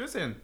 Stößchen. 0.00 0.36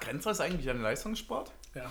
Grenzt 0.00 0.26
das 0.26 0.40
eigentlich 0.40 0.68
an 0.68 0.82
Leistungssport? 0.82 1.50
Ja. 1.74 1.90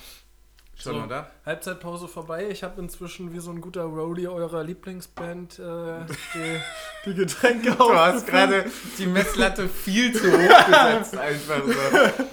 Schon, 0.75 0.93
So, 0.93 1.01
oder? 1.03 1.31
Halbzeitpause 1.43 2.07
vorbei. 2.07 2.47
Ich 2.49 2.63
habe 2.63 2.79
inzwischen 2.79 3.33
wie 3.33 3.39
so 3.39 3.49
ein 3.49 3.61
guter 3.61 3.83
Roadie 3.83 4.27
eurer 4.27 4.63
Lieblingsband 4.63 5.57
äh, 5.57 6.05
die, 6.35 6.61
die 7.05 7.13
Getränke 7.15 7.71
Du 7.77 7.95
hast 7.95 8.27
gerade 8.27 8.69
die 8.99 9.07
Messlatte 9.07 9.67
viel 9.67 10.13
zu 10.13 10.31
hoch 10.31 10.65
gesetzt, 10.67 11.17
einfach 11.17 11.63
so. 11.65 12.23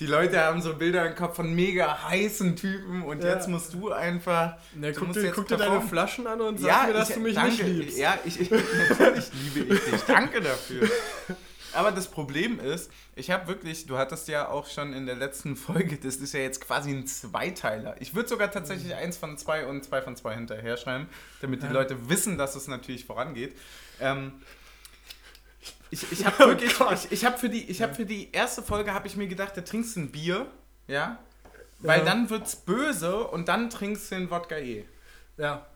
Die 0.00 0.06
Leute 0.06 0.40
haben 0.40 0.60
so 0.60 0.74
Bilder 0.74 1.06
im 1.06 1.14
Kopf 1.14 1.36
von 1.36 1.54
mega 1.54 2.02
heißen 2.08 2.56
Typen 2.56 3.02
und 3.02 3.22
Ja. 3.22 3.34
jetzt 3.34 3.48
musst 3.48 3.74
du 3.74 3.92
einfach. 3.92 4.56
Na, 4.74 4.88
du 4.88 4.94
guck 4.94 5.08
musst 5.08 5.20
dir, 5.20 5.26
jetzt 5.26 5.34
guck 5.36 5.46
dir 5.46 5.56
deine. 5.56 5.80
Flaschen 5.82 6.26
an 6.26 6.40
und 6.40 6.58
sag 6.58 6.88
mir, 6.88 6.92
dass 6.94 7.10
ich- 7.10 7.14
du 7.14 7.20
mich 7.20 7.34
danke. 7.34 7.64
nicht 7.64 7.78
liebst. 7.78 7.98
Ja, 7.98 8.18
ich, 8.24 8.40
ich, 8.40 8.50
natürlich 8.50 9.30
liebe 9.54 9.74
ich 9.74 9.80
dich. 9.84 10.00
Danke 10.02 10.40
dafür. 10.40 10.88
Aber 11.74 11.90
das 11.92 12.06
Problem 12.08 12.60
ist, 12.60 12.90
ich 13.16 13.30
habe 13.32 13.48
wirklich, 13.48 13.86
du 13.86 13.96
hattest 13.98 14.28
ja 14.28 14.48
auch 14.48 14.68
schon 14.68 14.92
in 14.92 15.06
der 15.06 15.16
letzten 15.16 15.56
Folge, 15.56 15.96
das 15.96 16.16
ist 16.16 16.32
ja 16.34 16.40
jetzt 16.40 16.60
quasi 16.60 16.90
ein 16.90 17.06
Zweiteiler. 17.06 17.96
Ich 18.00 18.14
würde 18.14 18.28
sogar 18.28 18.50
tatsächlich 18.50 18.94
eins 18.94 19.16
von 19.16 19.36
zwei 19.38 19.66
und 19.66 19.84
zwei 19.84 20.00
von 20.02 20.14
zwei 20.16 20.34
hinterher 20.34 20.76
schreiben, 20.76 21.08
damit 21.40 21.62
die 21.62 21.66
Ja. 21.66 21.72
Leute 21.72 22.08
wissen, 22.08 22.38
dass 22.38 22.54
es 22.56 22.66
natürlich 22.68 23.04
vorangeht. 23.06 23.56
Ähm, 24.00 24.32
ich 25.90 26.10
ich 26.12 26.24
habe 26.26 26.36
Oh 26.44 26.46
wirklich, 26.48 26.76
Gott. 26.78 26.92
ich, 27.04 27.12
ich 27.12 27.24
habe 27.24 27.38
für, 27.38 27.48
die- 27.48 27.70
ich 27.70 27.82
hab 27.82 27.94
für 27.96 28.06
die 28.06 28.30
erste 28.32 28.62
Folge, 28.62 28.92
habe 28.94 29.06
ich 29.06 29.16
mir 29.16 29.26
gedacht, 29.28 29.56
da 29.56 29.60
trinkst 29.60 29.96
du 29.96 30.00
ein 30.00 30.10
Bier, 30.10 30.46
ja, 30.86 31.18
weil 31.80 32.00
Ja. 32.00 32.04
dann 32.04 32.30
wird's 32.30 32.56
böse 32.56 33.24
und 33.26 33.48
dann 33.48 33.70
trinkst 33.70 34.10
du 34.10 34.14
den 34.16 34.30
Wodka 34.30 34.56
E. 34.56 34.84
Ja, 35.36 35.66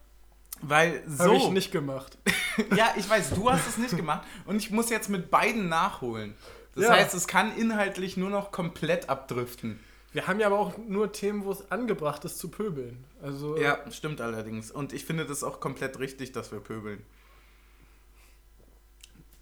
Weil 0.62 1.02
so. 1.06 1.24
habe 1.24 1.36
ich 1.36 1.48
nicht 1.50 1.72
gemacht. 1.72 2.16
Ja, 2.74 2.92
ich 2.96 3.08
weiß, 3.08 3.30
du 3.30 3.48
hast 3.48 3.68
es 3.68 3.78
nicht 3.78 3.96
gemacht 3.96 4.26
und 4.44 4.56
ich 4.56 4.72
muss 4.72 4.90
jetzt 4.90 5.08
mit 5.08 5.30
beiden 5.30 5.68
nachholen. 5.68 6.34
Das 6.74 6.84
Ja. 6.86 6.90
heißt, 6.90 7.14
es 7.14 7.28
kann 7.28 7.56
inhaltlich 7.56 8.16
nur 8.16 8.30
noch 8.30 8.50
komplett 8.50 9.08
abdriften. 9.08 9.78
Wir 10.12 10.26
haben 10.26 10.40
ja 10.40 10.48
aber 10.48 10.58
auch 10.58 10.76
nur 10.76 11.12
Themen, 11.12 11.44
wo 11.44 11.52
es 11.52 11.70
angebracht 11.70 12.24
ist 12.24 12.38
zu 12.38 12.48
pöbeln. 12.48 13.04
Also 13.22 13.56
Ja, 13.56 13.78
stimmt 13.92 14.20
allerdings. 14.20 14.72
Und 14.72 14.92
ich 14.92 15.04
finde 15.04 15.24
das 15.24 15.44
auch 15.44 15.60
komplett 15.60 16.00
richtig, 16.00 16.32
dass 16.32 16.50
wir 16.50 16.58
pöbeln. 16.58 17.04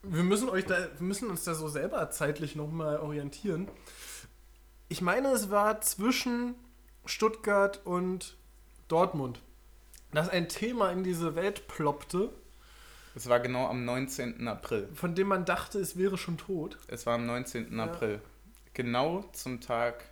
Wir 0.08 0.22
müssen 0.22 0.48
euch 0.48 0.64
da, 0.66 0.76
wir 0.78 1.06
müssen 1.06 1.30
uns 1.30 1.44
da 1.44 1.54
so 1.54 1.68
selber 1.68 2.10
zeitlich 2.10 2.56
nochmal 2.56 2.98
orientieren. 2.98 3.68
Ich 4.88 5.00
meine, 5.00 5.28
es 5.28 5.50
war 5.50 5.80
zwischen 5.80 6.54
Stuttgart 7.04 7.84
und 7.84 8.36
Dortmund, 8.88 9.40
dass 10.12 10.28
ein 10.28 10.48
Thema 10.48 10.90
in 10.92 11.02
diese 11.02 11.34
Welt 11.34 11.66
ploppte, 11.68 12.30
Es 13.14 13.28
war 13.28 13.40
genau 13.40 13.66
am 13.66 13.84
19. 13.84 14.46
April. 14.46 14.88
von 14.94 15.14
dem 15.14 15.28
man 15.28 15.44
dachte, 15.44 15.78
es 15.80 15.96
wäre 15.96 16.16
schon 16.18 16.38
tot. 16.38 16.78
Es 16.88 17.06
war 17.06 17.14
am 17.14 17.26
19. 17.26 17.76
Ja. 17.76 17.84
April. 17.84 18.20
Genau 18.74 19.24
zum 19.32 19.60
Tag 19.60 20.04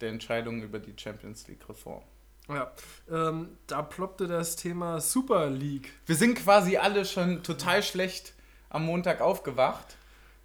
der 0.00 0.10
Entscheidung 0.10 0.62
über 0.62 0.78
die 0.78 0.94
Champions 0.96 1.48
League 1.48 1.68
Reform. 1.68 2.02
Ja, 2.48 2.72
ähm, 3.10 3.58
da 3.66 3.82
ploppte 3.82 4.26
das 4.26 4.56
Thema 4.56 5.00
Super 5.00 5.50
League. 5.50 5.92
Wir 6.06 6.14
sind 6.16 6.34
quasi 6.38 6.76
alle 6.76 7.04
schon 7.04 7.42
total 7.42 7.82
schlecht 7.82 8.34
am 8.70 8.84
Montag 8.86 9.20
aufgewacht. 9.20 9.96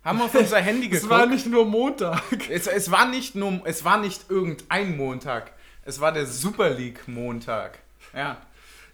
Haben 0.03 0.21
auf 0.21 0.35
unser 0.35 0.59
Handy 0.59 0.87
Es 0.91 1.01
geguckt. 1.01 1.09
war 1.11 1.25
nicht 1.25 1.45
nur 1.47 1.65
Montag. 1.65 2.21
Es, 2.49 2.67
es, 2.67 2.91
war 2.91 3.07
nicht 3.07 3.35
nur, 3.35 3.61
es 3.65 3.85
war 3.85 3.97
nicht 3.97 4.29
irgendein 4.29 4.97
Montag. 4.97 5.51
Es 5.85 5.99
war 5.99 6.11
der 6.11 6.25
Super 6.25 6.69
League 6.69 7.07
Montag. 7.07 7.79
Ja. 8.13 8.37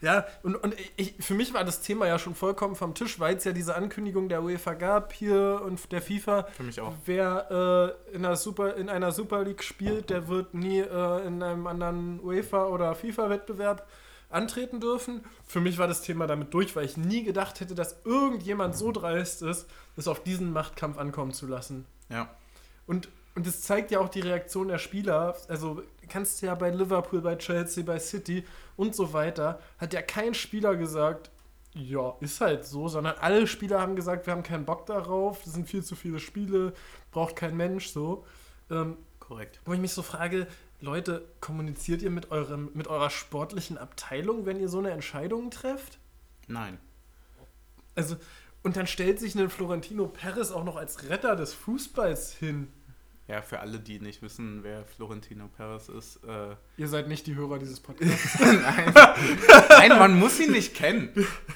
Ja, 0.02 0.26
und, 0.44 0.56
und 0.56 0.76
ich, 0.96 1.16
für 1.20 1.34
mich 1.34 1.54
war 1.54 1.66
das 1.66 1.82
Thema 1.82 2.08
ja 2.08 2.18
schon 2.18 2.34
vollkommen 2.34 2.76
vom 2.76 2.94
Tisch, 2.94 3.20
weil 3.20 3.36
es 3.36 3.44
ja 3.44 3.52
diese 3.52 3.76
Ankündigung 3.76 4.30
der 4.30 4.42
UEFA 4.42 4.74
gab 4.74 5.12
hier 5.12 5.62
und 5.66 5.92
der 5.92 6.02
FIFA. 6.02 6.44
Für 6.56 6.64
mich 6.64 6.80
auch. 6.80 6.94
Wer 7.06 7.96
äh, 8.12 8.16
in, 8.16 8.24
einer 8.24 8.38
Super, 8.38 8.78
in 8.78 8.88
einer 8.88 9.12
Super 9.12 9.44
League 9.44 9.62
spielt, 9.62 10.10
der 10.10 10.30
wird 10.30 10.54
nie 10.54 10.80
äh, 10.80 11.28
in 11.28 11.44
einem 11.44 11.68
anderen 11.68 12.22
UEFA- 12.22 12.68
oder 12.68 12.96
FIFA-Wettbewerb 12.96 13.86
antreten 14.30 14.80
dürfen. 14.80 15.22
Für 15.46 15.60
mich 15.60 15.78
war 15.78 15.88
das 15.88 16.02
Thema 16.02 16.28
damit 16.28 16.54
durch, 16.54 16.76
weil 16.76 16.86
ich 16.86 16.98
nie 16.98 17.24
gedacht 17.24 17.60
hätte, 17.60 17.76
dass 17.76 18.02
irgendjemand 18.06 18.76
so 18.76 18.92
dreist 18.92 19.42
ist, 19.42 19.68
es 19.96 20.08
auf 20.08 20.24
diesen 20.24 20.54
Machtkampf 20.54 20.98
ankommen 20.98 21.34
zu 21.34 21.48
lassen. 21.48 21.86
Ja. 22.10 22.30
Und, 22.86 23.10
und 23.36 23.46
das 23.46 23.62
zeigt 23.62 23.92
ja 23.92 24.00
auch 24.00 24.10
die 24.10 24.22
Reaktion 24.22 24.68
der 24.68 24.78
Spieler. 24.78 25.36
Also 25.48 25.84
kannst 26.08 26.42
du 26.42 26.46
ja 26.46 26.56
bei 26.56 26.70
Liverpool, 26.70 27.22
bei 27.22 27.36
Chelsea, 27.36 27.84
bei 27.84 28.00
City 28.00 28.46
und 28.76 28.96
so 28.96 29.14
weiter, 29.14 29.60
hat 29.78 29.94
ja 29.94 30.02
kein 30.02 30.34
Spieler 30.34 30.76
gesagt, 30.76 31.32
ja, 31.74 32.16
ist 32.20 32.42
halt 32.42 32.66
so, 32.66 32.88
sondern 32.88 33.16
alle 33.20 33.46
Spieler 33.48 33.80
haben 33.80 33.96
gesagt, 33.96 34.26
wir 34.26 34.34
haben 34.34 34.44
keinen 34.44 34.66
Bock 34.66 34.86
darauf, 34.88 35.46
es 35.46 35.54
sind 35.54 35.70
viel 35.70 35.84
zu 35.84 35.96
viele 35.96 36.20
Spiele, 36.20 36.74
braucht 37.12 37.36
kein 37.36 37.56
Mensch 37.56 37.90
so. 37.90 38.26
Ähm, 38.72 38.98
Korrekt. 39.20 39.60
wo 39.66 39.74
ich 39.74 39.80
mich 39.80 39.94
so 39.94 40.02
frage, 40.02 40.48
Leute, 40.82 41.28
kommuniziert 41.42 42.02
ihr 42.02 42.10
mit, 42.10 42.32
eurem, 42.32 42.70
mit 42.74 42.88
eurer 42.88 43.10
sportlichen 43.10 43.78
Abteilung, 43.78 44.46
wenn 44.46 44.60
ihr 44.60 44.70
so 44.70 44.80
eine 44.80 44.92
Entscheidung 44.92 45.52
trefft? 45.52 46.00
Nein. 46.48 46.80
Also, 47.96 48.16
und 48.64 48.78
dann 48.78 48.88
stellt 48.88 49.20
sich 49.20 49.36
ein 49.36 49.50
Florentino 49.50 50.08
Perez 50.08 50.52
auch 50.52 50.64
noch 50.64 50.78
als 50.78 51.10
Retter 51.10 51.36
des 51.36 51.54
Fußballs 51.54 52.34
hin. 52.34 52.72
Ja, 53.28 53.44
für 53.44 53.60
alle, 53.60 53.80
die 53.80 54.00
nicht 54.00 54.24
wissen, 54.24 54.64
wer 54.64 54.84
Florentino 54.86 55.50
Perez 55.50 55.88
ist. 55.88 56.24
Äh, 56.24 56.56
Ihr 56.78 56.88
seid 56.88 57.08
nicht 57.08 57.28
die 57.28 57.36
Hörer 57.36 57.60
dieses 57.60 57.80
Podcasts. 57.80 58.40
nein. 58.40 58.94
nein, 59.70 59.90
man 60.00 60.18
muss 60.18 60.40
ihn 60.40 60.52
nicht 60.52 60.74
kennen. 60.74 61.10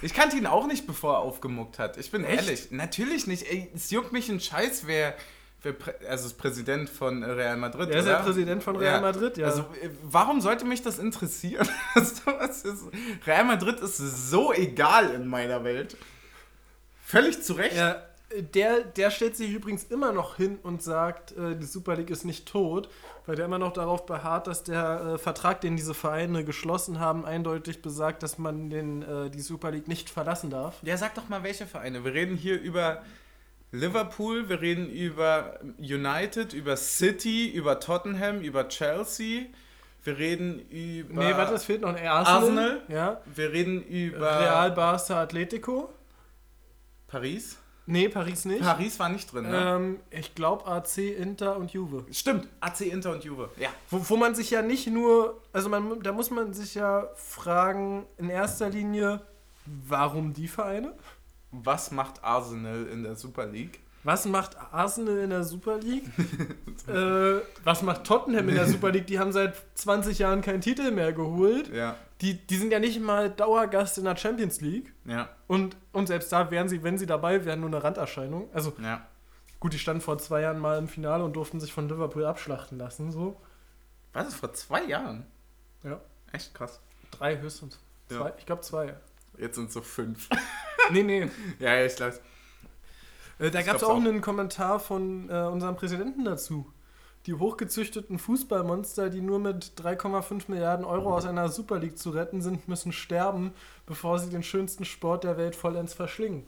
Ich 0.03 0.13
kannte 0.13 0.37
ihn 0.37 0.45
auch 0.45 0.67
nicht, 0.67 0.85
bevor 0.85 1.15
er 1.15 1.19
aufgemuckt 1.19 1.79
hat. 1.79 1.97
Ich 1.97 2.11
bin 2.11 2.25
Echt? 2.25 2.43
ehrlich. 2.43 2.71
Natürlich 2.71 3.25
nicht. 3.25 3.49
Ey, 3.49 3.71
es 3.73 3.89
juckt 3.89 4.11
mich 4.11 4.29
ein 4.29 4.39
Scheiß, 4.39 4.85
wer. 4.85 5.15
Also, 6.07 6.27
ist 6.27 6.37
Präsident 6.37 6.89
von 6.89 7.23
Real 7.23 7.55
Madrid. 7.57 7.89
Er 7.89 7.99
ist 7.99 8.07
ja? 8.07 8.19
Präsident 8.19 8.63
von 8.63 8.75
Real 8.75 8.95
Ja. 8.95 9.01
Madrid, 9.01 9.37
ja. 9.37 9.47
Also, 9.47 9.61
äh, 9.81 9.89
warum 10.03 10.41
sollte 10.41 10.65
mich 10.65 10.81
das 10.81 10.99
interessieren? 10.99 11.67
Real 13.25 13.45
Madrid 13.45 13.79
ist 13.79 13.97
so 13.97 14.53
egal 14.53 15.11
in 15.11 15.27
meiner 15.27 15.63
Welt. 15.63 15.95
Völlig 17.05 17.41
zu 17.41 17.53
Recht. 17.53 17.75
Ja, 17.75 18.01
der, 18.53 18.81
der 18.81 19.11
stellt 19.11 19.37
sich 19.37 19.51
übrigens 19.51 19.85
immer 19.85 20.11
noch 20.11 20.35
hin 20.35 20.57
und 20.63 20.81
sagt, 20.81 21.31
äh, 21.37 21.55
die 21.55 21.65
Super 21.65 21.95
League 21.95 22.09
ist 22.09 22.25
nicht 22.25 22.47
tot, 22.47 22.89
weil 23.25 23.35
der 23.35 23.45
immer 23.45 23.59
noch 23.59 23.71
darauf 23.73 24.05
beharrt, 24.05 24.47
dass 24.47 24.63
der 24.63 25.13
äh, 25.13 25.17
Vertrag, 25.17 25.61
den 25.61 25.77
diese 25.77 25.93
Vereine 25.93 26.43
geschlossen 26.43 26.99
haben, 26.99 27.25
eindeutig 27.25 27.81
besagt, 27.81 28.21
dass 28.23 28.37
man 28.37 28.69
den, 28.69 29.05
die 29.31 29.41
Super 29.41 29.71
League 29.71 29.87
nicht 29.87 30.09
verlassen 30.09 30.49
darf. 30.49 30.75
Ja, 30.81 30.97
sag 30.97 31.15
doch 31.15 31.29
mal, 31.29 31.43
welche 31.43 31.67
Vereine. 31.67 32.03
Wir 32.03 32.13
reden 32.13 32.35
hier 32.35 32.59
über 32.59 33.01
Liverpool, 33.73 34.49
wir 34.49 34.61
reden 34.61 34.87
über 34.87 35.59
United, 35.79 36.53
über 36.53 36.77
City, 36.77 37.49
über 37.49 37.79
Tottenham, 37.79 38.41
über 38.41 38.67
Chelsea. 38.69 39.47
Wir 40.03 40.17
reden 40.19 40.59
über. 40.69 41.23
nee, 41.23 41.31
warte, 41.35 41.55
es 41.55 41.63
fehlt 41.63 41.81
noch 41.81 41.95
ein 41.95 42.07
Arsenal. 42.07 42.43
Arsenal? 42.43 42.81
Ja. 42.87 43.21
Wir 43.33 43.51
reden 43.51 43.81
über. 43.81 44.39
Real, 44.39 44.71
Barca, 44.71 45.21
Atletico. 45.21 45.89
Paris. 47.07 47.57
Nee, 47.87 48.09
Paris 48.09 48.45
nicht. 48.45 48.61
Paris 48.61 48.99
war 48.99 49.09
nicht 49.09 49.33
drin, 49.33 49.49
ne? 49.49 49.75
Ähm, 49.75 49.99
ich 50.11 50.35
glaube 50.35 50.67
AC, 50.67 50.99
Inter 50.99 51.57
und 51.57 51.73
Juve. 51.73 52.05
Stimmt, 52.11 52.47
AC 52.59 52.81
Inter 52.81 53.11
und 53.11 53.23
Juve. 53.23 53.49
Ja. 53.57 53.69
Wo, 53.89 54.07
wo 54.07 54.17
man 54.17 54.35
sich 54.35 54.51
ja 54.51 54.61
nicht 54.61 54.85
nur, 54.87 55.41
also 55.51 55.67
man, 55.67 55.99
da 56.01 56.11
muss 56.11 56.29
man 56.29 56.53
sich 56.53 56.75
ja 56.75 57.09
fragen, 57.15 58.05
in 58.17 58.29
erster 58.29 58.69
Linie, 58.69 59.21
warum 59.65 60.33
die 60.33 60.47
Vereine? 60.47 60.93
Was 61.53 61.91
macht 61.91 62.23
Arsenal 62.23 62.87
in 62.87 63.03
der 63.03 63.15
Super 63.15 63.45
League? 63.45 63.79
Was 64.03 64.25
macht 64.25 64.57
Arsenal 64.73 65.19
in 65.19 65.29
der 65.29 65.43
Super 65.43 65.77
League? 65.77 66.03
äh, 66.87 67.41
was 67.63 67.83
macht 67.83 68.03
Tottenham 68.03 68.49
in 68.49 68.55
der 68.55 68.67
Super 68.67 68.91
League? 68.91 69.07
Die 69.07 69.17
haben 69.19 69.31
seit 69.31 69.55
20 69.75 70.19
Jahren 70.19 70.41
keinen 70.41 70.59
Titel 70.61 70.91
mehr 70.91 71.13
geholt. 71.13 71.69
Ja. 71.73 71.95
Die, 72.19 72.33
die 72.35 72.57
sind 72.57 72.71
ja 72.71 72.79
nicht 72.79 72.99
mal 72.99 73.29
Dauergast 73.29 73.97
in 73.97 74.03
der 74.05 74.17
Champions 74.17 74.59
League. 74.61 74.91
Ja. 75.05 75.29
Und, 75.47 75.77
und 75.93 76.07
selbst 76.07 76.31
da 76.33 76.51
wären 76.51 76.67
sie, 76.67 76.83
wenn 76.83 76.97
sie 76.97 77.05
dabei 77.05 77.45
wären, 77.45 77.61
nur 77.61 77.69
eine 77.69 77.83
Randerscheinung. 77.83 78.49
Also 78.53 78.73
Ja. 78.81 79.05
gut, 79.59 79.73
die 79.73 79.79
standen 79.79 80.01
vor 80.01 80.17
zwei 80.17 80.41
Jahren 80.41 80.59
mal 80.59 80.77
im 80.79 80.87
Finale 80.87 81.23
und 81.23 81.33
durften 81.33 81.59
sich 81.59 81.71
von 81.71 81.87
Liverpool 81.87 82.25
abschlachten 82.25 82.77
lassen. 82.79 83.11
So. 83.11 83.39
Was 84.11 84.27
ist 84.29 84.35
vor 84.35 84.53
zwei 84.53 84.83
Jahren? 84.83 85.25
Ja. 85.83 86.01
Echt 86.31 86.53
krass. 86.53 86.81
Drei 87.11 87.39
höchstens. 87.39 87.79
Ja. 88.09 88.17
Zwei? 88.17 88.33
Ich 88.37 88.45
glaube 88.45 88.61
zwei. 88.63 88.95
Jetzt 89.37 89.55
sind 89.55 89.67
es 89.67 89.73
so 89.73 89.81
fünf. 89.81 90.27
Nee, 90.91 91.03
nee. 91.03 91.29
ja, 91.59 91.83
ich 91.85 91.95
glaube. 91.95 92.19
Äh, 93.39 93.51
da 93.51 93.61
gab 93.61 93.77
es 93.77 93.83
auch 93.83 93.91
auch. 93.91 93.95
einen 93.97 94.21
Kommentar 94.21 94.79
von 94.79 95.29
äh, 95.29 95.33
unserem 95.43 95.75
Präsidenten 95.75 96.25
dazu. 96.25 96.71
Die 97.25 97.33
hochgezüchteten 97.33 98.19
Fußballmonster, 98.19 99.09
die 99.09 99.21
nur 99.21 99.39
mit 99.39 99.73
3,5 99.81 100.43
Milliarden 100.49 100.85
Euro 100.85 101.15
aus 101.15 101.25
einer 101.25 101.47
Super 101.47 101.79
League 101.79 101.97
zu 101.97 102.09
retten 102.09 102.41
sind, 102.41 102.67
müssen 102.67 102.91
sterben, 102.91 103.53
bevor 103.85 104.19
sie 104.19 104.29
den 104.29 104.43
schönsten 104.43 104.83
Sport 104.83 105.23
der 105.23 105.37
Welt 105.37 105.55
vollends 105.55 105.93
verschlingen. 105.93 106.43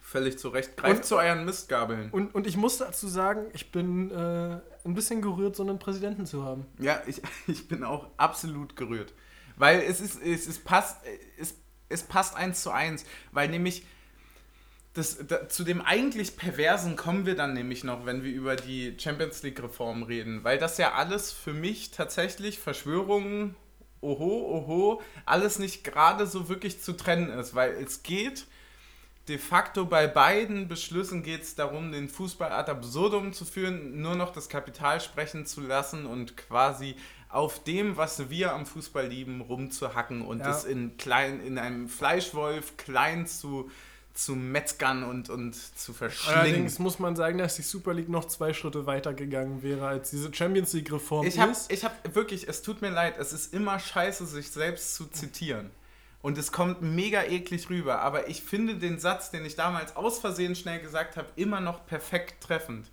Völlig 0.00 0.38
zu 0.38 0.48
Recht. 0.48 0.76
Greift 0.76 0.96
Und- 0.98 1.04
zu 1.04 1.16
euren 1.16 1.44
Mistgabeln. 1.44 2.10
Und, 2.10 2.34
und 2.34 2.46
ich 2.46 2.56
muss 2.56 2.78
dazu 2.78 3.06
sagen, 3.08 3.46
ich 3.52 3.70
bin 3.72 4.10
äh, 4.12 4.60
ein 4.84 4.94
bisschen 4.94 5.20
gerührt, 5.20 5.56
so 5.56 5.62
einen 5.64 5.78
Präsidenten 5.80 6.26
zu 6.26 6.44
haben. 6.44 6.64
Ja, 6.78 7.02
ich, 7.06 7.20
ich 7.48 7.66
bin 7.68 7.82
auch 7.84 8.06
absolut 8.16 8.76
gerührt. 8.76 9.12
Weil 9.56 9.80
es 9.82 10.00
ist, 10.00 10.22
es 10.22 10.46
ist 10.46 10.64
passt, 10.64 10.96
es, 11.38 11.54
es 11.90 12.02
passt 12.02 12.34
eins 12.34 12.62
zu 12.62 12.70
eins. 12.70 13.04
Weil 13.32 13.48
nämlich 13.48 13.84
das, 14.94 15.18
da, 15.26 15.48
zu 15.48 15.64
dem 15.64 15.82
eigentlich 15.82 16.36
Perversen 16.36 16.96
kommen 16.96 17.26
wir 17.26 17.36
dann 17.36 17.52
nämlich 17.52 17.84
noch, 17.84 18.06
wenn 18.06 18.24
wir 18.24 18.32
über 18.32 18.56
die 18.56 18.96
Champions 18.98 19.42
League-Reform 19.42 20.02
reden. 20.02 20.42
Weil 20.42 20.58
das 20.58 20.78
ja 20.78 20.92
alles 20.94 21.32
für 21.32 21.52
mich 21.52 21.90
tatsächlich 21.90 22.58
Verschwörungen, 22.58 23.54
oho, 24.00 24.56
oho, 24.56 25.02
alles 25.26 25.58
nicht 25.58 25.84
gerade 25.84 26.26
so 26.26 26.48
wirklich 26.48 26.80
zu 26.80 26.94
trennen 26.94 27.30
ist. 27.30 27.54
Weil 27.54 27.72
es 27.72 28.02
geht 28.02 28.46
de 29.28 29.38
facto 29.38 29.86
bei 29.86 30.08
beiden 30.08 30.66
Beschlüssen 30.66 31.22
geht 31.22 31.42
es 31.42 31.54
darum, 31.54 31.92
den 31.92 32.08
Fußball 32.08 32.50
ad 32.50 32.70
absurdum 32.70 33.32
zu 33.32 33.44
führen, 33.44 34.00
nur 34.02 34.16
noch 34.16 34.32
das 34.32 34.48
Kapital 34.48 35.00
sprechen 35.00 35.46
zu 35.46 35.60
lassen 35.60 36.04
und 36.04 36.36
quasi 36.36 36.96
auf 37.30 37.62
dem, 37.62 37.96
was 37.96 38.28
wir 38.28 38.52
am 38.52 38.66
Fußball 38.66 39.06
lieben, 39.06 39.40
rumzuhacken 39.40 40.22
und 40.22 40.40
ja. 40.40 40.58
in, 40.62 40.96
klein, 40.96 41.40
in 41.40 41.58
einem 41.58 41.88
Fleischwolf 41.88 42.76
klein 42.76 43.26
zu 43.26 43.70
zu 44.12 44.34
metzgern 44.34 45.04
und, 45.04 45.30
und 45.30 45.54
zu 45.54 45.92
verschlingen. 45.92 46.40
Allerdings 46.40 46.78
muss 46.78 46.98
man 46.98 47.16
sagen, 47.16 47.38
dass 47.38 47.56
die 47.56 47.62
Super 47.62 47.94
League 47.94 48.08
noch 48.08 48.26
zwei 48.26 48.52
Schritte 48.52 48.84
weiter 48.84 49.14
gegangen 49.14 49.62
wäre, 49.62 49.86
als 49.86 50.10
diese 50.10 50.34
Champions 50.34 50.72
League-Reform 50.72 51.26
ich 51.26 51.38
hab, 51.38 51.50
ist. 51.50 51.72
Ich 51.72 51.84
habe 51.84 51.94
wirklich, 52.12 52.48
es 52.48 52.62
tut 52.62 52.82
mir 52.82 52.90
leid, 52.90 53.18
es 53.18 53.32
ist 53.32 53.54
immer 53.54 53.78
scheiße, 53.78 54.26
sich 54.26 54.50
selbst 54.50 54.94
zu 54.94 55.06
zitieren. 55.06 55.70
Und 56.22 56.36
es 56.36 56.52
kommt 56.52 56.82
mega 56.82 57.22
eklig 57.22 57.70
rüber, 57.70 58.00
aber 58.00 58.28
ich 58.28 58.42
finde 58.42 58.74
den 58.74 58.98
Satz, 58.98 59.30
den 59.30 59.44
ich 59.46 59.56
damals 59.56 59.96
aus 59.96 60.18
Versehen 60.18 60.54
schnell 60.54 60.80
gesagt 60.80 61.16
habe, 61.16 61.28
immer 61.36 61.60
noch 61.60 61.86
perfekt 61.86 62.42
treffend. 62.42 62.90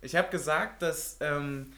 Ich 0.00 0.16
habe 0.16 0.30
gesagt, 0.30 0.80
dass, 0.80 1.18
ähm, 1.20 1.72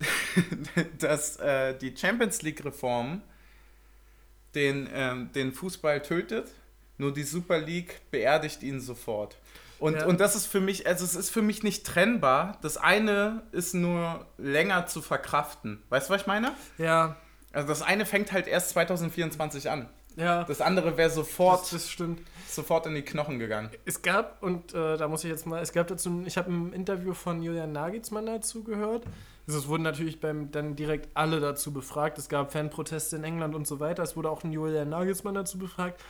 dass 0.98 1.36
äh, 1.36 1.76
die 1.78 1.96
Champions 1.96 2.42
League-Reform 2.42 3.22
den, 4.54 4.88
ähm, 4.92 5.30
den 5.32 5.52
Fußball 5.52 6.02
tötet 6.02 6.50
nur 7.00 7.12
die 7.12 7.24
Super 7.24 7.58
League 7.58 8.00
beerdigt 8.10 8.62
ihn 8.62 8.80
sofort. 8.80 9.36
Und, 9.78 9.94
ja. 9.96 10.06
und 10.06 10.20
das 10.20 10.36
ist 10.36 10.46
für 10.46 10.60
mich, 10.60 10.86
also 10.86 11.04
es 11.04 11.16
ist 11.16 11.30
für 11.30 11.40
mich 11.40 11.62
nicht 11.62 11.86
trennbar. 11.86 12.58
Das 12.60 12.76
eine 12.76 13.42
ist 13.50 13.74
nur 13.74 14.26
länger 14.36 14.86
zu 14.86 15.00
verkraften. 15.00 15.82
Weißt 15.88 16.08
du, 16.08 16.14
was 16.14 16.20
ich 16.20 16.26
meine? 16.26 16.52
Ja. 16.76 17.16
Also 17.52 17.66
das 17.66 17.80
eine 17.80 18.04
fängt 18.04 18.30
halt 18.32 18.46
erst 18.46 18.70
2024 18.70 19.70
an. 19.70 19.88
Ja. 20.16 20.44
Das 20.44 20.60
andere 20.60 20.98
wäre 20.98 21.08
sofort, 21.08 21.62
das, 21.62 21.70
das, 21.70 21.90
stimmt. 21.90 22.20
sofort 22.46 22.84
in 22.86 22.94
die 22.94 23.02
Knochen 23.02 23.38
gegangen. 23.38 23.70
Es 23.86 24.02
gab, 24.02 24.42
und 24.42 24.74
äh, 24.74 24.98
da 24.98 25.08
muss 25.08 25.24
ich 25.24 25.30
jetzt 25.30 25.46
mal, 25.46 25.62
es 25.62 25.72
gab 25.72 25.86
dazu, 25.86 26.22
ich 26.26 26.36
habe 26.36 26.52
ein 26.52 26.74
Interview 26.74 27.14
von 27.14 27.42
Julian 27.42 27.72
Nagelsmann 27.72 28.26
dazu 28.26 28.62
gehört. 28.62 29.04
Es 29.46 29.68
wurden 29.68 29.82
natürlich 29.82 30.20
beim, 30.20 30.50
dann 30.50 30.76
direkt 30.76 31.08
alle 31.14 31.40
dazu 31.40 31.72
befragt. 31.72 32.18
Es 32.18 32.28
gab 32.28 32.52
Fanproteste 32.52 33.16
in 33.16 33.24
England 33.24 33.54
und 33.54 33.66
so 33.66 33.80
weiter. 33.80 34.02
Es 34.02 34.16
wurde 34.16 34.30
auch 34.30 34.44
ein 34.44 34.52
Julian 34.52 34.88
Nagelsmann 34.88 35.34
dazu 35.34 35.58
befragt. 35.58 36.00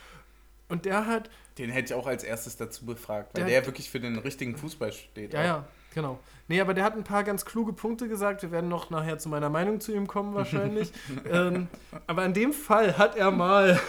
Und 0.71 0.85
der 0.85 1.05
hat. 1.05 1.29
Den 1.57 1.69
hätte 1.69 1.93
ich 1.93 1.99
auch 1.99 2.07
als 2.07 2.23
erstes 2.23 2.55
dazu 2.55 2.85
befragt, 2.85 3.31
weil 3.33 3.43
der, 3.43 3.61
der 3.61 3.65
wirklich 3.65 3.89
für 3.89 3.99
den 3.99 4.17
richtigen 4.17 4.55
Fußball 4.55 4.93
steht. 4.93 5.33
Ja, 5.33 5.39
auch. 5.39 5.45
ja, 5.45 5.67
genau. 5.93 6.19
Nee, 6.47 6.61
aber 6.61 6.73
der 6.73 6.85
hat 6.85 6.95
ein 6.95 7.03
paar 7.03 7.25
ganz 7.25 7.43
kluge 7.45 7.73
Punkte 7.73 8.07
gesagt. 8.07 8.41
Wir 8.41 8.51
werden 8.51 8.69
noch 8.69 8.89
nachher 8.89 9.17
zu 9.17 9.27
meiner 9.27 9.49
Meinung 9.49 9.81
zu 9.81 9.93
ihm 9.93 10.07
kommen, 10.07 10.33
wahrscheinlich. 10.33 10.91
ähm, 11.31 11.67
aber 12.07 12.25
in 12.25 12.33
dem 12.33 12.53
Fall 12.53 12.97
hat 12.97 13.17
er 13.17 13.31
mal 13.31 13.79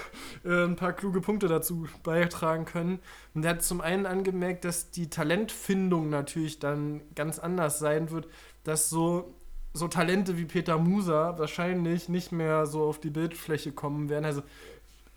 äh, 0.44 0.64
ein 0.64 0.74
paar 0.74 0.92
kluge 0.92 1.20
Punkte 1.20 1.46
dazu 1.46 1.86
beitragen 2.02 2.64
können. 2.64 2.98
Und 3.34 3.44
er 3.44 3.50
hat 3.50 3.62
zum 3.62 3.80
einen 3.80 4.06
angemerkt, 4.06 4.64
dass 4.64 4.90
die 4.90 5.08
Talentfindung 5.08 6.10
natürlich 6.10 6.58
dann 6.58 7.00
ganz 7.14 7.38
anders 7.38 7.78
sein 7.78 8.10
wird, 8.10 8.26
dass 8.64 8.90
so 8.90 9.34
so 9.74 9.88
Talente 9.88 10.36
wie 10.36 10.44
Peter 10.44 10.76
Musa 10.76 11.38
wahrscheinlich 11.38 12.08
nicht 12.08 12.30
mehr 12.30 12.66
so 12.66 12.84
auf 12.84 13.00
die 13.00 13.10
Bildfläche 13.10 13.72
kommen 13.72 14.10
werden. 14.10 14.24
Also, 14.26 14.42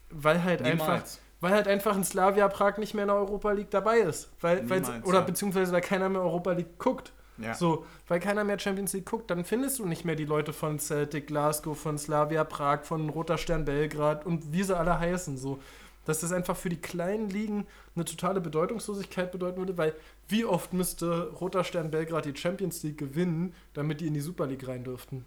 weil 0.09 0.44
halt 0.44 0.62
Niemals. 0.62 0.81
einfach 0.81 1.06
weil 1.42 1.53
halt 1.53 1.68
einfach 1.68 1.95
ein 1.95 2.03
Slavia 2.03 2.47
Prag 2.47 2.77
nicht 2.77 2.94
mehr 2.94 3.03
in 3.03 3.09
der 3.09 3.18
Europa 3.18 3.51
League 3.51 3.69
dabei 3.69 4.00
ist. 4.00 4.30
Weil, 4.42 4.63
Niemals, 4.63 4.89
oder 5.03 5.19
ja. 5.19 5.25
beziehungsweise 5.25 5.74
weil 5.74 5.81
keiner 5.81 6.09
mehr 6.09 6.21
Europa 6.21 6.53
League 6.53 6.80
guckt. 6.80 7.12
Ja. 7.38 7.53
So, 7.53 7.86
weil 8.07 8.21
keiner 8.21 8.45
mehr 8.45 8.57
Champions 8.57 8.94
League 8.94 9.06
guckt, 9.06 9.30
dann 9.30 9.44
findest 9.44 9.80
du 9.80 9.86
nicht 9.86 10.06
mehr 10.06 10.15
die 10.15 10.25
Leute 10.25 10.53
von 10.53 10.80
Celtic 10.80 11.27
Glasgow, 11.27 11.77
von 11.77 11.97
Slavia 11.97 12.45
Prag, 12.45 12.83
von 12.86 13.09
Roter 13.09 13.38
Stern 13.38 13.65
Belgrad 13.65 14.25
und 14.25 14.53
wie 14.53 14.63
sie 14.63 14.75
alle 14.75 14.97
heißen. 14.97 15.38
So, 15.38 15.59
dass 16.06 16.22
das 16.22 16.31
einfach 16.31 16.56
für 16.56 16.69
die 16.69 16.81
kleinen 16.81 17.30
Ligen 17.30 17.68
eine 17.96 18.06
totale 18.06 18.42
Bedeutungslosigkeit 18.42 19.31
bedeuten 19.31 19.57
würde, 19.57 19.78
weil 19.78 19.94
wie 20.28 20.46
oft 20.46 20.74
müsste 20.74 21.31
Roter 21.31 21.63
Stern 21.63 21.92
Belgrad 21.92 22.25
die 22.25 22.36
Champions 22.36 22.81
League 22.84 22.98
gewinnen, 22.98 23.54
damit 23.74 24.02
die 24.02 24.07
in 24.07 24.13
die 24.13 24.22
Super 24.22 24.48
League 24.48 24.68
rein 24.68 24.84
dürften? 24.84 25.25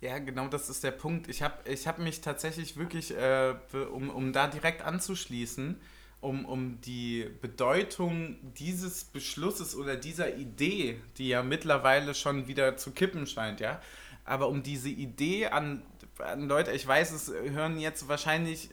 Ja, 0.00 0.18
genau 0.18 0.48
das 0.48 0.68
ist 0.68 0.84
der 0.84 0.90
Punkt. 0.90 1.28
Ich 1.28 1.42
habe 1.42 1.54
ich 1.70 1.86
hab 1.86 1.98
mich 1.98 2.20
tatsächlich 2.20 2.76
wirklich, 2.76 3.16
äh, 3.16 3.54
um, 3.92 4.10
um 4.10 4.32
da 4.32 4.48
direkt 4.48 4.82
anzuschließen, 4.82 5.80
um, 6.20 6.44
um 6.44 6.80
die 6.80 7.30
Bedeutung 7.40 8.36
dieses 8.58 9.04
Beschlusses 9.04 9.76
oder 9.76 9.96
dieser 9.96 10.36
Idee, 10.36 11.00
die 11.18 11.28
ja 11.28 11.42
mittlerweile 11.42 12.14
schon 12.14 12.48
wieder 12.48 12.76
zu 12.76 12.90
kippen 12.90 13.26
scheint, 13.26 13.60
ja, 13.60 13.80
aber 14.24 14.48
um 14.48 14.62
diese 14.62 14.88
Idee 14.88 15.46
an, 15.46 15.82
an 16.18 16.48
Leute, 16.48 16.72
ich 16.72 16.86
weiß, 16.86 17.12
es 17.12 17.28
hören 17.28 17.78
jetzt 17.78 18.08
wahrscheinlich 18.08 18.70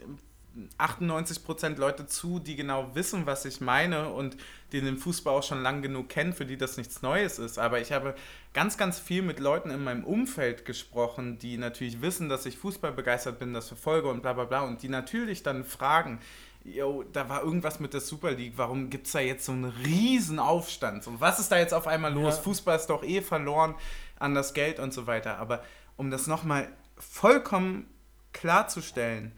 98% 0.77 1.77
Leute 1.77 2.07
zu, 2.07 2.39
die 2.39 2.55
genau 2.55 2.93
wissen, 2.93 3.25
was 3.25 3.45
ich 3.45 3.61
meine 3.61 4.09
und 4.09 4.35
die 4.71 4.81
den 4.81 4.97
Fußball 4.97 5.33
auch 5.33 5.43
schon 5.43 5.63
lang 5.63 5.81
genug 5.81 6.09
kennen, 6.09 6.33
für 6.33 6.45
die 6.45 6.57
das 6.57 6.77
nichts 6.77 7.01
Neues 7.01 7.39
ist. 7.39 7.57
Aber 7.57 7.79
ich 7.79 7.91
habe 7.91 8.15
ganz, 8.53 8.77
ganz 8.77 8.99
viel 8.99 9.21
mit 9.21 9.39
Leuten 9.39 9.69
in 9.69 9.83
meinem 9.83 10.03
Umfeld 10.03 10.65
gesprochen, 10.65 11.39
die 11.39 11.57
natürlich 11.57 12.01
wissen, 12.01 12.29
dass 12.29 12.45
ich 12.45 12.57
Fußball 12.57 12.91
begeistert 12.91 13.39
bin, 13.39 13.53
das 13.53 13.67
verfolge 13.67 14.09
und 14.09 14.21
bla 14.21 14.33
bla 14.33 14.45
bla 14.45 14.61
und 14.61 14.81
die 14.81 14.89
natürlich 14.89 15.43
dann 15.43 15.63
fragen, 15.63 16.19
yo, 16.63 17.03
da 17.11 17.29
war 17.29 17.43
irgendwas 17.43 17.79
mit 17.79 17.93
der 17.93 18.01
Super 18.01 18.31
League, 18.31 18.53
warum 18.57 18.89
gibt 18.89 19.07
es 19.07 19.13
da 19.13 19.19
jetzt 19.19 19.45
so 19.45 19.51
einen 19.51 19.65
riesen 19.65 20.39
Aufstand? 20.39 21.07
Und 21.07 21.21
was 21.21 21.39
ist 21.39 21.51
da 21.51 21.57
jetzt 21.57 21.73
auf 21.73 21.87
einmal 21.87 22.13
los? 22.13 22.35
Ja. 22.37 22.41
Fußball 22.43 22.75
ist 22.75 22.87
doch 22.87 23.03
eh 23.03 23.21
verloren 23.21 23.75
an 24.19 24.35
das 24.35 24.53
Geld 24.53 24.79
und 24.79 24.93
so 24.93 25.07
weiter. 25.07 25.37
Aber 25.37 25.63
um 25.97 26.11
das 26.11 26.27
nochmal 26.27 26.67
vollkommen 26.97 27.87
klarzustellen, 28.33 29.33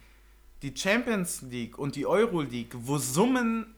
die 0.64 0.74
Champions 0.76 1.42
League 1.42 1.78
und 1.78 1.96
die 1.96 2.06
Euro 2.06 2.42
League, 2.42 2.74
wo 2.74 2.98
Summen 2.98 3.76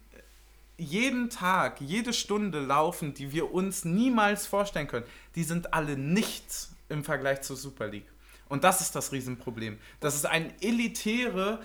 jeden 0.77 1.29
Tag, 1.29 1.81
jede 1.81 2.13
Stunde 2.13 2.59
laufen, 2.59 3.13
die 3.13 3.31
wir 3.31 3.53
uns 3.53 3.85
niemals 3.85 4.45
vorstellen 4.45 4.87
können, 4.87 5.05
die 5.35 5.43
sind 5.43 5.73
alle 5.73 5.97
nichts 5.97 6.75
im 6.89 7.03
Vergleich 7.03 7.41
zur 7.41 7.55
Super 7.55 7.87
League. 7.87 8.11
Und 8.49 8.63
das 8.63 8.81
ist 8.81 8.95
das 8.95 9.11
Riesenproblem. 9.11 9.79
Das 9.99 10.15
ist 10.15 10.25
eine 10.25 10.53
elitäre, 10.61 11.59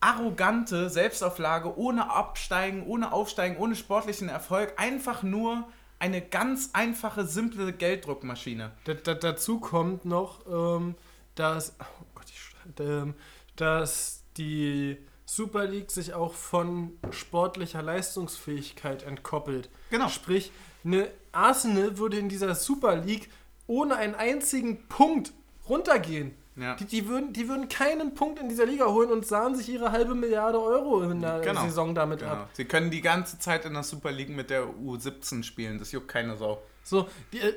arrogante 0.00 0.90
Selbstauflage 0.90 1.78
ohne 1.78 2.10
Absteigen, 2.10 2.84
ohne 2.84 3.12
Aufsteigen, 3.12 3.56
ohne 3.58 3.76
sportlichen 3.76 4.28
Erfolg. 4.28 4.74
Einfach 4.78 5.22
nur 5.22 5.68
eine 5.98 6.20
ganz 6.20 6.70
einfache, 6.72 7.26
simple 7.26 7.72
Gelddruckmaschine. 7.72 8.72
Da, 8.84 9.14
dazu 9.14 9.60
kommt 9.60 10.04
noch, 10.04 10.44
ähm, 10.46 10.96
dass, 11.34 11.76
oh 11.78 12.04
Gott, 12.14 12.26
ich, 12.28 12.80
ähm, 12.80 13.14
dass 13.54 14.15
die 14.36 14.98
Super 15.24 15.66
League 15.66 15.90
sich 15.90 16.14
auch 16.14 16.34
von 16.34 16.92
sportlicher 17.10 17.82
Leistungsfähigkeit 17.82 19.02
entkoppelt. 19.02 19.68
Genau. 19.90 20.08
Sprich, 20.08 20.52
eine 20.84 21.08
Arsenal 21.32 21.98
würde 21.98 22.18
in 22.18 22.28
dieser 22.28 22.54
Super 22.54 22.96
League 22.96 23.28
ohne 23.66 23.96
einen 23.96 24.14
einzigen 24.14 24.86
Punkt 24.88 25.32
runtergehen. 25.68 26.34
Ja. 26.54 26.74
Die, 26.76 26.86
die, 26.86 27.06
würden, 27.06 27.32
die 27.34 27.48
würden 27.48 27.68
keinen 27.68 28.14
Punkt 28.14 28.38
in 28.40 28.48
dieser 28.48 28.64
Liga 28.64 28.86
holen 28.86 29.10
und 29.10 29.26
sahen 29.26 29.56
sich 29.56 29.68
ihre 29.68 29.92
halbe 29.92 30.14
Milliarde 30.14 30.58
Euro 30.58 31.02
in 31.02 31.20
der 31.20 31.40
genau. 31.40 31.62
Saison 31.62 31.94
damit 31.94 32.20
genau. 32.20 32.32
ab. 32.32 32.50
Sie 32.54 32.64
können 32.64 32.90
die 32.90 33.02
ganze 33.02 33.38
Zeit 33.38 33.66
in 33.66 33.74
der 33.74 33.82
Super 33.82 34.10
League 34.10 34.30
mit 34.30 34.48
der 34.48 34.64
U17 34.64 35.42
spielen. 35.42 35.78
Das 35.78 35.92
juckt 35.92 36.08
keine 36.08 36.36
Sau. 36.36 36.62
So, 36.82 37.08
die, 37.32 37.40
äh, 37.40 37.54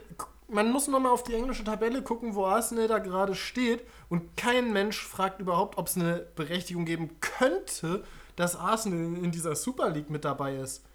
man 0.49 0.71
muss 0.71 0.87
nochmal 0.87 1.11
auf 1.11 1.23
die 1.23 1.33
englische 1.33 1.63
Tabelle 1.63 2.01
gucken, 2.01 2.35
wo 2.35 2.45
Arsenal 2.45 2.87
da 2.87 2.99
gerade 2.99 3.35
steht. 3.35 3.83
Und 4.09 4.35
kein 4.37 4.73
Mensch 4.73 5.05
fragt 5.05 5.39
überhaupt, 5.39 5.77
ob 5.77 5.87
es 5.87 5.95
eine 5.95 6.25
Berechtigung 6.35 6.85
geben 6.85 7.19
könnte, 7.21 8.03
dass 8.35 8.55
Arsenal 8.55 9.23
in 9.23 9.31
dieser 9.31 9.55
Super 9.55 9.89
League 9.89 10.09
mit 10.09 10.25
dabei 10.25 10.55
ist. 10.57 10.85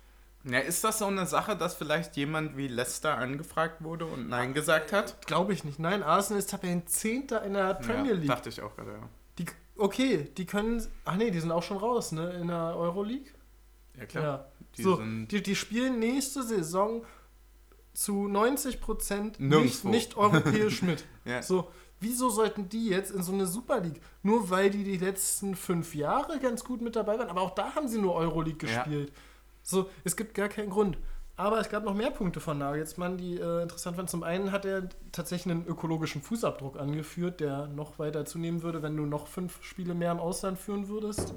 Ja, 0.44 0.58
ist 0.58 0.84
das 0.84 0.98
so 0.98 1.06
eine 1.06 1.26
Sache, 1.26 1.56
dass 1.56 1.74
vielleicht 1.74 2.16
jemand 2.16 2.56
wie 2.56 2.68
Leicester 2.68 3.16
angefragt 3.16 3.82
wurde 3.82 4.04
und 4.04 4.28
Nein 4.28 4.52
gesagt 4.52 4.92
hat? 4.92 5.26
Glaube 5.26 5.54
ich 5.54 5.64
nicht. 5.64 5.78
Nein, 5.78 6.02
Arsenal 6.02 6.38
ist 6.38 6.50
Tabellenzehnter 6.50 7.42
in 7.44 7.54
der 7.54 7.74
Premier 7.74 8.12
League. 8.12 8.28
Ja, 8.28 8.34
dachte 8.34 8.50
ich 8.50 8.60
auch 8.60 8.76
gerade, 8.76 8.92
ja. 8.92 9.08
Die, 9.38 9.46
okay, 9.76 10.30
die 10.36 10.44
können. 10.44 10.86
Ach 11.06 11.16
nee, 11.16 11.30
die 11.30 11.40
sind 11.40 11.50
auch 11.50 11.62
schon 11.62 11.78
raus, 11.78 12.12
ne? 12.12 12.30
In 12.32 12.48
der 12.48 12.76
Euroleague. 12.76 13.32
Ja, 13.98 14.04
klar. 14.04 14.22
Ja. 14.22 14.46
Die, 14.76 14.82
so, 14.82 15.00
die, 15.00 15.42
die 15.42 15.56
spielen 15.56 15.98
nächste 15.98 16.42
Saison 16.42 17.04
zu 17.94 18.28
90 18.28 18.80
Prozent 18.80 19.40
nicht, 19.40 19.84
nicht 19.84 20.16
europäisch 20.16 20.82
mit. 20.82 21.04
ja. 21.24 21.42
So, 21.42 21.70
wieso 22.00 22.28
sollten 22.28 22.68
die 22.68 22.88
jetzt 22.88 23.10
in 23.12 23.22
so 23.22 23.32
eine 23.32 23.46
Super 23.46 23.80
League? 23.80 24.00
Nur 24.22 24.50
weil 24.50 24.70
die 24.70 24.84
die 24.84 24.98
letzten 24.98 25.54
fünf 25.54 25.94
Jahre 25.94 26.38
ganz 26.38 26.64
gut 26.64 26.82
mit 26.82 26.96
dabei 26.96 27.18
waren, 27.18 27.28
aber 27.28 27.40
auch 27.40 27.54
da 27.54 27.74
haben 27.74 27.88
sie 27.88 28.00
nur 28.00 28.14
Euroleague 28.14 28.58
gespielt. 28.58 29.10
Ja. 29.10 29.16
So, 29.62 29.88
es 30.02 30.16
gibt 30.16 30.34
gar 30.34 30.48
keinen 30.48 30.70
Grund. 30.70 30.98
Aber 31.36 31.58
es 31.58 31.68
gab 31.68 31.84
noch 31.84 31.94
mehr 31.94 32.12
Punkte 32.12 32.38
von 32.38 32.58
Nagelsmann, 32.58 33.16
die 33.16 33.40
äh, 33.40 33.62
interessant 33.62 33.96
waren. 33.96 34.06
Zum 34.06 34.22
einen 34.22 34.52
hat 34.52 34.64
er 34.64 34.88
tatsächlich 35.10 35.52
einen 35.52 35.66
ökologischen 35.66 36.22
Fußabdruck 36.22 36.78
angeführt, 36.78 37.40
der 37.40 37.66
noch 37.66 37.98
weiter 37.98 38.24
zunehmen 38.24 38.62
würde, 38.62 38.82
wenn 38.82 38.96
du 38.96 39.04
noch 39.04 39.26
fünf 39.26 39.62
Spiele 39.64 39.94
mehr 39.94 40.12
im 40.12 40.20
Ausland 40.20 40.58
führen 40.60 40.88
würdest. 40.88 41.34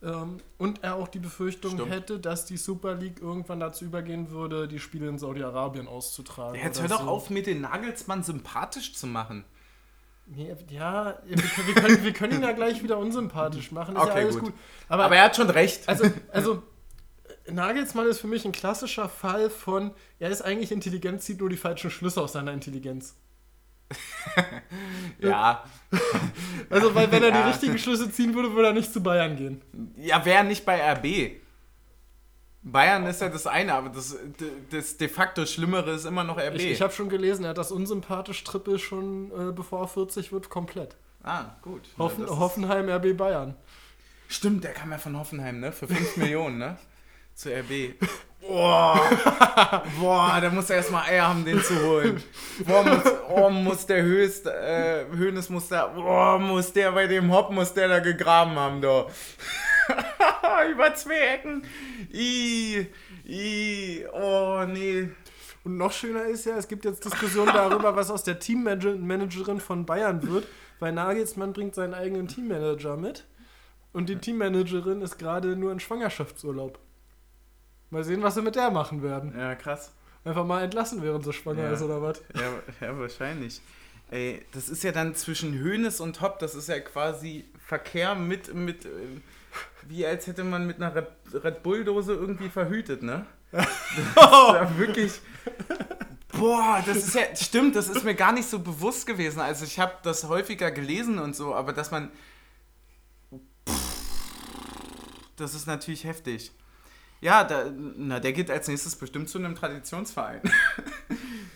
Ähm, 0.00 0.38
und 0.58 0.84
er 0.84 0.94
auch 0.94 1.08
die 1.08 1.18
Befürchtung 1.18 1.72
Stimmt. 1.72 1.90
hätte, 1.90 2.20
dass 2.20 2.44
die 2.44 2.56
Super 2.56 2.94
League 2.94 3.20
irgendwann 3.20 3.58
dazu 3.58 3.84
übergehen 3.84 4.30
würde, 4.30 4.68
die 4.68 4.78
Spiele 4.78 5.08
in 5.08 5.18
Saudi-Arabien 5.18 5.88
auszutragen. 5.88 6.54
Ja, 6.54 6.66
Jetzt 6.66 6.80
hör 6.80 6.88
doch 6.88 7.02
so. 7.02 7.08
auf, 7.08 7.30
mir 7.30 7.42
den 7.42 7.60
Nagelsmann 7.62 8.22
sympathisch 8.22 8.94
zu 8.94 9.08
machen. 9.08 9.44
Ja, 10.36 10.54
ja 10.70 11.18
wir, 11.24 11.36
können, 11.36 11.66
wir, 11.66 11.74
können, 11.74 12.04
wir 12.04 12.12
können 12.12 12.32
ihn 12.34 12.42
ja 12.42 12.52
gleich 12.52 12.82
wieder 12.82 12.98
unsympathisch 12.98 13.72
machen. 13.72 13.96
Ist 13.96 14.02
ja 14.02 14.10
Okay, 14.10 14.20
alles 14.20 14.34
gut. 14.36 14.44
gut. 14.44 14.54
Aber, 14.88 15.06
Aber 15.06 15.16
er 15.16 15.24
hat 15.24 15.36
schon 15.36 15.50
recht. 15.50 15.88
also, 15.88 16.04
also 16.32 16.62
Nagelsmann 17.50 18.06
ist 18.06 18.20
für 18.20 18.26
mich 18.28 18.44
ein 18.44 18.52
klassischer 18.52 19.08
Fall 19.08 19.50
von, 19.50 19.92
er 20.18 20.30
ist 20.30 20.42
eigentlich 20.42 20.70
intelligent, 20.70 21.22
zieht 21.22 21.40
nur 21.40 21.48
die 21.48 21.56
falschen 21.56 21.90
Schlüsse 21.90 22.20
aus 22.20 22.34
seiner 22.34 22.52
Intelligenz. 22.52 23.16
ja. 25.20 25.64
Also, 26.70 26.94
weil 26.94 27.10
wenn 27.10 27.22
er 27.22 27.30
Ja. 27.30 27.42
die 27.42 27.48
richtigen 27.48 27.78
Schlüsse 27.78 28.10
ziehen 28.12 28.34
würde, 28.34 28.52
würde 28.52 28.68
er 28.68 28.74
nicht 28.74 28.92
zu 28.92 29.02
Bayern 29.02 29.36
gehen. 29.36 29.62
Ja, 29.96 30.20
wer 30.24 30.42
nicht 30.44 30.66
bei 30.66 30.78
RB? 30.92 31.40
Bayern 32.62 33.06
ist 33.06 33.22
ja 33.22 33.30
das 33.30 33.46
eine, 33.46 33.72
aber 33.72 33.88
das, 33.88 34.14
das 34.70 34.98
de 34.98 35.08
facto 35.08 35.46
Schlimmere 35.46 35.92
ist 35.92 36.04
immer 36.04 36.24
noch 36.24 36.36
RB. 36.36 36.56
Ich, 36.56 36.66
ich 36.72 36.82
habe 36.82 36.92
schon 36.92 37.08
gelesen, 37.08 37.44
er 37.44 37.50
hat 37.50 37.58
das 37.58 37.72
unsympathisch 37.72 38.44
Triple 38.44 38.78
schon, 38.78 39.30
äh, 39.30 39.52
bevor 39.52 39.80
er 39.82 39.88
40 39.88 40.30
wird, 40.32 40.50
komplett. 40.50 40.96
ah, 41.22 41.56
gut. 41.62 41.82
Hoffen, 41.96 42.26
Ja, 42.26 42.36
Hoffenheim, 42.38 42.88
RB 42.90 43.16
Bayern. 43.16 43.54
Stimmt, 44.28 44.64
der 44.64 44.72
kam 44.74 44.90
ja 44.90 44.98
von 44.98 45.16
Hoffenheim, 45.18 45.60
ne? 45.60 45.72
Für 45.72 45.88
5 45.88 46.16
Millionen, 46.18 46.58
ne? 46.58 46.76
Zu 47.38 47.50
RB. 47.50 47.94
Boah, 48.40 49.00
boah, 50.00 50.40
da 50.40 50.50
muss 50.50 50.70
er 50.70 50.78
erstmal 50.78 51.04
Eier 51.04 51.28
haben, 51.28 51.44
den 51.44 51.62
zu 51.62 51.80
holen. 51.86 52.20
Boah, 52.66 52.82
muss, 52.82 53.12
oh, 53.28 53.48
muss 53.48 53.86
der 53.86 54.02
höchst, 54.02 54.48
äh, 54.48 55.04
Hönes 55.12 55.48
muss 55.48 55.68
da, 55.68 55.86
boah, 55.86 56.40
muss 56.40 56.72
der 56.72 56.90
bei 56.90 57.06
dem 57.06 57.32
Hopp, 57.32 57.52
muss 57.52 57.72
der 57.72 57.86
da 57.86 58.00
gegraben 58.00 58.56
haben, 58.56 58.80
da. 58.80 59.06
Über 60.72 60.92
zwei 60.96 61.34
Ecken. 61.34 61.62
I, 62.12 62.88
i, 63.24 64.04
oh, 64.12 64.64
nee. 64.66 65.08
Und 65.62 65.76
noch 65.76 65.92
schöner 65.92 66.24
ist 66.24 66.44
ja, 66.44 66.56
es 66.56 66.66
gibt 66.66 66.84
jetzt 66.84 67.04
Diskussionen 67.04 67.52
darüber, 67.52 67.94
was 67.94 68.10
aus 68.10 68.24
der 68.24 68.40
Teammanagerin 68.40 69.60
von 69.60 69.86
Bayern 69.86 70.26
wird, 70.28 70.48
weil 70.80 70.90
Nagelsmann 70.90 71.52
bringt 71.52 71.76
seinen 71.76 71.94
eigenen 71.94 72.26
Teammanager 72.26 72.96
mit 72.96 73.28
und 73.92 74.08
die 74.08 74.16
Teammanagerin 74.16 75.02
ist 75.02 75.18
gerade 75.18 75.54
nur 75.54 75.70
in 75.70 75.78
Schwangerschaftsurlaub. 75.78 76.80
Mal 77.90 78.04
sehen, 78.04 78.22
was 78.22 78.34
sie 78.34 78.42
mit 78.42 78.54
der 78.56 78.70
machen 78.70 79.02
werden. 79.02 79.34
Ja, 79.36 79.54
krass. 79.54 79.92
Einfach 80.24 80.44
mal 80.44 80.62
entlassen, 80.62 81.02
während 81.02 81.24
sie 81.24 81.32
schwanger 81.32 81.64
Ja. 81.64 81.72
ist 81.72 81.82
oder 81.82 82.02
was. 82.02 82.20
Ja, 82.34 82.86
ja, 82.86 82.98
wahrscheinlich. 82.98 83.60
Ey, 84.10 84.44
das 84.52 84.68
ist 84.68 84.82
ja 84.84 84.92
dann 84.92 85.14
zwischen 85.14 85.58
Hönes 85.58 86.00
und 86.00 86.20
Hopp, 86.20 86.38
das 86.38 86.54
ist 86.54 86.68
ja 86.68 86.80
quasi 86.80 87.44
Verkehr 87.64 88.14
mit, 88.14 88.54
mit 88.54 88.84
äh, 88.86 88.88
wie 89.86 90.04
als 90.06 90.26
hätte 90.26 90.44
man 90.44 90.66
mit 90.66 90.76
einer 90.76 90.94
Red, 90.94 91.06
Red 91.32 91.62
Bull-Dose 91.62 92.14
irgendwie 92.14 92.48
verhütet, 92.48 93.02
ne? 93.02 93.26
Das 93.52 93.66
ist 93.66 94.16
ja 94.16 94.78
wirklich. 94.78 95.20
Boah, 96.38 96.82
das 96.86 96.98
ist 96.98 97.14
ja, 97.14 97.22
stimmt, 97.34 97.74
das 97.76 97.88
ist 97.88 98.04
mir 98.04 98.14
gar 98.14 98.32
nicht 98.32 98.48
so 98.48 98.58
bewusst 98.58 99.06
gewesen. 99.06 99.40
Also 99.40 99.64
ich 99.64 99.78
habe 99.78 99.92
das 100.02 100.24
häufiger 100.28 100.70
gelesen 100.70 101.18
und 101.18 101.34
so, 101.34 101.54
aber 101.54 101.72
dass 101.72 101.90
man. 101.90 102.10
Das 105.36 105.54
ist 105.54 105.66
natürlich 105.66 106.04
heftig. 106.04 106.50
Ja, 107.20 107.42
da, 107.44 107.70
na, 107.96 108.20
der 108.20 108.32
geht 108.32 108.50
als 108.50 108.68
nächstes 108.68 108.94
bestimmt 108.96 109.28
zu 109.28 109.38
einem 109.38 109.54
Traditionsverein. 109.54 110.42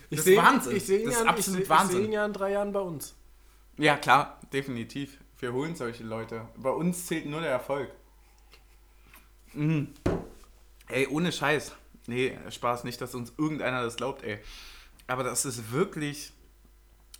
Ich 0.09 0.17
Das 0.17 0.25
sehe 0.25 0.37
ist 0.37 0.45
Wahnsinn. 0.45 0.75
Ich 0.75 0.85
sehe 0.85 0.99
ihn, 0.99 1.05
Das 1.05 1.13
ist 1.15 1.19
ja, 1.21 1.25
ich 1.25 1.29
absolut 1.31 1.57
seh, 1.57 1.63
ich 1.63 1.69
Wahnsinn. 1.69 1.95
sehe 1.97 2.05
ihn 2.05 2.11
ja 2.11 2.25
in 2.25 2.33
drei 2.33 2.51
Jahren 2.51 2.71
bei 2.71 2.79
uns. 2.81 3.15
Ja, 3.77 3.97
klar, 3.97 4.39
definitiv. 4.51 5.17
Wir 5.39 5.53
holen 5.53 5.75
solche 5.75 6.03
Leute. 6.03 6.47
Bei 6.55 6.69
uns 6.69 7.07
zählt 7.07 7.25
nur 7.25 7.41
der 7.41 7.49
Erfolg. 7.49 7.89
Mhm. 9.53 9.87
Ey, 10.87 11.07
ohne 11.07 11.31
Scheiß. 11.31 11.73
Nee, 12.05 12.37
Spaß 12.49 12.83
nicht, 12.83 13.01
dass 13.01 13.15
uns 13.15 13.33
irgendeiner 13.37 13.81
das 13.81 13.95
glaubt, 13.95 14.23
ey. 14.23 14.39
Aber 15.07 15.23
das 15.23 15.45
ist 15.45 15.71
wirklich, 15.71 16.31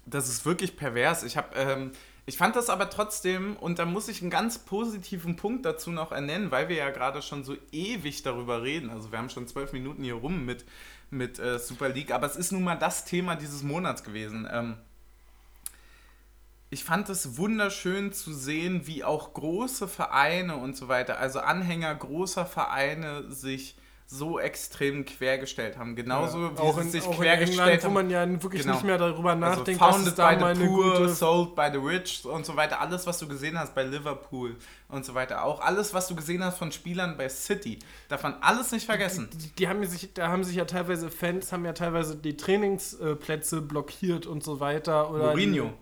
das 0.06 0.30
ist 0.30 0.46
wirklich 0.46 0.76
pervers. 0.78 1.24
Ich 1.24 1.36
habe, 1.38 1.56
ähm, 1.56 1.92
ich 2.26 2.38
fand 2.38 2.56
das 2.56 2.70
aber 2.70 2.90
trotzdem, 2.90 3.58
und 3.58 3.80
da 3.80 3.86
muss 3.86 4.08
ich 4.08 4.22
einen 4.22 4.32
ganz 4.32 4.60
positiven 4.60 5.36
Punkt 5.36 5.66
dazu 5.66 5.92
noch 5.92 6.14
ernennen, 6.14 6.52
weil 6.52 6.70
wir 6.70 6.78
ja 6.78 6.90
gerade 6.90 7.22
schon 7.22 7.44
so 7.44 7.58
ewig 7.72 8.24
darüber 8.24 8.64
reden. 8.64 8.90
Also 8.90 9.12
wir 9.12 9.20
haben 9.20 9.30
schon 9.30 9.48
zwölf 9.48 9.74
Minuten 9.74 10.04
hier 10.04 10.16
rum 10.16 10.46
mit, 10.46 10.64
mit 11.10 11.38
äh, 11.40 11.60
Super 11.60 11.90
League, 11.90 12.12
aber 12.12 12.28
es 12.28 12.38
ist 12.38 12.54
nun 12.54 12.64
mal 12.64 12.78
das 12.78 13.04
Thema 13.04 13.36
dieses 13.36 13.62
Monats 13.62 14.06
gewesen. 14.06 14.48
Ähm, 14.50 14.78
ich 16.70 16.86
fand 16.86 17.10
es 17.10 17.38
wunderschön 17.38 18.14
zu 18.14 18.34
sehen, 18.34 18.88
wie 18.88 19.04
auch 19.04 19.34
große 19.34 19.88
Vereine 19.88 20.56
und 20.56 20.78
so 20.78 20.88
weiter, 20.88 21.20
also 21.20 21.40
Anhänger 21.40 21.94
großer 21.94 22.46
Vereine 22.46 23.32
sich 23.32 23.76
so 24.06 24.40
extrem 24.40 25.06
quergestellt 25.06 25.78
haben. 25.78 25.96
Genauso 25.96 26.52
wie 26.56 26.60
auch 26.60 26.76
sie 26.78 26.82
in, 26.82 26.92
sich 26.92 27.06
in 27.06 27.12
quergestellt 27.14 27.60
England, 27.60 27.82
wo 27.84 27.86
haben. 27.88 27.94
man 27.94 28.10
ja 28.10 28.44
wirklich 28.44 28.62
Genau. 28.62 28.76
nicht 28.76 28.84
mehr 28.84 28.98
darüber 28.98 29.30
Also 29.32 29.40
nachdenkt, 29.40 29.82
was 29.82 29.96
founded 29.96 30.20
da 30.20 30.32
by 30.34 30.40
mal 30.42 30.56
the 30.56 30.66
poor, 30.68 30.98
gute... 31.00 31.10
sold 31.10 31.56
by 31.56 31.70
the 31.72 31.78
rich 31.80 32.24
und 32.26 32.46
so 32.46 32.56
weiter. 32.56 32.80
Alles, 32.80 33.08
was 33.08 33.18
du 33.20 33.28
gesehen 33.28 33.58
hast 33.58 33.74
bei 33.74 33.84
Liverpool 33.84 34.56
und 34.90 35.06
so 35.06 35.16
weiter. 35.16 35.44
Auch 35.44 35.62
alles, 35.62 35.94
was 35.94 36.08
du 36.08 36.16
gesehen 36.16 36.44
hast 36.44 36.58
von 36.58 36.72
Spielern 36.72 37.18
bei 37.18 37.28
City. 37.30 37.80
Darf 38.10 38.22
man 38.24 38.36
alles 38.42 38.72
nicht 38.72 38.86
vergessen. 38.86 39.30
Die, 39.34 39.50
die 39.56 39.68
haben 39.68 39.84
sich, 39.86 40.14
da 40.14 40.28
haben 40.28 40.44
sich 40.44 40.56
ja 40.58 40.66
teilweise 40.66 41.10
Fans, 41.10 41.52
haben 41.52 41.66
ja 41.66 41.74
teilweise 41.74 42.16
die 42.16 42.38
Trainingsplätze 42.38 43.62
blockiert 43.62 44.26
und 44.28 44.44
so 44.44 44.60
weiter. 44.60 45.10
Oder 45.10 45.30
Mourinho. 45.32 45.74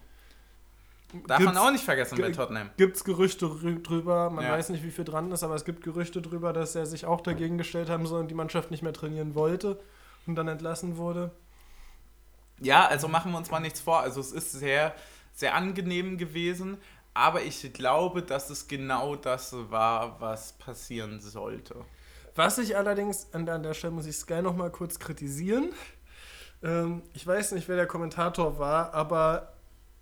Darf 1.28 1.40
man 1.42 1.58
auch 1.58 1.72
nicht 1.72 1.84
vergessen 1.84 2.18
bei 2.20 2.32
Tottenham. 2.32 2.70
Gibt 2.78 2.96
es 2.96 3.04
Gerüchte 3.04 3.46
rü- 3.46 3.82
drüber, 3.84 4.30
man 4.30 4.46
Ja. 4.46 4.52
weiß 4.52 4.70
nicht, 4.70 4.84
wie 4.84 4.92
viel 4.92 5.04
dran 5.06 5.32
ist, 5.32 5.44
aber 5.44 5.56
es 5.56 5.66
gibt 5.66 5.84
Gerüchte 5.84 6.22
drüber, 6.22 6.54
dass 6.54 6.74
er 6.76 6.86
sich 6.86 7.06
auch 7.06 7.22
dagegen 7.22 7.58
gestellt 7.58 7.90
haben 7.90 8.06
soll 8.06 8.22
und 8.22 8.30
die 8.30 8.36
Mannschaft 8.36 8.72
nicht 8.72 8.82
mehr 8.84 8.94
trainieren 8.94 9.36
wollte 9.36 9.80
und 10.26 10.36
dann 10.36 10.48
entlassen 10.48 10.98
wurde. 10.98 11.32
Ja, 12.60 12.88
also 12.88 13.08
machen 13.08 13.32
wir 13.32 13.38
uns 13.38 13.52
mal 13.52 13.60
nichts 13.60 13.82
vor. 13.82 14.00
Also 14.02 14.22
es 14.22 14.32
ist 14.32 14.52
sehr, 14.52 14.94
sehr 15.34 15.56
angenehm 15.56 16.18
gewesen, 16.18 16.78
aber 17.14 17.42
ich 17.42 17.74
glaube, 17.74 18.22
dass 18.22 18.50
es 18.50 18.68
genau 18.68 19.16
das 19.16 19.54
war, 19.70 20.22
was 20.22 20.54
passieren 20.54 21.20
sollte. 21.20 21.76
Was 22.36 22.58
ich 22.60 22.78
allerdings, 22.78 23.28
an 23.34 23.46
der, 23.46 23.56
an 23.56 23.64
der 23.64 23.74
Stelle 23.74 23.92
muss 23.94 24.06
ich 24.06 24.16
Sky 24.16 24.42
noch 24.42 24.56
mal 24.56 24.70
kurz 24.72 25.00
kritisieren. 25.00 25.72
Ähm, 26.64 27.02
ich 27.14 27.26
weiß 27.28 27.52
nicht, 27.54 27.68
wer 27.68 27.76
der 27.76 27.88
Kommentator 27.88 28.58
war, 28.60 28.94
aber 28.94 29.52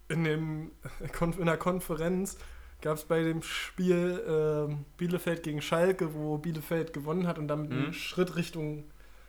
in, 0.09 0.23
dem, 0.23 0.71
in 1.37 1.45
der 1.45 1.57
Konferenz 1.57 2.37
gab 2.81 2.97
es 2.97 3.03
bei 3.05 3.21
dem 3.23 3.41
Spiel 3.41 4.23
ähm, 4.27 4.85
Bielefeld 4.97 5.43
gegen 5.43 5.61
Schalke, 5.61 6.13
wo 6.13 6.37
Bielefeld 6.37 6.93
gewonnen 6.93 7.27
hat 7.27 7.37
und 7.39 7.47
damit 7.47 7.71
Mhm. 7.71 7.77
einen 7.77 7.93
Schritt 7.93 8.35
Richtung 8.35 8.85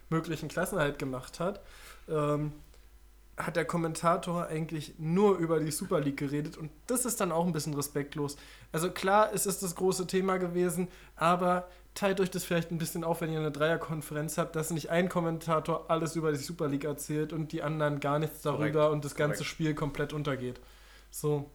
möglichen 0.08 0.48
Klassenhalt 0.48 0.98
gemacht 0.98 1.40
hat, 1.40 1.60
ähm, 2.08 2.52
hat 3.46 3.56
der 3.56 3.64
Kommentator 3.64 4.46
eigentlich 4.46 4.94
nur 4.98 5.36
über 5.38 5.60
die 5.60 5.70
Super 5.70 6.00
League 6.00 6.16
geredet 6.16 6.56
und 6.56 6.70
das 6.86 7.04
ist 7.04 7.20
dann 7.20 7.32
auch 7.32 7.46
ein 7.46 7.52
bisschen 7.52 7.74
respektlos. 7.74 8.36
Also 8.72 8.90
klar, 8.90 9.30
es 9.32 9.46
ist 9.46 9.62
das 9.62 9.74
große 9.74 10.06
Thema 10.06 10.38
gewesen, 10.38 10.88
aber 11.16 11.68
teilt 11.94 12.20
euch 12.20 12.30
das 12.30 12.44
vielleicht 12.44 12.70
ein 12.70 12.78
bisschen 12.78 13.04
auf, 13.04 13.20
wenn 13.20 13.32
ihr 13.32 13.40
eine 13.40 13.50
Dreierkonferenz 13.50 14.38
habt, 14.38 14.56
dass 14.56 14.70
nicht 14.70 14.90
ein 14.90 15.08
Kommentator 15.08 15.90
alles 15.90 16.16
über 16.16 16.32
die 16.32 16.38
Super 16.38 16.68
League 16.68 16.84
erzählt 16.84 17.32
und 17.32 17.52
die 17.52 17.62
anderen 17.62 18.00
gar 18.00 18.18
nichts 18.18 18.42
darüber 18.42 18.72
Korrekt, 18.72 18.92
und 18.92 19.04
das 19.04 19.14
ganze 19.14 19.38
korrekt. 19.38 19.50
Spiel 19.50 19.74
komplett 19.74 20.12
untergeht. 20.12 20.60
So. 21.10 21.50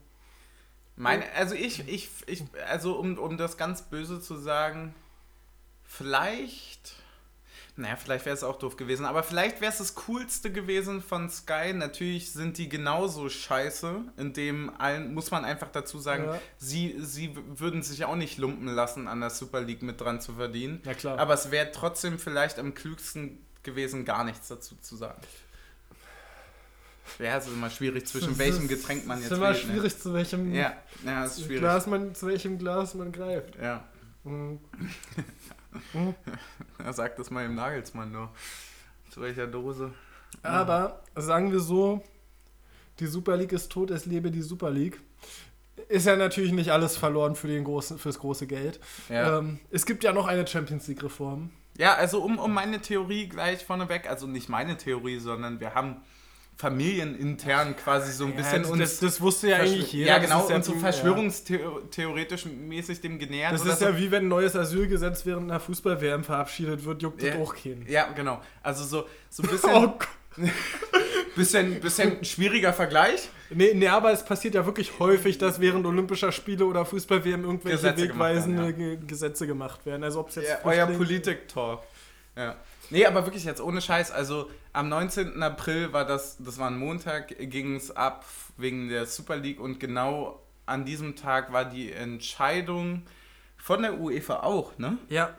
Meine, 0.98 1.24
also 1.34 1.56
ich, 1.56 1.88
ich, 1.88 2.10
ich, 2.25 2.44
also 2.70 2.98
um, 2.98 3.18
um 3.18 3.38
das 3.38 3.58
ganz 3.58 3.82
böse 3.84 4.22
zu 4.22 4.38
sagen, 4.38 4.94
vielleicht, 5.84 6.96
naja, 7.77 7.98
vielleicht 7.98 8.25
wäre 8.25 8.34
es 8.36 8.44
auch 8.44 8.58
doof 8.58 8.77
gewesen, 8.77 9.05
aber 9.05 9.22
vielleicht 9.22 9.60
wäre 9.60 9.72
es 9.72 9.79
das 9.79 9.96
Coolste 9.96 10.50
gewesen 10.51 11.01
von 11.01 11.29
Sky. 11.29 11.74
Natürlich 11.74 12.32
sind 12.32 12.58
die 12.58 12.70
genauso 12.70 13.27
scheiße, 13.29 14.01
in 14.17 14.32
dem 14.34 14.72
allen, 14.79 15.13
muss 15.13 15.29
man 15.32 15.44
einfach 15.44 15.70
dazu 15.72 16.00
sagen, 16.00 16.24
Ja. 16.25 16.39
sie, 16.58 16.96
sie 17.00 17.36
würden 17.58 17.84
sich 17.84 18.05
auch 18.05 18.15
nicht 18.15 18.38
lumpen 18.38 18.67
lassen, 18.67 19.08
an 19.10 19.20
der 19.20 19.29
Super 19.29 19.60
League 19.62 19.82
mit 19.82 20.00
dran 20.00 20.22
zu 20.22 20.34
verdienen. 20.36 20.82
Ja 20.86 20.94
klar. 20.94 21.20
Aber 21.20 21.34
es 21.34 21.51
wäre 21.51 21.72
trotzdem 21.74 22.17
vielleicht 22.17 22.60
am 22.60 22.74
klügsten 22.74 23.39
gewesen, 23.63 24.05
gar 24.05 24.24
nichts 24.24 24.48
dazu 24.48 24.75
zu 24.79 24.96
sagen. 24.96 25.20
Ja, 27.20 27.38
es 27.38 27.46
ist 27.46 27.53
immer 27.53 27.70
schwierig, 27.70 28.08
zwischen 28.08 28.29
Das 28.29 28.38
welchem 28.39 28.63
ist- 28.63 28.70
Getränk 28.70 29.05
man 29.05 29.17
Es 29.17 29.24
jetzt 29.25 29.32
ist 29.34 29.38
immer 29.38 29.50
wählt, 29.53 29.67
ne? 29.67 29.74
schwierig, 29.74 30.00
zu 30.00 30.13
welchem 30.13 30.53
Ja, 30.53 30.74
ja, 31.05 31.25
es 31.25 31.38
ist 31.38 31.46
schwierig. 31.46 31.60
Glas 31.62 31.88
man, 31.88 32.15
zu 32.15 32.27
welchem 32.27 32.58
Glas 32.58 32.94
man 32.96 33.12
greift. 33.12 33.55
Ja, 33.62 33.84
Mhm. 34.24 34.60
er 36.77 36.94
sagt 36.94 37.20
das 37.20 37.32
mal 37.32 37.46
im 37.46 37.55
Nagelsmann 37.55 38.12
nur. 38.12 38.29
Zu 39.10 39.22
welcher 39.22 39.48
Dose? 39.48 39.94
Aber 40.44 41.01
sagen 41.15 41.51
wir 41.51 41.60
so, 41.60 42.03
die 43.00 43.08
Super 43.08 43.38
League 43.38 43.51
ist 43.51 43.72
tot, 43.72 43.91
es 43.91 44.05
lebe 44.05 44.32
die 44.32 44.41
Super 44.41 44.72
League. 44.72 45.00
Ist 45.89 46.08
ja 46.08 46.15
natürlich 46.15 46.51
nicht 46.51 46.72
alles 46.72 46.98
verloren 46.98 47.36
für 47.36 47.48
den 47.48 47.63
großen, 47.63 47.98
fürs 48.00 48.20
große 48.20 48.48
Geld. 48.48 48.79
Ja, 49.10 49.39
Ähm, 49.39 49.60
es 49.72 49.86
gibt 49.86 50.03
ja 50.03 50.13
noch 50.13 50.27
eine 50.27 50.48
Champions 50.48 50.88
League-Reform. 50.88 51.50
ja 51.77 51.94
also 51.96 52.22
um, 52.22 52.39
um 52.39 52.53
meine 52.53 52.82
Theorie 52.82 53.27
gleich 53.27 53.65
vorneweg, 53.65 54.10
also 54.10 54.25
nicht 54.27 54.50
meine 54.50 54.77
Theorie, 54.77 55.20
sondern 55.20 55.60
wir 55.60 55.75
haben 55.75 55.98
familienintern 56.57 57.75
quasi 57.75 58.12
so 58.13 58.25
ein 58.25 58.31
Ja, 58.31 58.38
bisschen 58.38 58.62
das, 58.63 58.71
uns. 58.71 58.79
das, 58.79 59.00
das 59.00 59.21
wusste 59.21 59.50
ja 59.50 59.57
eigentlich 59.57 59.91
jeder. 59.91 60.07
ja, 60.07 60.17
genau, 60.19 60.50
ja 60.50 60.55
und 60.55 60.63
so 60.65 60.74
verschwörungstheoretisch 60.74 62.45
mäßig 62.45 63.01
dem 63.01 63.19
genähert. 63.19 63.53
Das 63.53 63.65
ist 63.65 63.79
so. 63.79 63.85
ja 63.85 63.97
wie 63.97 64.09
wenn 64.12 64.25
ein 64.25 64.29
neues 64.29 64.55
Asylgesetz 64.55 65.25
während 65.25 65.51
einer 65.51 65.59
Fußball-WM 65.59 66.24
verabschiedet 66.24 66.85
wird, 66.85 67.01
juckt 67.01 67.21
Ja. 67.21 67.31
das 67.31 67.41
auch 67.41 67.55
keinen. 67.55 67.85
Ja, 67.88 68.07
genau. 68.15 68.41
Also 68.63 68.83
so, 68.85 69.05
so 69.29 69.43
ein 69.43 69.50
bisschen, 69.51 69.69
Oh 69.74 69.93
bisschen, 71.35 71.79
bisschen 71.79 72.24
schwieriger 72.25 72.74
Vergleich. 72.74 73.29
Nee, 73.50 73.74
nee, 73.74 73.88
aber 73.88 74.12
es 74.12 74.24
passiert 74.25 74.55
ja 74.55 74.65
wirklich 74.65 75.00
häufig, 75.00 75.38
dass 75.38 75.59
während 75.59 75.85
Olympischer 75.85 76.31
Spiele 76.31 76.65
oder 76.65 76.85
Fußball-WM 76.85 77.43
irgendwelche 77.43 77.77
Gesetze 77.77 78.07
gemacht 78.07 78.29
wegweisende 78.29 78.62
werden, 78.63 78.77
Ge 78.77 78.97
Gesetze 79.07 79.47
gemacht 79.47 79.85
werden. 79.85 80.03
Also 80.03 80.19
ob 80.21 80.29
es 80.29 80.35
jetzt 80.35 80.50
Ja, 80.50 80.59
euer 80.63 80.88
Politik-Talk. 80.88 81.83
Ja. 82.35 82.55
Nee, 82.89 83.06
aber 83.06 83.25
wirklich 83.25 83.44
jetzt 83.44 83.62
ohne 83.62 83.82
Scheiß. 83.82 84.12
Also 84.12 84.50
am 84.74 84.89
19. 84.89 85.42
April 85.42 85.94
war 85.94 86.06
das, 86.06 86.38
das 86.39 86.58
war 86.58 86.70
ein 86.70 86.77
Montag, 86.77 87.30
ging 87.38 87.75
es 87.75 87.96
ab 87.96 88.25
wegen 88.58 88.89
der 88.89 89.06
Super 89.06 89.38
League 89.38 89.60
und 89.60 89.80
genau 89.80 90.42
an 90.65 90.86
diesem 90.86 91.15
Tag 91.15 91.51
war 91.54 91.65
die 91.65 91.92
Entscheidung 91.92 93.04
von 93.58 93.82
der 93.82 94.00
UEFA 94.00 94.42
auch, 94.44 94.77
ne? 94.77 94.98
Ja, 95.10 95.36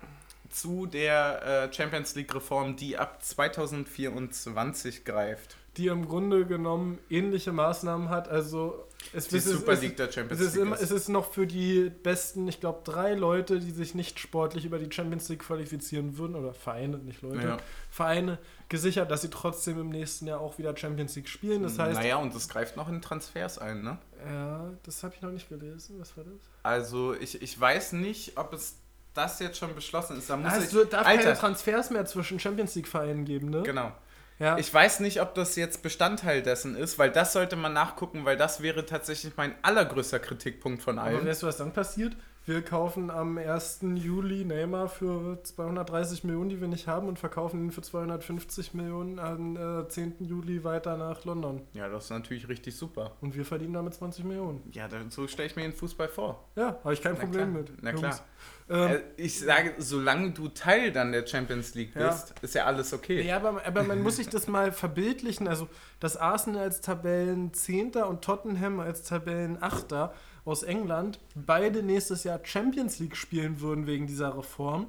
Zu 0.51 0.87
der 0.87 1.69
äh, 1.71 1.73
Champions 1.73 2.15
League-Reform, 2.15 2.77
die 2.77 2.97
ab 2.97 3.23
2024 3.23 5.05
greift. 5.05 5.57
Die 5.77 5.89
im 5.89 6.07
Grunde 6.09 6.47
genommen 6.47 6.99
ähnliche 7.11 7.53
Maßnahmen 7.53 8.09
hat. 8.09 8.29
Also 8.29 8.87
es, 9.13 9.29
Die 9.29 9.37
es 9.37 9.47
ist- 9.47 9.59
Super 9.59 9.73
es, 9.73 9.83
League 9.83 9.97
der 9.97 10.11
Champions 10.11 10.41
es 10.41 10.49
ist, 10.49 10.55
League. 10.55 10.67
immer, 10.67 10.81
es 10.81 10.91
ist 10.91 11.09
noch 11.09 11.31
für 11.33 11.47
die 11.47 11.91
besten, 12.03 12.49
ich 12.49 12.61
glaube, 12.61 12.81
drei 12.85 13.15
Leute, 13.15 13.61
die 13.61 13.71
sich 13.71 13.95
nicht 13.95 14.19
sportlich 14.19 14.65
über 14.65 14.79
die 14.79 14.91
Champions 14.91 15.29
League 15.29 15.41
qualifizieren 15.41 16.17
würden, 16.19 16.35
oder 16.35 16.55
Vereine, 16.55 16.99
nicht 16.99 17.23
Leute, 17.23 17.47
Ja. 17.47 17.57
Vereine 17.91 18.39
gesichert, 18.69 19.11
dass 19.11 19.23
sie 19.23 19.31
trotzdem 19.31 19.79
im 19.81 19.91
nächsten 19.91 20.27
Jahr 20.27 20.41
auch 20.41 20.59
wieder 20.59 20.77
Champions 20.77 21.15
League 21.15 21.29
spielen. 21.29 21.63
Das 21.63 21.79
heißt, 21.79 22.01
naja, 22.01 22.17
und 22.17 22.35
das 22.35 22.49
greift 22.49 22.77
noch 22.77 22.89
in 22.89 23.01
Transfers 23.03 23.59
ein, 23.59 23.83
ne? 23.83 23.99
ja, 24.27 24.71
das 24.83 25.03
habe 25.05 25.15
ich 25.15 25.23
noch 25.23 25.31
nicht 25.31 25.49
gelesen. 25.49 25.97
Was 26.01 26.17
war 26.17 26.25
das? 26.25 26.33
Also 26.63 27.15
ich, 27.15 27.41
ich 27.43 27.61
weiß 27.61 27.93
nicht, 27.93 28.37
ob 28.39 28.53
es 28.55 28.77
das 29.15 29.39
jetzt 29.41 29.57
schon 29.59 29.75
beschlossen 29.75 30.19
ist. 30.19 30.29
Da 30.29 30.37
muss 30.37 30.53
Ah, 30.53 30.59
ich, 30.59 30.71
darf 30.91 31.05
keine 31.05 31.21
Alter, 31.21 31.35
Transfers 31.35 31.91
mehr 31.91 32.05
zwischen 32.07 32.39
Champions 32.41 32.75
League-Vereinen 32.75 33.25
geben, 33.25 33.51
ne? 33.51 33.63
genau. 33.63 33.93
Ja. 34.39 34.59
Ich 34.59 34.73
weiß 34.73 35.01
nicht, 35.01 35.21
ob 35.23 35.35
das 35.35 35.57
jetzt 35.57 35.83
Bestandteil 35.83 36.43
dessen 36.43 36.77
ist, 36.77 36.99
weil 36.99 37.11
das 37.11 37.33
sollte 37.33 37.57
man 37.57 37.73
nachgucken, 37.73 38.25
weil 38.25 38.37
das 38.37 38.61
wäre 38.63 38.85
tatsächlich 38.85 39.33
mein 39.37 39.55
allergrößter 39.63 40.19
Kritikpunkt 40.19 40.83
von 40.83 40.99
Aber 40.99 41.09
allen. 41.09 41.27
weißt 41.27 41.43
du, 41.43 41.47
was 41.47 41.57
dann 41.57 41.73
passiert? 41.73 42.17
Wir 42.45 42.63
kaufen 42.63 43.11
am 43.11 43.39
1. 43.39 43.81
Juli 43.97 44.45
Neymar 44.45 44.89
für 44.89 45.43
230 45.43 46.23
Millionen, 46.23 46.49
die 46.49 46.61
wir 46.61 46.69
nicht 46.69 46.87
haben, 46.87 47.09
und 47.09 47.19
verkaufen 47.19 47.65
ihn 47.65 47.73
für 47.73 47.83
250 47.83 48.73
Millionen 48.73 49.19
am 49.19 49.57
äh, 49.57 49.89
10. 49.89 50.17
Juli 50.21 50.63
weiter 50.63 50.97
nach 50.97 51.25
London. 51.25 51.63
Ja, 51.73 51.89
das 51.89 52.05
ist 52.05 52.11
natürlich 52.11 52.49
richtig 52.49 52.77
super. 52.77 53.17
Und 53.21 53.35
wir 53.35 53.45
verdienen 53.45 53.73
damit 53.73 53.95
20 53.95 54.25
Millionen. 54.25 54.63
Ja, 54.73 54.87
dann, 54.87 55.11
so 55.11 55.27
stelle 55.27 55.49
ich 55.49 55.57
mir 55.57 55.63
den 55.63 55.73
Fußball 55.73 56.09
vor. 56.09 56.45
Ja, 56.55 56.79
habe 56.85 56.95
ich 56.95 57.03
kein 57.03 57.15
Na 57.15 57.19
Problem 57.19 57.51
klar, 57.53 57.63
mit. 57.63 57.83
na 57.83 57.91
Jungs. 57.91 58.01
klar. 58.03 58.21
Ähm, 58.69 58.91
Äh, 58.91 59.01
ich 59.17 59.39
sage, 59.39 59.75
solange 59.79 60.33
du 60.33 60.49
Teil 60.49 60.91
dann 60.93 61.13
der 61.13 61.27
Champions 61.27 61.75
League 61.75 61.95
Ja. 61.95 62.09
bist, 62.09 62.35
ist 62.43 62.55
ja 62.55 62.65
alles 62.65 62.93
okay. 62.93 63.23
Ja, 63.23 63.37
aber, 63.37 63.65
aber 63.65 63.83
man 63.85 64.03
muss 64.03 64.17
sich 64.17 64.29
das 64.29 64.49
mal 64.49 64.73
verbildlichen. 64.73 65.47
Also, 65.47 65.69
dass 66.01 66.17
Arsenal 66.17 66.63
als 66.63 66.81
Tabellenzehnter 66.81 68.09
und 68.09 68.23
Tottenham 68.23 68.81
als 68.81 69.03
Tabellenachter 69.05 70.15
aus 70.45 70.63
England 70.63 71.21
beide 71.35 71.83
nächstes 71.83 72.25
Jahr 72.25 72.41
Champions 72.43 72.99
League 72.99 73.17
spielen 73.17 73.61
würden 73.61 73.87
wegen 73.87 74.07
dieser 74.07 74.37
Reform. 74.37 74.89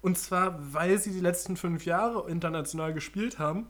Und 0.00 0.18
zwar, 0.18 0.58
weil 0.72 0.98
sie 0.98 1.12
die 1.12 1.20
letzten 1.20 1.56
fünf 1.56 1.86
Jahre 1.86 2.28
international 2.28 2.92
gespielt 2.92 3.38
haben. 3.38 3.68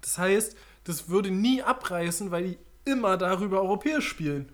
Das 0.00 0.16
heißt, 0.16 0.56
das 0.84 1.08
würde 1.08 1.30
nie 1.30 1.62
abreißen, 1.62 2.30
weil 2.30 2.44
die 2.44 2.58
immer 2.86 3.16
darüber 3.18 3.60
europäisch 3.60 4.08
spielen. 4.08 4.50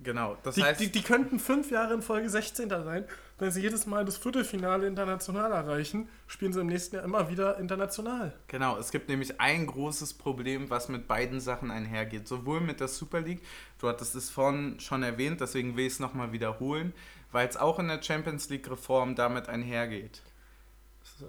Genau, 0.00 0.36
das 0.44 0.54
Die, 0.54 0.62
heißt, 0.62 0.80
die, 0.80 0.92
die 0.92 1.02
könnten 1.02 1.40
fünf 1.40 1.70
Jahre 1.72 1.94
in 1.94 2.02
Folge 2.02 2.30
16. 2.30 2.68
sein. 2.68 3.04
Wenn 3.38 3.50
sie 3.50 3.62
jedes 3.62 3.86
Mal 3.86 4.04
das 4.04 4.16
Viertelfinale 4.16 4.86
international 4.86 5.50
erreichen, 5.50 6.08
spielen 6.28 6.52
sie 6.52 6.60
im 6.60 6.68
nächsten 6.68 6.96
Jahr 6.96 7.04
immer 7.04 7.28
wieder 7.28 7.58
international. 7.58 8.32
Genau, 8.46 8.78
es 8.78 8.92
gibt 8.92 9.08
nämlich 9.08 9.40
ein 9.40 9.66
großes 9.66 10.14
Problem, 10.14 10.70
was 10.70 10.88
mit 10.88 11.08
beiden 11.08 11.40
Sachen 11.40 11.70
einhergeht. 11.70 12.28
Sowohl 12.28 12.60
mit 12.60 12.78
der 12.80 12.88
Super 12.88 13.20
League, 13.20 13.42
du 13.80 13.88
hattest 13.88 14.14
es 14.14 14.30
vorhin 14.30 14.78
schon 14.78 15.02
erwähnt, 15.02 15.40
deswegen 15.40 15.76
will 15.76 15.86
ich 15.86 15.94
es 15.94 16.00
nochmal 16.00 16.32
wiederholen, 16.32 16.92
weil 17.32 17.48
es 17.48 17.56
auch 17.56 17.78
in 17.80 17.88
der 17.88 18.02
Champions 18.02 18.48
League-Reform 18.50 19.16
damit 19.16 19.48
einhergeht. 19.48 20.22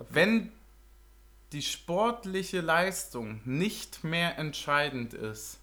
Wenn 0.09 0.51
die 1.53 1.63
sportliche 1.63 2.61
Leistung 2.61 3.41
nicht 3.45 4.03
mehr 4.03 4.37
entscheidend 4.37 5.15
ist 5.15 5.59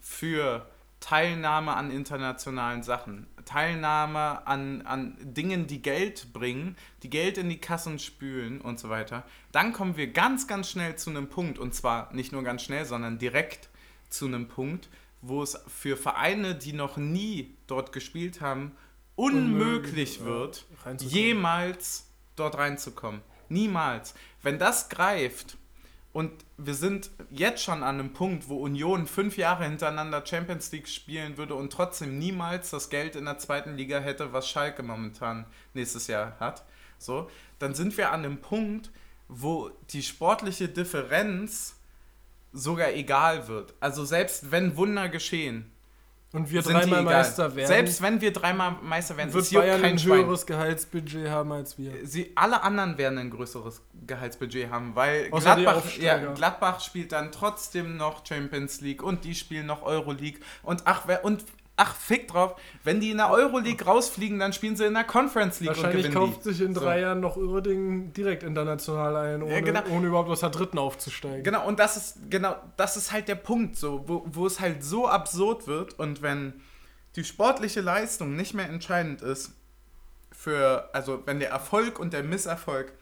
für 0.00 0.66
Teilnahme 1.02 1.74
an 1.74 1.90
internationalen 1.90 2.82
Sachen, 2.84 3.26
Teilnahme 3.44 4.46
an, 4.46 4.82
an 4.82 5.16
Dingen, 5.20 5.66
die 5.66 5.82
Geld 5.82 6.32
bringen, 6.32 6.76
die 7.02 7.10
Geld 7.10 7.38
in 7.38 7.48
die 7.48 7.60
Kassen 7.60 7.98
spülen 7.98 8.60
und 8.60 8.78
so 8.78 8.88
weiter, 8.88 9.24
dann 9.50 9.72
kommen 9.72 9.96
wir 9.96 10.12
ganz, 10.12 10.46
ganz 10.46 10.70
schnell 10.70 10.96
zu 10.96 11.10
einem 11.10 11.28
Punkt, 11.28 11.58
und 11.58 11.74
zwar 11.74 12.12
nicht 12.14 12.30
nur 12.32 12.44
ganz 12.44 12.62
schnell, 12.62 12.84
sondern 12.84 13.18
direkt 13.18 13.68
zu 14.08 14.26
einem 14.26 14.46
Punkt, 14.46 14.88
wo 15.22 15.42
es 15.42 15.58
für 15.66 15.96
Vereine, 15.96 16.54
die 16.54 16.72
noch 16.72 16.96
nie 16.96 17.56
dort 17.66 17.92
gespielt 17.92 18.40
haben, 18.40 18.72
unmöglich 19.16 20.20
ja, 20.20 20.24
wird, 20.26 20.64
jemals 21.00 22.06
dort 22.36 22.56
reinzukommen. 22.56 23.22
Niemals. 23.48 24.14
Wenn 24.40 24.58
das 24.58 24.88
greift 24.88 25.58
und 26.12 26.30
wir 26.58 26.74
sind 26.74 27.10
jetzt 27.30 27.62
schon 27.62 27.82
an 27.82 27.98
einem 27.98 28.12
Punkt, 28.12 28.48
wo 28.48 28.58
Union 28.58 29.06
fünf 29.06 29.38
Jahre 29.38 29.64
hintereinander 29.64 30.24
Champions 30.24 30.70
League 30.70 30.88
spielen 30.88 31.38
würde 31.38 31.54
und 31.54 31.72
trotzdem 31.72 32.18
niemals 32.18 32.70
das 32.70 32.90
Geld 32.90 33.16
in 33.16 33.24
der 33.24 33.38
zweiten 33.38 33.76
Liga 33.76 33.98
hätte, 33.98 34.32
was 34.32 34.48
Schalke 34.48 34.82
momentan 34.82 35.46
nächstes 35.72 36.08
Jahr 36.08 36.38
hat, 36.38 36.64
so, 36.98 37.30
dann 37.58 37.74
sind 37.74 37.96
wir 37.96 38.12
an 38.12 38.24
einem 38.24 38.40
Punkt, 38.40 38.90
wo 39.28 39.70
die 39.90 40.02
sportliche 40.02 40.68
Differenz 40.68 41.76
sogar 42.52 42.92
egal 42.92 43.48
wird. 43.48 43.72
Also 43.80 44.04
selbst 44.04 44.50
wenn 44.50 44.76
Wunder 44.76 45.08
geschehen, 45.08 45.72
Und 46.32 46.50
wir 46.50 46.62
dreimal. 46.62 47.02
Meister 47.02 47.54
werden, 47.54 47.66
Selbst 47.66 48.00
wenn 48.00 48.20
wir 48.20 48.32
dreimal 48.32 48.76
Meister 48.82 49.16
werden, 49.16 49.34
wird 49.34 49.52
Bayern 49.52 49.82
kein 49.82 49.92
ein 49.92 49.98
Schwein. 49.98 50.24
höheres 50.24 50.46
Gehaltsbudget 50.46 51.28
haben 51.28 51.52
als 51.52 51.76
wir. 51.76 51.92
Sie, 52.04 52.32
alle 52.34 52.62
anderen 52.62 52.96
werden 52.96 53.18
ein 53.18 53.30
größeres 53.30 53.82
Gehaltsbudget 54.06 54.70
haben, 54.70 54.94
weil 54.94 55.30
Gladbach, 55.30 55.84
ja, 55.98 56.32
Gladbach 56.32 56.80
spielt 56.80 57.12
dann 57.12 57.32
trotzdem 57.32 57.96
noch 57.98 58.24
Champions 58.26 58.80
League 58.80 59.02
und 59.02 59.24
die 59.24 59.34
spielen 59.34 59.66
noch 59.66 59.82
Euroleague 59.82 60.40
und 60.62 60.82
ach, 60.86 61.02
wer, 61.06 61.24
und 61.24 61.44
ach, 61.82 61.96
fick 61.96 62.28
drauf, 62.28 62.54
wenn 62.84 63.00
die 63.00 63.10
in 63.10 63.16
der 63.16 63.30
Euroleague 63.30 63.84
rausfliegen, 63.84 64.38
dann 64.38 64.52
spielen 64.52 64.76
sie 64.76 64.84
in 64.86 64.94
der 64.94 65.04
Conference 65.04 65.58
League 65.60 65.70
Wahrscheinlich 65.70 66.06
und 66.06 66.12
gewinnen 66.12 66.30
kauft 66.32 66.44
die. 66.44 66.52
sich 66.52 66.60
in 66.64 66.74
So. 66.74 66.80
drei 66.80 67.00
Jahren 67.00 67.20
noch 67.20 67.36
Uerdingen 67.36 68.12
direkt 68.12 68.42
international 68.44 69.16
ein, 69.16 69.42
ohne, 69.42 69.52
Ja, 69.54 69.60
genau. 69.60 69.82
ohne 69.90 70.06
überhaupt 70.06 70.28
aus 70.30 70.40
der 70.40 70.50
dritten 70.50 70.78
aufzusteigen. 70.78 71.42
Genau, 71.42 71.66
und 71.66 71.78
das 71.80 71.96
ist, 71.96 72.30
genau, 72.30 72.54
das 72.76 72.96
ist 72.96 73.10
halt 73.10 73.26
der 73.28 73.34
Punkt, 73.34 73.76
so, 73.76 74.04
wo, 74.06 74.22
wo 74.26 74.46
es 74.46 74.60
halt 74.60 74.84
so 74.84 75.08
absurd 75.08 75.66
wird 75.66 75.98
und 75.98 76.22
wenn 76.22 76.54
die 77.16 77.24
sportliche 77.24 77.80
Leistung 77.80 78.36
nicht 78.36 78.54
mehr 78.54 78.68
entscheidend 78.68 79.20
ist 79.22 79.52
für, 80.30 80.88
also 80.92 81.22
wenn 81.26 81.40
der 81.40 81.50
Erfolg 81.50 81.98
und 81.98 82.12
der 82.12 82.22
Misserfolg 82.22 82.92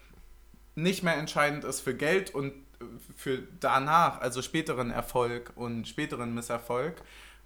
nicht 0.74 1.02
mehr 1.02 1.16
entscheidend 1.16 1.64
ist 1.64 1.80
für 1.80 1.94
Geld 1.94 2.34
und 2.34 2.48
äh, 2.52 2.84
für 3.16 3.38
danach, 3.60 4.20
also 4.20 4.42
späteren 4.42 4.90
Erfolg 4.90 5.52
und 5.54 5.86
späteren 5.86 6.34
Misserfolg 6.34 6.94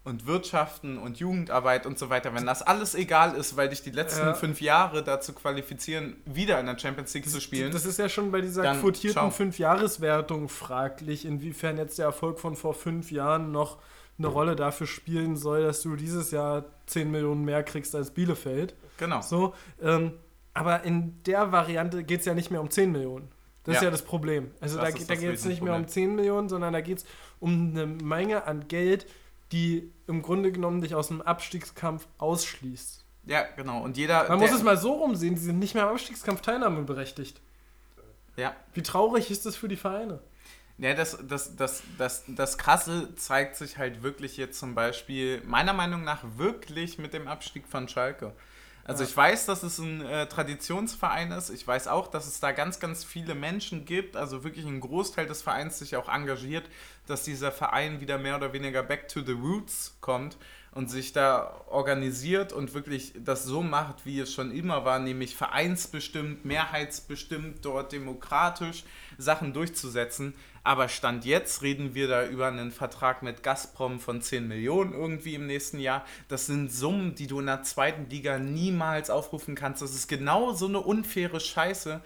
und 0.05 0.27
Wirtschaften 0.27 0.99
und 0.99 1.19
Jugendarbeit 1.19 1.87
und 1.87 1.99
so 1.99 2.11
weiter, 2.11 2.35
wenn 2.35 2.45
das 2.45 2.61
alles 2.63 2.95
egal 2.95 3.35
ist, 3.37 3.57
weil 3.57 3.71
dich 3.71 3.83
die 3.83 3.91
letzten 3.91 4.27
Ja. 4.27 4.35
fünf 4.35 4.61
Jahre 4.61 5.03
dazu 5.03 5.33
qualifizieren, 5.33 6.17
wieder 6.27 6.61
in 6.61 6.67
der 6.67 6.79
Champions 6.79 7.15
League 7.15 7.29
zu 7.29 7.41
spielen. 7.41 7.73
Das 7.73 7.87
ist 7.87 7.99
ja 7.99 8.09
schon 8.11 8.31
bei 8.31 8.43
dieser 8.43 8.63
Dann 8.63 8.81
quotierten. 8.81 9.31
Fünfjahreswertung 9.33 10.49
fraglich, 10.49 11.25
inwiefern 11.25 11.79
jetzt 11.79 11.99
der 11.99 12.05
Erfolg 12.07 12.39
von 12.39 12.55
vor 12.55 12.75
fünf 12.75 13.11
Jahren 13.11 13.51
noch 13.51 13.79
eine 14.19 14.29
Rolle 14.29 14.55
dafür 14.57 14.87
spielen 14.87 15.37
soll, 15.37 15.63
dass 15.65 15.81
du 15.83 15.97
dieses 15.97 16.31
Jahr 16.31 16.67
10 16.87 17.11
Millionen 17.11 17.45
mehr 17.45 17.63
kriegst 17.65 17.95
als 17.95 18.11
Bielefeld. 18.13 18.75
genau. 18.99 19.21
So, 19.23 19.55
ähm, 19.83 20.13
aber 20.53 20.85
in 20.85 21.21
der 21.25 21.51
Variante 21.51 22.05
geht 22.05 22.21
es 22.21 22.27
ja 22.27 22.35
nicht 22.35 22.51
mehr 22.51 22.61
um 22.61 22.71
10 22.71 22.93
Millionen. 22.93 23.29
Das 23.65 23.77
ist 23.77 23.81
Ja. 23.81 23.87
ja 23.87 23.91
das 23.91 24.03
Problem. 24.03 24.51
Also 24.61 24.77
Das 24.77 24.85
da, 24.85 24.91
da 24.93 25.05
das 25.15 25.19
geht 25.21 25.35
es 25.35 25.45
nicht 25.47 25.63
mehr 25.63 25.73
um 25.75 25.83
Riesenproblem. 25.85 25.89
10 25.89 26.15
Millionen, 26.15 26.49
sondern 26.49 26.73
da 26.75 26.81
geht 26.83 26.99
es 26.99 27.05
um 27.41 27.71
eine 27.73 27.87
Menge 27.87 28.47
an 28.47 28.69
Geld, 28.69 29.07
die 29.55 29.93
im 30.09 30.21
Grunde 30.21 30.51
genommen 30.51 30.81
dich 30.81 30.97
aus 30.97 31.09
dem 31.09 31.23
Abstiegskampf 31.23 32.09
ausschließt. 32.19 33.05
Ja, 33.27 33.45
genau. 33.57 33.83
Und 33.83 33.97
jeder. 33.97 34.29
Man 34.29 34.41
muss 34.41 34.51
es 34.51 34.65
mal 34.65 34.77
so 34.77 34.95
rumsehen, 34.95 35.37
die 35.37 35.41
sind 35.41 35.61
nicht 35.61 35.75
mehr 35.75 35.85
am 35.85 35.91
Abstiegskampf 35.91 36.41
teilnahmeberechtigt. 36.41 37.41
Ja. 38.37 38.57
Wie 38.73 38.83
traurig 38.83 39.31
ist 39.31 39.47
das 39.47 39.55
für 39.55 39.69
die 39.69 39.77
Vereine? 39.77 40.21
Ja, 40.79 40.93
das, 40.95 41.17
das, 41.29 41.55
das, 41.55 41.85
das, 41.99 42.25
das 42.27 42.59
Krasse 42.59 43.15
zeigt 43.15 43.55
sich 43.55 43.79
halt 43.79 44.03
wirklich 44.03 44.37
jetzt 44.37 44.59
zum 44.59 44.75
Beispiel, 44.75 45.41
meiner 45.45 45.73
Meinung 45.73 46.03
nach, 46.03 46.25
wirklich 46.37 46.99
mit 46.99 47.15
dem 47.15 47.29
Abstieg 47.29 47.69
von 47.69 47.87
Schalke. 47.87 48.33
Also 48.85 49.03
Ja. 49.03 49.09
ich 49.09 49.17
weiß, 49.17 49.47
dass 49.47 49.63
es 49.63 49.79
ein 49.79 50.03
äh, 50.03 50.27
Traditionsverein 50.29 51.33
ist. 51.33 51.51
Ich 51.51 51.67
weiß 51.67 51.89
auch, 51.89 52.07
dass 52.07 52.27
es 52.27 52.41
da 52.41 52.53
ganz, 52.53 52.81
ganz 52.81 53.03
viele 53.05 53.35
Menschen 53.35 53.85
gibt, 53.87 54.17
also 54.17 54.45
wirklich 54.45 54.67
ein 54.67 54.81
Großteil 54.81 55.27
des 55.27 55.43
Vereins 55.43 55.79
sich 55.79 55.97
auch 55.97 56.09
engagiert, 56.09 56.69
dass 57.07 57.23
dieser 57.23 57.51
Verein 57.53 58.01
wieder 58.01 58.19
mehr 58.19 58.37
oder 58.37 58.53
weniger 58.53 58.83
back 58.83 59.09
to 59.09 59.23
the 59.23 59.33
roots 59.33 59.97
kommt 60.01 60.37
und 60.75 60.91
sich 60.91 61.13
da 61.13 61.63
organisiert 61.71 62.53
und 62.53 62.75
wirklich 62.75 63.13
das 63.17 63.45
so 63.45 63.63
macht, 63.63 64.05
wie 64.05 64.21
es 64.21 64.33
schon 64.33 64.51
immer 64.51 64.85
war, 64.85 64.99
nämlich 64.99 65.37
vereinsbestimmt, 65.37 66.45
mehrheitsbestimmt, 66.45 67.65
dort 67.65 67.93
demokratisch 67.93 68.85
Sachen 69.17 69.53
durchzusetzen. 69.53 70.35
Aber 70.65 70.89
Stand 70.89 71.25
jetzt 71.25 71.63
reden 71.63 71.95
wir 71.95 72.09
da 72.09 72.27
über 72.27 72.49
einen 72.49 72.73
Vertrag 72.73 73.23
mit 73.23 73.43
Gazprom 73.43 74.01
von 74.01 74.23
10 74.23 74.49
Millionen 74.49 74.95
irgendwie 74.95 75.35
im 75.35 75.47
nächsten 75.47 75.79
Jahr. 75.79 76.05
Das 76.29 76.47
sind 76.47 76.73
Summen, 76.73 77.15
die 77.15 77.27
du 77.27 77.39
in 77.39 77.47
der 77.47 77.63
zweiten 77.63 78.09
Liga 78.09 78.39
niemals 78.39 79.11
aufrufen 79.11 79.55
kannst. 79.55 79.83
Das 79.83 79.95
ist 79.95 80.09
genau 80.09 80.55
so 80.55 80.67
eine 80.67 80.81
unfaire 80.81 81.39
Scheiße, 81.39 82.01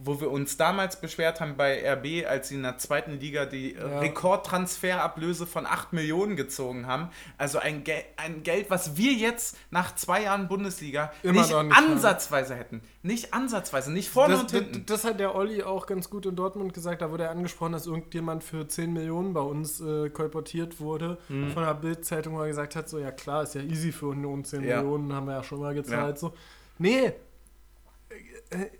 wo 0.00 0.20
wir 0.20 0.30
uns 0.30 0.56
damals 0.56 1.00
beschwert 1.00 1.40
haben 1.40 1.56
bei 1.56 1.82
RB, 1.94 2.24
als 2.28 2.48
sie 2.48 2.54
in 2.54 2.62
der 2.62 2.78
zweiten 2.78 3.18
Liga 3.18 3.46
die 3.46 3.74
äh, 3.74 3.80
Ja. 3.80 3.98
Rekordtransferablöse 3.98 5.46
von 5.46 5.66
8 5.66 5.92
Millionen 5.92 6.36
gezogen 6.36 6.86
haben. 6.86 7.10
Also 7.36 7.58
ein, 7.58 7.82
Gel 7.84 8.02
ein 8.16 8.42
Geld, 8.42 8.70
was 8.70 8.96
wir 8.96 9.12
jetzt 9.12 9.56
nach 9.70 9.94
zwei 9.96 10.22
Jahren 10.22 10.46
Bundesliga 10.48 11.12
Immer 11.22 11.32
nicht, 11.32 11.42
nicht 11.48 11.54
haben. 11.54 11.72
ansatzweise 11.72 12.54
hätten. 12.54 12.80
Nicht 13.02 13.34
ansatzweise, 13.34 13.92
nicht 13.92 14.08
vorne 14.08 14.34
Das, 14.34 14.40
und 14.42 14.52
das, 14.52 14.60
hinten. 14.60 14.86
das 14.86 15.04
hat 15.04 15.20
der 15.20 15.34
Olli 15.34 15.62
auch 15.62 15.86
ganz 15.86 16.10
gut 16.10 16.26
in 16.26 16.36
Dortmund 16.36 16.74
gesagt. 16.74 17.02
Da 17.02 17.10
wurde 17.10 17.24
er 17.24 17.30
angesprochen, 17.30 17.72
dass 17.72 17.86
irgendjemand 17.86 18.44
für 18.44 18.68
10 18.68 18.92
Millionen 18.92 19.34
bei 19.34 19.40
uns 19.40 19.80
äh, 19.80 20.10
kolportiert 20.10 20.80
wurde. 20.80 21.18
Mhm. 21.28 21.50
Von 21.50 21.62
der 21.64 21.74
Bild-Zeitung, 21.74 22.34
wo 22.36 22.40
er 22.42 22.48
gesagt 22.48 22.76
hat: 22.76 22.88
So, 22.88 22.98
ja 22.98 23.10
klar, 23.10 23.42
ist 23.42 23.54
ja 23.54 23.62
easy 23.62 23.92
für 23.92 24.06
Union 24.08 24.44
10 24.44 24.62
Ja. 24.64 24.76
Millionen, 24.82 25.12
haben 25.12 25.26
wir 25.26 25.34
ja 25.34 25.42
schon 25.42 25.60
mal 25.60 25.74
gezahlt. 25.74 26.18
So. 26.18 26.32
Nee. 26.78 27.12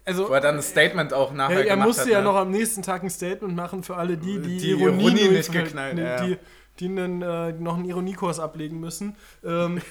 Also, 0.04 0.28
Wo 0.28 0.32
er 0.32 0.40
dann 0.40 0.56
ein 0.56 0.62
Statement 0.62 1.12
auch 1.12 1.32
nachher 1.32 1.60
er, 1.60 1.66
er 1.66 1.76
musste 1.76 2.02
hat. 2.02 2.08
ja 2.08 2.18
ne? 2.18 2.24
noch 2.24 2.36
am 2.36 2.50
nächsten 2.50 2.82
Tag 2.82 3.02
ein 3.02 3.10
Statement 3.10 3.54
machen 3.54 3.82
für 3.82 3.96
alle 3.96 4.16
die, 4.16 4.40
die, 4.40 4.56
Die 4.56 4.70
Ironie, 4.70 5.04
Ironie 5.04 5.28
nicht 5.28 5.52
geknallt, 5.52 5.94
nee, 5.94 6.02
ja. 6.02 6.24
die, 6.24 6.38
die 6.80 6.86
einen, 6.86 7.20
äh, 7.20 7.52
noch 7.52 7.76
einen 7.76 7.84
Ironiekurs 7.84 8.40
ablegen 8.40 8.80
müssen. 8.80 9.16
Ähm, 9.44 9.82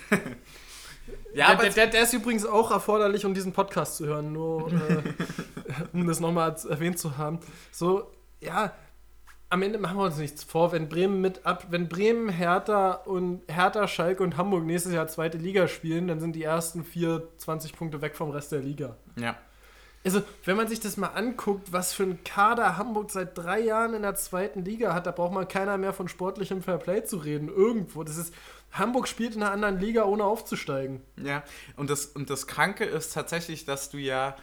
Ja, 1.34 1.56
der, 1.56 1.70
der, 1.70 1.88
der 1.88 2.04
ist 2.04 2.13
übrigens 2.13 2.46
auch 2.46 2.72
erforderlich, 2.72 3.26
um 3.26 3.34
diesen 3.34 3.54
Podcast 3.54 3.98
zu 3.98 4.08
hören, 4.08 4.34
nur 4.34 4.72
äh, 4.72 5.02
um 5.94 6.08
das 6.08 6.20
nochmal 6.20 6.56
erwähnt 6.70 7.00
zu 7.00 7.18
haben. 7.18 7.40
So, 7.72 8.12
ja, 8.42 8.74
am 9.50 9.62
Ende 9.62 9.78
machen 9.78 9.98
wir 9.98 10.04
uns 10.04 10.18
nichts 10.18 10.44
vor, 10.44 10.72
wenn 10.72 10.90
Bremen 10.90 11.22
mit 11.22 11.46
ab, 11.46 11.68
wenn 11.70 11.88
Bremen, 11.88 12.30
Hertha 12.30 12.92
und 12.92 13.44
Hertha, 13.48 13.88
Schalke 13.88 14.24
und 14.24 14.36
Hamburg 14.36 14.66
nächstes 14.66 14.94
Jahr 14.94 15.08
zweite 15.08 15.38
Liga 15.38 15.68
spielen, 15.68 16.08
dann 16.08 16.20
sind 16.20 16.36
die 16.36 16.44
ersten 16.44 16.84
vier 16.84 17.30
20 17.38 17.74
Punkte 17.74 18.02
weg 18.02 18.16
vom 18.16 18.32
Rest 18.32 18.52
der 18.52 18.60
Liga. 18.60 18.98
ja. 19.18 19.36
Also, 20.03 20.21
wenn 20.45 20.55
man 20.55 20.67
sich 20.67 20.79
das 20.79 20.95
mal 20.95 21.07
anguckt, 21.07 21.73
was 21.73 21.93
für 21.93 22.03
ein 22.03 22.23
Kader 22.23 22.77
Hamburg 22.77 23.12
seit 23.12 23.38
drei 23.38 23.60
Jahren 23.60 23.93
in 23.93 24.03
der 24.03 24.15
zweiten 24.15 24.63
Liga 24.63 24.93
hat, 24.93 25.05
da 25.05 25.12
braucht 25.12 25.33
man 25.33 25.47
keiner 25.47 25.77
mehr 25.77 25.91
von 25.91 26.07
sportlichem 26.07 26.62
Fairplay 26.62 27.03
zu 27.03 27.17
reden. 27.17 27.49
Irgendwo. 27.49 28.03
Das 28.03 28.17
ist. 28.17 28.33
Hamburg 28.71 29.07
spielt 29.07 29.36
in 29.36 29.43
einer 29.43 29.51
anderen 29.51 29.79
Liga, 29.79 30.03
ohne 30.03 30.23
aufzusteigen. 30.23 31.01
Ja, 31.17 31.43
und 31.77 31.89
das, 31.89 32.05
und 32.05 32.29
das 32.29 32.47
Kranke 32.47 32.83
ist 32.83 33.13
tatsächlich, 33.13 33.65
dass 33.65 33.89
du 33.89 33.97
ja, 33.97 34.36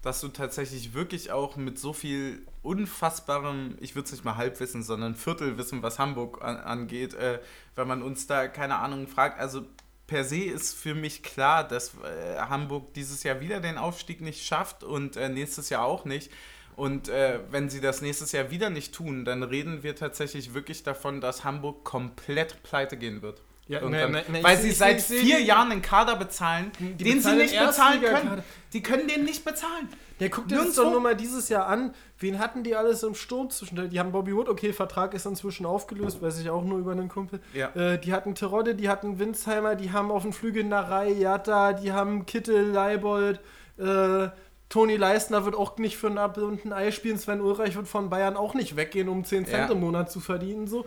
dass 0.00 0.20
du 0.20 0.28
tatsächlich 0.28 0.94
wirklich 0.94 1.32
auch 1.32 1.56
mit 1.56 1.78
so 1.78 1.92
viel 1.92 2.46
unfassbarem, 2.62 3.76
ich 3.80 3.94
würde 3.94 4.06
es 4.06 4.12
nicht 4.12 4.24
mal 4.24 4.36
Halbwissen, 4.36 4.82
sondern 4.82 5.14
Viertelwissen, 5.16 5.82
was 5.82 5.98
Hamburg 5.98 6.42
an, 6.42 6.56
angeht, 6.56 7.14
äh, 7.14 7.40
wenn 7.74 7.88
man 7.88 8.02
uns 8.02 8.26
da, 8.26 8.48
keine 8.48 8.76
Ahnung, 8.76 9.06
fragt, 9.08 9.40
also 9.40 9.62
per 10.06 10.24
se 10.24 10.44
ist 10.44 10.74
für 10.74 10.94
mich 10.94 11.22
klar, 11.22 11.66
dass 11.66 11.94
äh, 11.94 12.38
Hamburg 12.38 12.92
dieses 12.94 13.22
Jahr 13.22 13.40
wieder 13.40 13.60
den 13.60 13.78
Aufstieg 13.78 14.20
nicht 14.20 14.44
schafft 14.44 14.84
und 14.84 15.16
äh, 15.16 15.28
nächstes 15.28 15.70
Jahr 15.70 15.84
auch 15.84 16.04
nicht. 16.04 16.30
Und 16.76 17.08
äh, 17.08 17.40
wenn 17.50 17.70
sie 17.70 17.80
das 17.80 18.02
nächstes 18.02 18.32
Jahr 18.32 18.50
wieder 18.50 18.68
nicht 18.68 18.94
tun, 18.94 19.24
dann 19.24 19.42
reden 19.42 19.82
wir 19.82 19.94
tatsächlich 19.94 20.54
wirklich 20.54 20.82
davon, 20.82 21.20
dass 21.20 21.44
Hamburg 21.44 21.84
komplett 21.84 22.62
pleite 22.64 22.96
gehen 22.96 23.22
wird. 23.22 23.42
Ja, 23.66 23.80
Irgendwann. 23.80 24.12
ne, 24.12 24.22
ne, 24.28 24.32
ne, 24.38 24.42
Weil 24.44 24.58
sie 24.58 24.72
seit 24.72 25.00
vier 25.00 25.40
Jahren 25.40 25.72
einen 25.72 25.80
Kader 25.80 26.16
bezahlen, 26.16 26.70
Die 26.78 26.92
den 27.02 27.06
sie 27.06 27.14
bezahlen 27.14 27.38
nicht 27.38 27.54
den 27.54 27.66
bezahlen 27.66 28.00
können. 28.02 28.42
Die 28.74 28.82
können 28.82 29.08
den 29.08 29.24
nicht 29.24 29.42
bezahlen. 29.44 29.88
Ja, 30.18 30.28
guck 30.28 30.48
dir 30.48 30.56
das 30.56 30.74
doch 30.74 30.90
nur 30.90 31.00
mal 31.00 31.16
dieses 31.16 31.48
Jahr 31.48 31.66
an. 31.66 31.94
Wen 32.18 32.38
hatten 32.38 32.62
die 32.62 32.76
alles 32.76 33.02
im 33.02 33.14
Sturm 33.14 33.48
zwischendurch? 33.50 33.88
Die 33.88 33.98
haben 33.98 34.12
Bobby 34.12 34.34
Wood, 34.36 34.48
okay, 34.48 34.72
Vertrag 34.74 35.14
ist 35.14 35.24
inzwischen 35.26 35.64
aufgelöst, 35.64 36.20
weiß 36.20 36.38
ich 36.40 36.50
auch 36.50 36.62
nur 36.62 36.78
über 36.78 36.92
einen 36.92 37.08
Kumpel. 37.08 37.40
Ja. 37.54 37.68
Äh, 37.74 37.98
die 37.98 38.12
hatten 38.12 38.34
Terodde, 38.34 38.74
die 38.74 38.88
hatten 38.88 39.18
Winsheimer, 39.18 39.76
die 39.76 39.92
haben 39.92 40.10
auf 40.10 40.22
dem 40.22 40.32
Flügel 40.34 40.64
Narei, 40.64 41.10
Jatta, 41.10 41.72
die 41.72 41.92
haben 41.92 42.26
Kittel, 42.26 42.70
Leibold, 42.70 43.40
äh, 43.78 44.28
Toni 44.68 44.96
Leistner 44.96 45.44
wird 45.44 45.54
auch 45.54 45.78
nicht 45.78 45.96
für 45.96 46.08
ein 46.08 46.18
Apfel 46.18 46.44
und 46.44 46.64
ein 46.64 46.72
Ei 46.72 46.90
spielen. 46.90 47.18
Sven 47.18 47.40
Ulreich 47.40 47.76
wird 47.76 47.88
von 47.88 48.10
Bayern 48.10 48.36
auch 48.36 48.54
nicht 48.54 48.76
weggehen, 48.76 49.08
um 49.08 49.24
10 49.24 49.46
Cent 49.46 49.68
Ja. 49.68 49.72
im 49.74 49.80
Monat 49.80 50.10
zu 50.10 50.20
verdienen. 50.20 50.66
So. 50.66 50.86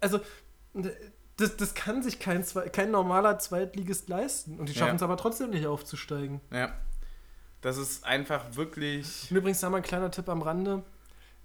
Also, 0.00 0.20
das, 1.40 1.56
das 1.56 1.74
kann 1.74 2.02
sich 2.02 2.18
kein, 2.20 2.44
kein 2.72 2.90
normaler 2.90 3.38
Zweitligist 3.38 4.08
leisten. 4.08 4.58
Und 4.58 4.68
die 4.68 4.74
schaffen 4.74 4.90
Ja. 4.90 4.96
es 4.96 5.02
aber 5.02 5.16
trotzdem 5.16 5.50
nicht 5.50 5.66
aufzusteigen. 5.66 6.40
Ja. 6.52 6.72
Das 7.62 7.76
ist 7.76 8.04
einfach 8.04 8.56
wirklich. 8.56 9.30
Und 9.30 9.36
übrigens 9.36 9.60
da 9.60 9.68
mal 9.70 9.78
ein 9.78 9.82
kleiner 9.82 10.10
Tipp 10.10 10.28
am 10.28 10.42
Rande. 10.42 10.82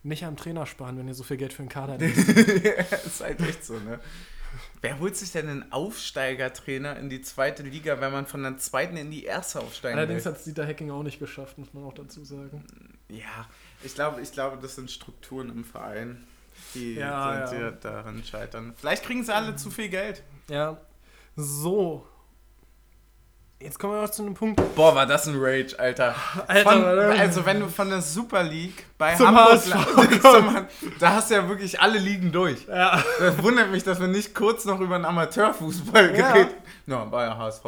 Nicht 0.03 0.23
am 0.23 0.37
Trainer 0.37 0.65
sparen, 0.67 0.97
wenn 0.99 1.07
ihr 1.07 1.15
so 1.15 1.23
viel 1.23 1.37
Geld 1.37 1.51
für 1.51 1.63
einen 1.63 1.69
Kader 1.69 1.97
nehmt. 1.99 2.15
ist 2.15 3.21
halt 3.21 3.39
echt 3.41 3.65
so, 3.65 3.73
ne? 3.79 3.99
Wer 4.81 4.99
holt 4.99 5.17
sich 5.17 5.31
denn 5.31 5.49
einen 5.49 5.71
Aufsteigertrainer 5.73 6.97
in 6.97 7.09
die 7.09 7.21
zweite 7.21 7.63
Liga, 7.63 7.99
wenn 7.99 8.11
man 8.11 8.25
von 8.25 8.43
der 8.43 8.57
zweiten 8.57 8.95
in 8.97 9.11
die 9.11 9.25
erste 9.25 9.59
aufsteigen 9.59 9.97
Allerdings 9.97 10.25
hat 10.25 10.37
es 10.37 10.43
Dieter 10.45 10.65
Hacking 10.65 10.91
auch 10.91 11.03
nicht 11.03 11.19
geschafft, 11.19 11.57
muss 11.57 11.73
man 11.73 11.83
auch 11.83 11.93
dazu 11.93 12.23
sagen. 12.23 12.63
Ja, 13.09 13.47
ich 13.83 13.95
glaube, 13.95 14.21
ich 14.21 14.31
glaube, 14.31 14.57
das 14.61 14.75
sind 14.75 14.91
Strukturen 14.91 15.49
im 15.49 15.65
Verein, 15.65 16.23
die, 16.75 16.95
Ja, 16.95 17.51
ja. 17.51 17.71
daran 17.71 18.23
scheitern. 18.23 18.73
Vielleicht 18.77 19.03
kriegen 19.03 19.23
sie 19.23 19.33
alle 19.33 19.55
zu 19.55 19.71
viel 19.71 19.89
Geld. 19.89 20.21
Ja. 20.49 20.77
So. 21.35 22.05
Jetzt 23.59 23.79
kommen 23.79 23.93
wir 23.93 24.01
noch 24.01 24.11
zu 24.11 24.21
einem 24.21 24.33
Punkt. 24.33 24.61
Boah, 24.75 24.93
war 24.93 25.05
das 25.07 25.27
ein 25.27 25.35
Rage, 25.37 25.79
Alter. 25.79 26.13
Alter, 26.45 26.71
Von, 26.71 26.83
also 26.83 27.45
wenn 27.45 27.61
du 27.61 27.67
von 27.67 27.89
der 27.89 28.01
Super 28.01 28.43
League 28.43 28.85
bei 28.97 29.15
Zum 29.15 29.27
Hamburg 29.27 29.73
HSV 29.73 30.21
zum, 30.21 30.67
da 30.99 31.13
hast 31.13 31.31
du 31.31 31.35
ja 31.35 31.47
wirklich 31.47 31.79
alle 31.79 31.97
Ligen 31.97 32.31
durch. 32.33 32.67
Ja. 32.67 33.01
Das 33.17 33.41
wundert 33.41 33.71
mich, 33.71 33.83
dass 33.83 33.99
wir 33.99 34.07
nicht 34.07 34.35
kurz 34.35 34.65
noch 34.65 34.81
über 34.81 34.97
den 34.99 35.05
Amateurfußball 35.05 36.15
Ja. 36.15 36.31
geredet 36.33 36.55
No, 36.85 37.09
war 37.11 37.23
ja 37.25 37.37
HSV. 37.37 37.63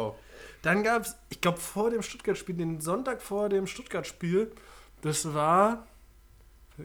Dann 0.62 0.82
gab 0.84 1.02
es, 1.02 1.16
ich 1.30 1.40
glaube, 1.40 1.58
vor 1.58 1.90
dem 1.90 2.02
Stuttgart-Spiel, 2.02 2.56
den 2.56 2.80
Sonntag 2.80 3.22
vor 3.22 3.48
dem 3.48 3.66
Stuttgart-Spiel, 3.66 4.52
das 5.02 5.32
war. 5.34 5.86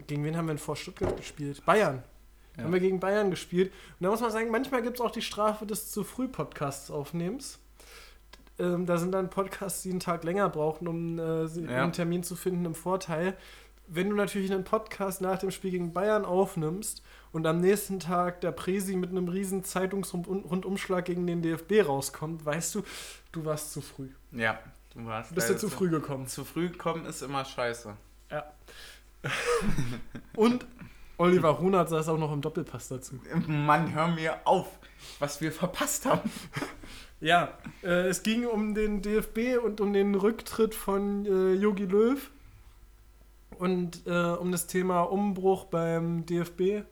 Gegen 0.08 0.24
wen 0.24 0.38
haben 0.38 0.46
wir 0.48 0.54
denn 0.54 0.60
vor 0.60 0.76
Stuttgart 0.76 1.16
gespielt? 1.18 1.64
Bayern. 1.66 2.04
Ja. 2.58 2.64
Haben 2.64 2.74
wir 2.74 2.80
gegen 2.80 3.00
Bayern 3.00 3.30
gespielt. 3.32 3.72
Und 4.00 4.04
da 4.04 4.10
muss 4.10 4.22
man 4.22 4.32
sagen, 4.32 4.52
manchmal 4.52 4.82
gibt 4.84 4.98
es 5.00 5.02
auch 5.02 5.12
die 5.12 5.22
Strafe 5.24 5.66
des 5.66 5.92
zu 5.92 6.04
früh 6.04 6.28
Podcasts 6.28 6.92
aufnehmens. 6.92 7.60
Ähm, 8.60 8.86
da 8.86 8.98
sind 8.98 9.12
dann 9.12 9.30
Podcasts, 9.32 9.82
die 9.82 9.90
einen 9.90 10.00
Tag 10.00 10.24
länger 10.24 10.48
brauchen, 10.50 10.88
um 10.88 11.18
äh, 11.18 11.46
Ja. 11.46 11.84
einen 11.84 11.94
Termin 11.94 12.22
zu 12.24 12.36
finden, 12.36 12.66
im 12.66 12.76
Vorteil. 12.76 13.36
Wenn 13.88 14.10
du 14.10 14.16
natürlich 14.16 14.52
einen 14.52 14.64
Podcast 14.64 15.20
nach 15.22 15.40
dem 15.40 15.50
Spiel 15.52 15.72
gegen 15.72 15.92
Bayern 15.92 16.24
aufnimmst 16.26 17.02
und 17.32 17.46
am 17.48 17.60
nächsten 17.60 18.00
Tag 18.00 18.40
der 18.42 18.52
Presi 18.52 18.96
mit 18.96 19.10
einem 19.10 19.28
riesen 19.28 19.64
Zeitungsrundumschlag 19.64 21.06
gegen 21.06 21.26
den 21.28 21.42
DFB 21.42 21.86
rauskommt, 21.86 22.46
weißt 22.46 22.76
du, 22.76 22.84
du 23.32 23.44
warst 23.46 23.74
zu 23.74 23.82
früh. 23.82 24.10
Ja, 24.32 24.60
du 24.94 25.06
warst 25.06 25.32
Du 25.32 25.36
bist 25.36 25.48
ja 25.48 25.56
leider 25.56 25.60
zu 25.60 25.70
früh 25.70 25.90
gekommen. 25.90 26.28
Zu 26.28 26.46
früh 26.46 26.70
kommen 26.70 27.06
ist 27.06 27.24
immer 27.24 27.44
scheiße. 27.44 27.98
Ja. 28.32 28.46
Und 30.36 30.66
Oliver 31.18 31.50
Runert 31.50 31.90
saß 31.90 32.10
auch 32.10 32.18
noch 32.18 32.32
im 32.32 32.42
Doppelpass 32.42 32.88
dazu. 32.88 33.20
Mann, 33.48 33.94
hör 33.94 34.08
mir 34.08 34.46
auf, 34.46 34.68
was 35.20 35.42
wir 35.42 35.52
verpasst 35.52 36.06
haben. 36.06 36.30
Ja, 37.20 37.58
äh, 37.84 38.10
es 38.10 38.22
ging 38.22 38.46
um 38.46 38.76
den 38.76 39.02
DFB 39.02 39.58
und 39.64 39.80
um 39.80 39.94
den 39.94 40.14
Rücktritt 40.14 40.76
von 40.76 41.26
äh, 41.26 41.54
Jogi 41.54 41.86
Löw 41.86 42.30
und 43.58 44.06
äh, 44.06 44.12
um 44.12 44.52
das 44.52 44.68
Thema 44.68 45.04
Umbruch 45.04 45.64
beim 45.64 46.26
DFB. 46.26 46.84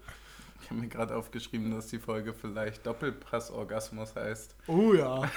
Ich 0.62 0.70
habe 0.70 0.80
mir 0.80 0.88
gerade 0.88 1.16
aufgeschrieben, 1.16 1.72
dass 1.72 1.88
die 1.88 2.00
Folge 2.00 2.34
vielleicht 2.34 2.86
Doppelpass-Orgasmus 2.86 4.16
heißt. 4.16 4.56
Oh 4.68 4.94
ja. 4.94 5.22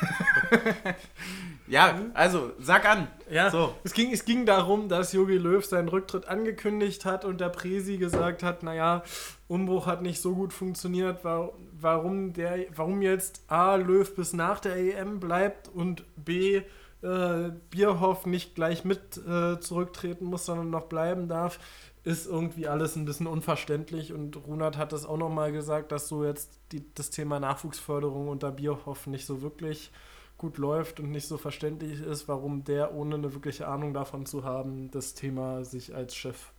Ja, 1.66 1.98
also, 2.12 2.52
sag 2.60 2.84
an. 2.84 3.08
Ja, 3.30 3.50
So. 3.50 3.74
es, 3.84 3.94
ging, 3.94 4.12
es 4.12 4.24
ging 4.26 4.44
darum, 4.44 4.88
dass 4.88 5.12
Jogi 5.14 5.38
Löw 5.38 5.64
seinen 5.64 5.88
Rücktritt 5.88 6.28
angekündigt 6.28 7.04
hat 7.06 7.24
und 7.24 7.40
der 7.40 7.48
Presi 7.48 7.96
gesagt 7.96 8.42
hat, 8.42 8.62
naja, 8.62 9.02
Umbruch 9.48 9.86
hat 9.86 10.02
nicht 10.02 10.20
so 10.20 10.34
gut 10.34 10.52
funktioniert, 10.52 11.24
wa- 11.24 11.50
warum, 11.80 12.34
der, 12.34 12.66
warum 12.76 13.00
jetzt 13.00 13.44
A, 13.48 13.76
Löw 13.76 14.14
bis 14.14 14.34
nach 14.34 14.60
der 14.60 14.76
EM 14.76 15.20
bleibt 15.20 15.68
und 15.68 16.04
B, 16.22 16.60
äh, 17.02 17.50
Bierhoff 17.70 18.26
nicht 18.26 18.54
gleich 18.54 18.84
mit 18.84 19.16
äh, 19.26 19.58
zurücktreten 19.58 20.26
muss, 20.26 20.44
sondern 20.44 20.68
noch 20.70 20.84
bleiben 20.86 21.28
darf, 21.28 21.58
ist 22.04 22.26
irgendwie 22.26 22.68
alles 22.68 22.96
ein 22.96 23.06
bisschen 23.06 23.26
unverständlich 23.26 24.12
und 24.12 24.36
Runert 24.46 24.76
hat 24.76 24.92
das 24.92 25.06
auch 25.06 25.16
nochmal 25.16 25.52
gesagt, 25.52 25.90
dass 25.90 26.06
so 26.06 26.24
jetzt 26.24 26.60
die, 26.70 26.84
das 26.94 27.10
Thema 27.10 27.40
Nachwuchsförderung 27.40 28.28
unter 28.28 28.52
Bierhoff 28.52 29.06
nicht 29.06 29.24
so 29.24 29.40
wirklich 29.40 29.90
gut 30.36 30.58
läuft 30.58 31.00
und 31.00 31.10
nicht 31.10 31.26
so 31.26 31.38
verständlich 31.38 32.02
ist, 32.02 32.28
warum 32.28 32.64
der, 32.64 32.94
ohne 32.94 33.14
eine 33.14 33.32
wirkliche 33.32 33.66
Ahnung 33.66 33.94
davon 33.94 34.26
zu 34.26 34.44
haben, 34.44 34.90
das 34.90 35.14
Thema 35.14 35.64
sich 35.64 35.94
als 35.94 36.14
Chef 36.14 36.52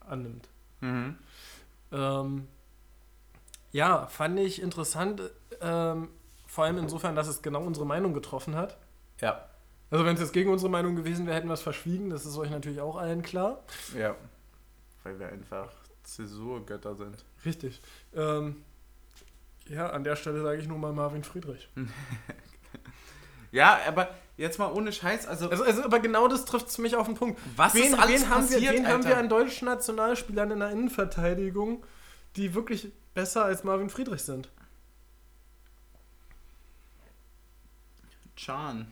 annimmt. 0.00 0.48
Mhm. 0.80 1.18
Ähm, 1.92 2.48
ja, 3.70 4.06
fand 4.06 4.40
ich 4.40 4.60
interessant, 4.60 5.22
ähm, 5.60 6.08
vor 6.48 6.64
allem 6.64 6.78
insofern, 6.78 7.14
dass 7.14 7.28
es 7.28 7.42
genau 7.42 7.62
unsere 7.62 7.86
Meinung 7.86 8.12
getroffen 8.12 8.56
hat. 8.56 8.76
Ja. 9.20 9.48
Also 9.90 10.04
wenn 10.04 10.14
es 10.14 10.20
jetzt 10.20 10.32
gegen 10.32 10.50
unsere 10.50 10.70
Meinung 10.70 10.96
gewesen 10.96 11.26
wäre, 11.26 11.36
hätten 11.36 11.48
wir 11.48 11.54
es 11.54 11.62
verschwiegen, 11.62 12.10
das 12.10 12.26
ist 12.26 12.36
euch 12.36 12.50
natürlich 12.50 12.80
auch 12.80 12.96
allen 12.96 13.22
klar. 13.22 13.62
Ja. 13.96 14.16
Weil 15.04 15.18
wir 15.20 15.28
einfach 15.28 15.70
Zäsurgötter 16.02 16.96
sind. 16.96 17.24
Richtig. 17.44 17.80
Ähm, 18.14 18.64
ja, 19.68 19.90
an 19.90 20.02
der 20.04 20.16
Stelle 20.16 20.42
sage 20.42 20.60
ich 20.60 20.66
nur 20.66 20.78
mal 20.78 20.92
Marvin 20.92 21.22
Friedrich. 21.24 21.68
Ja, 23.52 23.78
aber 23.86 24.12
jetzt 24.36 24.58
mal 24.58 24.72
ohne 24.72 24.92
Scheiß, 24.92 25.28
also, 25.28 25.48
Also, 25.48 25.62
also 25.62 25.84
aber 25.84 26.00
genau 26.00 26.26
das 26.26 26.44
trifft 26.44 26.66
es 26.66 26.78
mich 26.78 26.96
auf 26.96 27.06
den 27.06 27.14
Punkt. 27.14 27.40
was 27.54 27.72
Wen, 27.74 27.84
ist 27.92 27.94
alles 28.00 28.22
wen, 28.22 28.28
haben, 28.28 28.50
wir, 28.50 28.56
passiert, 28.56 28.74
wen 28.74 28.86
haben 28.88 28.94
Alter? 28.96 29.08
wir 29.10 29.16
an 29.18 29.28
deutschen 29.28 29.66
Nationalspielern 29.66 30.50
in 30.50 30.58
der 30.58 30.70
Innenverteidigung, 30.72 31.86
die 32.34 32.52
wirklich 32.52 32.90
besser 33.14 33.44
als 33.44 33.62
Marvin 33.62 33.90
Friedrich 33.90 34.22
sind? 34.22 34.50
Chan 38.34 38.90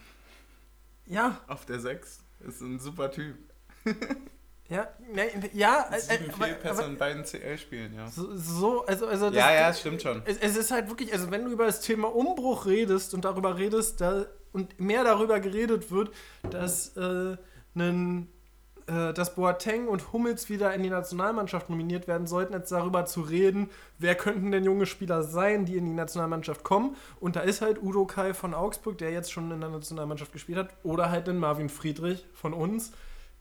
Ja, 1.06 1.40
auf 1.48 1.66
der 1.66 1.80
6 1.80 2.20
ist 2.46 2.60
ein 2.60 2.78
super 2.78 3.10
Typ. 3.10 3.36
ja, 4.72 4.88
ne, 5.12 5.28
ja, 5.52 5.86
äh, 5.90 6.00
Sieben 6.00 6.30
äh, 6.30 6.32
Fehlpässe 6.32 6.84
in 6.84 6.96
beiden 6.96 7.24
CL-Spielen, 7.24 7.94
ja. 7.94 8.06
so, 8.08 8.34
so, 8.36 8.86
also, 8.86 9.06
also 9.06 9.26
das, 9.26 9.36
Ja, 9.36 9.52
ja, 9.52 9.68
es 9.68 9.80
stimmt 9.80 10.00
schon. 10.00 10.22
Es, 10.24 10.38
es 10.38 10.56
ist 10.56 10.70
halt 10.70 10.88
wirklich, 10.88 11.12
also 11.12 11.30
wenn 11.30 11.44
du 11.44 11.50
über 11.50 11.66
das 11.66 11.80
Thema 11.80 12.14
Umbruch 12.14 12.66
redest 12.66 13.12
und 13.12 13.24
darüber 13.24 13.58
redest, 13.58 14.00
da, 14.00 14.26
und 14.52 14.80
mehr 14.80 15.04
darüber 15.04 15.40
geredet 15.40 15.90
wird, 15.90 16.10
dass, 16.50 16.96
äh, 16.96 17.36
nen, 17.74 18.28
äh, 18.86 19.12
dass 19.12 19.34
Boateng 19.34 19.88
und 19.88 20.12
Hummels 20.12 20.48
wieder 20.48 20.72
in 20.74 20.82
die 20.82 20.90
Nationalmannschaft 20.90 21.70
nominiert 21.70 22.08
werden 22.08 22.26
sollten, 22.26 22.54
als 22.54 22.70
darüber 22.70 23.04
zu 23.04 23.20
reden, 23.20 23.70
wer 23.98 24.14
könnten 24.14 24.50
denn 24.52 24.64
junge 24.64 24.86
Spieler 24.86 25.22
sein, 25.22 25.66
die 25.66 25.76
in 25.76 25.84
die 25.84 25.92
Nationalmannschaft 25.92 26.64
kommen. 26.64 26.96
Und 27.20 27.36
da 27.36 27.40
ist 27.40 27.60
halt 27.60 27.82
Udo 27.82 28.06
Kai 28.06 28.34
von 28.34 28.54
Augsburg, 28.54 28.98
der 28.98 29.12
jetzt 29.12 29.32
schon 29.32 29.50
in 29.50 29.60
der 29.60 29.70
Nationalmannschaft 29.70 30.32
gespielt 30.32 30.58
hat, 30.58 30.70
oder 30.82 31.10
halt 31.10 31.26
den 31.26 31.38
Marvin 31.38 31.68
Friedrich 31.68 32.26
von 32.32 32.52
uns, 32.54 32.92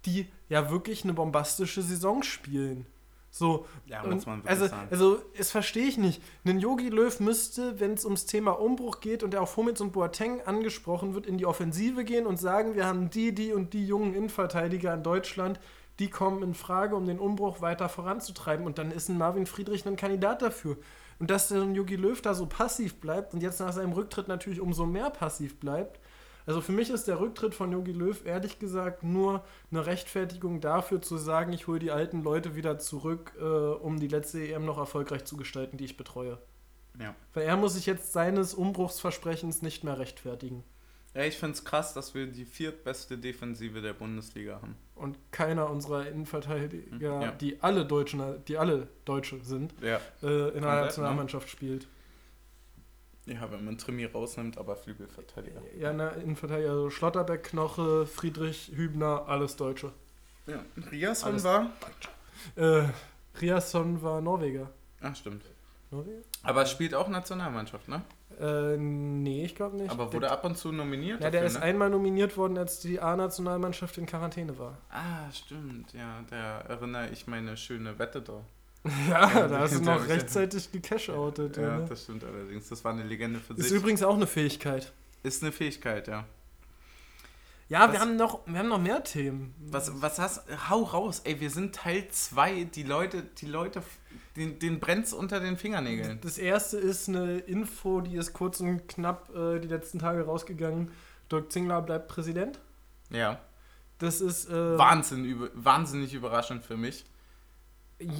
die 0.06 0.28
ja 0.50 0.70
wirklich 0.70 1.04
eine 1.04 1.14
bombastische 1.14 1.82
Saison 1.82 2.24
spielen. 2.24 2.86
So, 3.34 3.66
Ja, 3.86 4.04
muss 4.06 4.26
man 4.26 4.40
wirklich 4.40 4.50
also, 4.50 4.68
sagen. 4.68 4.88
also, 4.92 5.22
es 5.38 5.52
verstehe 5.52 5.88
ich 5.88 5.98
nicht. 5.98 6.22
Ein 6.44 6.60
Yogi 6.60 6.90
Löw 6.90 7.18
müsste, 7.22 7.80
wenn 7.80 7.94
es 7.94 8.04
ums 8.04 8.26
Thema 8.26 8.52
Umbruch 8.52 9.00
geht 9.00 9.24
und 9.24 9.34
er 9.34 9.42
auf 9.42 9.56
Hummels 9.56 9.80
und 9.80 9.94
Boateng 9.94 10.42
angesprochen 10.42 11.14
wird, 11.14 11.26
in 11.26 11.38
die 11.38 11.46
Offensive 11.46 12.04
gehen 12.04 12.28
und 12.28 12.38
sagen, 12.38 12.76
wir 12.76 12.86
haben 12.86 13.10
die, 13.10 13.34
die 13.34 13.54
und 13.54 13.74
die 13.74 13.88
jungen 13.88 14.14
Innenverteidiger 14.14 14.94
in 14.94 15.02
Deutschland, 15.02 15.62
die 16.00 16.10
kommen 16.10 16.44
in 16.44 16.54
Frage, 16.54 16.96
um 16.96 17.06
den 17.06 17.20
Umbruch 17.20 17.62
weiter 17.62 17.88
voranzutreiben. 17.88 18.66
Und 18.66 18.78
dann 18.78 18.92
ist 18.92 19.08
ein 19.08 19.18
Marvin 19.18 19.46
Friedrich 19.46 19.86
ein 19.86 19.96
Kandidat 19.96 20.42
dafür. 20.42 20.76
Und 21.18 21.32
dass 21.32 21.48
der 21.48 21.64
Yogi 21.64 21.96
Löw 21.96 22.22
da 22.22 22.34
so 22.34 22.48
passiv 22.48 23.00
bleibt 23.00 23.34
und 23.34 23.42
jetzt 23.42 23.62
nach 23.62 23.72
seinem 23.72 23.94
Rücktritt 23.94 24.28
natürlich 24.28 24.60
umso 24.60 24.86
mehr 24.86 25.10
passiv 25.10 25.58
bleibt. 25.58 26.01
Also 26.46 26.62
für 26.62 26.72
mich 26.72 26.90
ist 26.90 27.08
der 27.08 27.20
Rücktritt 27.20 27.54
von 27.54 27.72
Yogi 27.72 27.92
Löw 27.92 28.26
ehrlich 28.26 28.60
gesagt 28.60 29.04
nur 29.04 29.44
eine 29.72 29.86
Rechtfertigung 29.86 30.60
dafür 30.62 31.02
zu 31.02 31.18
sagen, 31.18 31.54
ich 31.54 31.68
hole 31.68 31.80
die 31.80 31.92
alten 31.92 32.24
Leute 32.24 32.56
wieder 32.56 32.80
zurück, 32.80 33.34
äh, 33.40 33.44
um 33.44 34.00
die 34.00 34.08
letzte 34.08 34.40
EM 34.46 34.66
noch 34.66 34.78
erfolgreich 34.78 35.26
zu 35.26 35.38
gestalten, 35.38 35.78
die 35.78 35.86
ich 35.86 35.98
betreue. 35.98 36.38
Ja. 37.00 37.16
Weil 37.34 37.44
er 37.44 37.58
muss 37.58 37.76
sich 37.76 37.86
jetzt 37.86 38.12
seines 38.12 38.54
Umbruchsversprechens 38.54 39.62
nicht 39.62 39.84
mehr 39.84 39.98
rechtfertigen. 40.00 40.64
Ja, 41.14 41.24
ich 41.24 41.38
finde 41.38 41.56
es 41.56 41.66
krass, 41.66 41.94
dass 41.94 42.14
wir 42.16 42.26
die 42.28 42.46
viertbeste 42.46 43.18
Defensive 43.18 43.82
der 43.82 43.94
Bundesliga 43.94 44.56
haben. 44.56 44.76
Und 44.96 45.18
keiner 45.32 45.70
unserer 45.70 46.08
Innenverteidiger, 46.08 46.98
Ja. 47.22 47.32
die 47.34 47.62
alle 47.62 47.86
Deutschen, 47.86 48.22
die 48.48 48.58
alle 48.58 48.88
Deutsche 49.06 49.44
sind, 49.44 49.74
Ja. 49.82 49.98
äh, 49.98 49.98
in 49.98 50.02
Komplett, 50.22 50.64
der 50.64 50.82
Nationalmannschaft 50.82 51.50
spielt. 51.50 51.88
Ja, 53.26 53.52
wenn 53.52 53.64
man 53.64 53.78
Trimi 53.78 54.06
rausnimmt, 54.06 54.58
aber 54.58 54.76
Flügelverteidiger. 54.76 55.62
Ja, 55.78 55.94
na, 55.94 56.10
Innenverteidiger, 56.10 56.72
also 56.72 56.90
Schlotterbeck, 56.90 57.44
Knoche, 57.44 58.08
Friedrich, 58.08 58.72
Hübner, 58.76 59.26
alles 59.28 59.56
Deutsche. 59.56 59.92
Ja. 60.48 60.60
Riasson 60.92 61.34
Alles- 61.34 61.44
war? 61.44 61.70
Äh, 62.56 62.84
Riasson 63.40 64.02
war 64.02 64.22
Norweger. 64.22 64.72
Ach, 65.02 65.16
stimmt. 65.16 65.44
Norweger? 65.92 66.22
Aber 66.44 66.66
spielt 66.66 66.96
auch 66.96 67.08
Nationalmannschaft, 67.10 67.88
ne? 67.88 68.02
Äh, 68.40 68.78
nee, 68.78 69.46
ich 69.46 69.56
glaube 69.56 69.78
nicht. 69.78 69.92
Aber 69.92 70.08
wurde 70.08 70.22
der, 70.22 70.32
ab 70.32 70.44
und 70.46 70.58
zu 70.58 70.72
nominiert 70.72 71.22
ja, 71.22 71.30
der 71.30 71.42
dafür, 71.42 71.48
ist 71.48 71.60
ne? 71.60 71.62
einmal 71.66 71.90
nominiert 71.92 72.36
worden, 72.38 72.58
als 72.58 72.80
die 72.80 73.00
A-Nationalmannschaft 73.00 73.98
in 74.00 74.08
Quarantäne 74.08 74.58
war. 74.58 74.78
Ah, 74.90 75.32
stimmt, 75.32 75.94
ja, 75.94 76.24
da 76.30 76.62
erinnere 76.62 77.10
ich 77.10 77.28
meine 77.28 77.56
schöne 77.56 78.00
Wette 78.00 78.22
da. 78.22 78.44
Ja, 79.10 79.32
Ja, 79.32 79.48
da 79.48 79.60
hast 79.60 79.76
du 79.76 79.82
noch 79.84 80.08
rechtzeitig 80.08 80.72
gecash-outet. 80.72 81.58
Ja, 81.58 81.78
oder? 81.78 81.86
das 81.88 82.04
stimmt 82.04 82.24
allerdings. 82.24 82.70
Das 82.70 82.84
war 82.84 82.94
eine 82.94 83.04
Legende 83.04 83.40
für 83.40 83.54
Ist 83.54 83.70
sich. 83.70 83.78
übrigens 83.78 84.02
auch 84.04 84.16
eine 84.16 84.28
Fähigkeit. 84.28 84.92
Ist 85.24 85.44
eine 85.44 85.52
Fähigkeit, 85.52 86.08
ja. 86.08 86.26
Ja, 87.70 87.86
Was- 87.86 87.94
wir 87.94 88.00
haben, 88.02 88.16
noch, 88.18 88.46
wir 88.48 88.60
haben 88.60 88.68
noch 88.68 88.82
mehr 88.82 89.04
Themen. 89.04 89.54
Was, 89.60 90.02
was 90.02 90.20
hast 90.20 90.44
Hau 90.70 90.82
raus, 90.84 91.22
ey, 91.24 91.40
wir 91.40 91.50
sind 91.50 91.74
Teil 91.76 92.08
2. 92.10 92.66
Die 92.66 92.84
Leute, 92.84 93.24
die 93.38 93.46
Leute, 93.46 93.82
den, 94.36 94.60
den 94.60 94.80
brennt's 94.80 95.14
unter 95.14 95.40
den 95.40 95.58
Fingernägeln. 95.58 96.20
Das 96.22 96.38
erste 96.38 96.78
ist 96.78 97.08
eine 97.08 97.38
Info, 97.40 98.02
die 98.02 98.16
ist 98.18 98.34
kurz 98.34 98.60
und 98.60 98.88
knapp 98.88 99.30
äh, 99.36 99.60
die 99.60 99.68
letzten 99.70 100.00
Tage 100.00 100.24
rausgegangen. 100.26 100.92
Dirk 101.32 101.52
Zingler 101.52 101.82
bleibt 101.82 102.08
Präsident. 102.10 102.60
Ja. 103.10 103.40
Das 104.00 104.20
ist. 104.20 104.50
Äh, 104.50 104.78
Wahnsinn, 104.78 105.24
über, 105.24 105.50
wahnsinnig 105.54 106.14
überraschend 106.14 106.66
für 106.66 106.76
mich. 106.76 107.06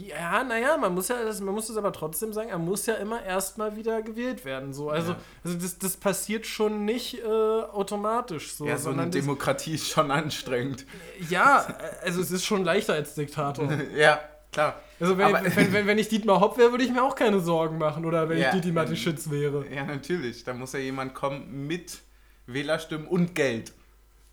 Ja, 0.08 0.44
naja, 0.44 0.78
man 0.78 0.94
muss 0.94 1.08
ja, 1.08 1.24
das, 1.24 1.42
man 1.42 1.54
muss 1.56 1.70
es 1.70 1.76
aber 1.78 1.92
trotzdem 1.92 2.34
sagen, 2.34 2.50
er 2.50 2.60
muss 2.60 2.86
ja 2.86 2.94
immer 2.96 3.24
erstmal 3.24 3.76
wieder 3.76 4.02
gewählt 4.02 4.46
werden. 4.46 4.74
So. 4.74 4.90
Also, 4.90 5.14
Ja. 5.14 5.18
also 5.44 5.58
das, 5.58 5.80
das 5.80 5.98
passiert 5.98 6.46
schon 6.46 6.86
nicht 6.86 7.20
äh, 7.20 7.26
automatisch 7.26 8.54
so. 8.54 8.66
ja, 8.68 8.78
so 8.78 8.92
eine 8.92 9.10
Demokratie 9.10 9.74
ist 9.76 9.90
schon 9.90 10.12
anstrengend. 10.12 10.86
Ja, 11.30 11.66
also 12.04 12.22
es 12.22 12.32
ist 12.32 12.46
schon 12.46 12.64
leichter 12.64 12.94
als 12.94 13.16
Diktator. 13.16 13.70
ja, 13.96 14.20
klar. 14.52 14.80
Also 15.00 15.18
wenn, 15.18 15.26
Aber- 15.36 15.44
wenn, 15.56 15.74
wenn, 15.74 15.88
wenn 15.88 15.98
ich 15.98 16.10
Dietmar 16.10 16.40
Hopp 16.42 16.58
wäre, 16.58 16.72
würde 16.72 16.84
ich 16.84 16.92
mir 16.92 17.04
auch 17.04 17.16
keine 17.16 17.40
Sorgen 17.40 17.78
machen. 17.80 18.06
Oder 18.06 18.30
wenn 18.30 18.38
Ja, 18.38 18.50
ich 18.50 18.54
Didi 18.56 18.70
ähm, 18.70 18.76
Matischitz 18.76 19.30
wäre. 19.32 19.66
Ja, 19.74 19.84
natürlich. 19.86 20.44
Da 20.44 20.54
muss 20.54 20.74
ja 20.74 20.80
jemand 20.80 21.16
kommen 21.16 21.66
mit 21.68 22.00
Wählerstimmen 22.46 23.08
und 23.08 23.34
Geld. 23.34 23.74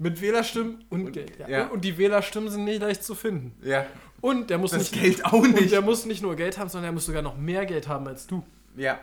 Mit 0.01 0.21
Wählerstimmen 0.21 0.85
und, 0.91 1.07
Und- 1.07 1.13
Geld. 1.13 1.39
Ja. 1.39 1.49
ja. 1.49 1.67
Und 1.69 1.85
die 1.85 1.97
Wählerstimmen 1.99 2.51
sind 2.51 2.65
nicht 2.65 2.81
leicht 2.83 3.03
zu 3.03 3.15
finden. 3.15 3.57
Ja, 3.67 3.87
Und 4.21 4.51
der 4.51 4.59
muss 4.59 4.73
das 4.73 4.91
nicht 4.91 5.01
Geld 5.03 5.25
auch 5.25 5.33
Und 5.33 5.55
nicht. 5.55 5.71
der 5.73 5.81
muss 5.81 6.05
nicht 6.07 6.23
nur 6.23 6.35
Geld 6.37 6.59
haben, 6.59 6.69
sondern 6.69 6.91
er 6.91 6.93
muss 6.93 7.07
sogar 7.07 7.23
noch 7.23 7.37
mehr 7.37 7.67
Geld 7.67 7.87
haben 7.89 8.07
als 8.09 8.27
du. 8.27 8.45
Ja, 8.77 8.99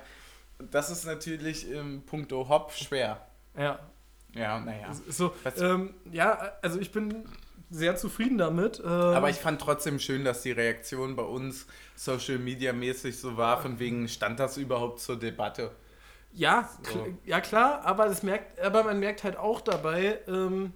das 0.71 0.89
ist 0.89 1.05
natürlich 1.05 1.69
im 1.69 2.01
Punkto 2.03 2.47
Hop 2.49 2.71
schwer. 2.73 3.25
Ja. 3.57 3.79
Ja, 4.33 4.59
naja. 4.59 4.91
So, 5.07 5.33
ähm, 5.61 5.93
ja, 6.11 6.51
also 6.61 6.79
ich 6.79 6.91
bin 6.91 7.23
sehr 7.69 7.95
zufrieden 7.95 8.37
damit. 8.37 8.79
Äh, 8.81 8.87
Aber 8.87 9.29
ich 9.29 9.37
fand 9.37 9.61
trotzdem 9.61 9.99
schön, 9.99 10.25
dass 10.25 10.41
die 10.41 10.51
Reaktion 10.51 11.15
bei 11.15 11.23
uns 11.23 11.65
Social 11.95 12.37
Media 12.37 12.73
mäßig 12.73 13.17
so 13.17 13.37
war, 13.37 13.61
von 13.61 13.79
wegen 13.79 14.07
stand 14.09 14.39
das 14.39 14.57
überhaupt 14.57 14.99
zur 14.99 15.17
Debatte. 15.17 15.71
ja, 16.33 16.69
So. 16.83 16.99
kl- 16.99 17.13
ja 17.25 17.39
klar, 17.39 17.85
aber 17.85 18.05
das 18.07 18.23
merkt, 18.23 18.59
aber 18.59 18.83
man 18.83 18.99
merkt 18.99 19.23
halt 19.23 19.37
auch 19.37 19.61
dabei, 19.61 20.19
ähm, 20.27 20.73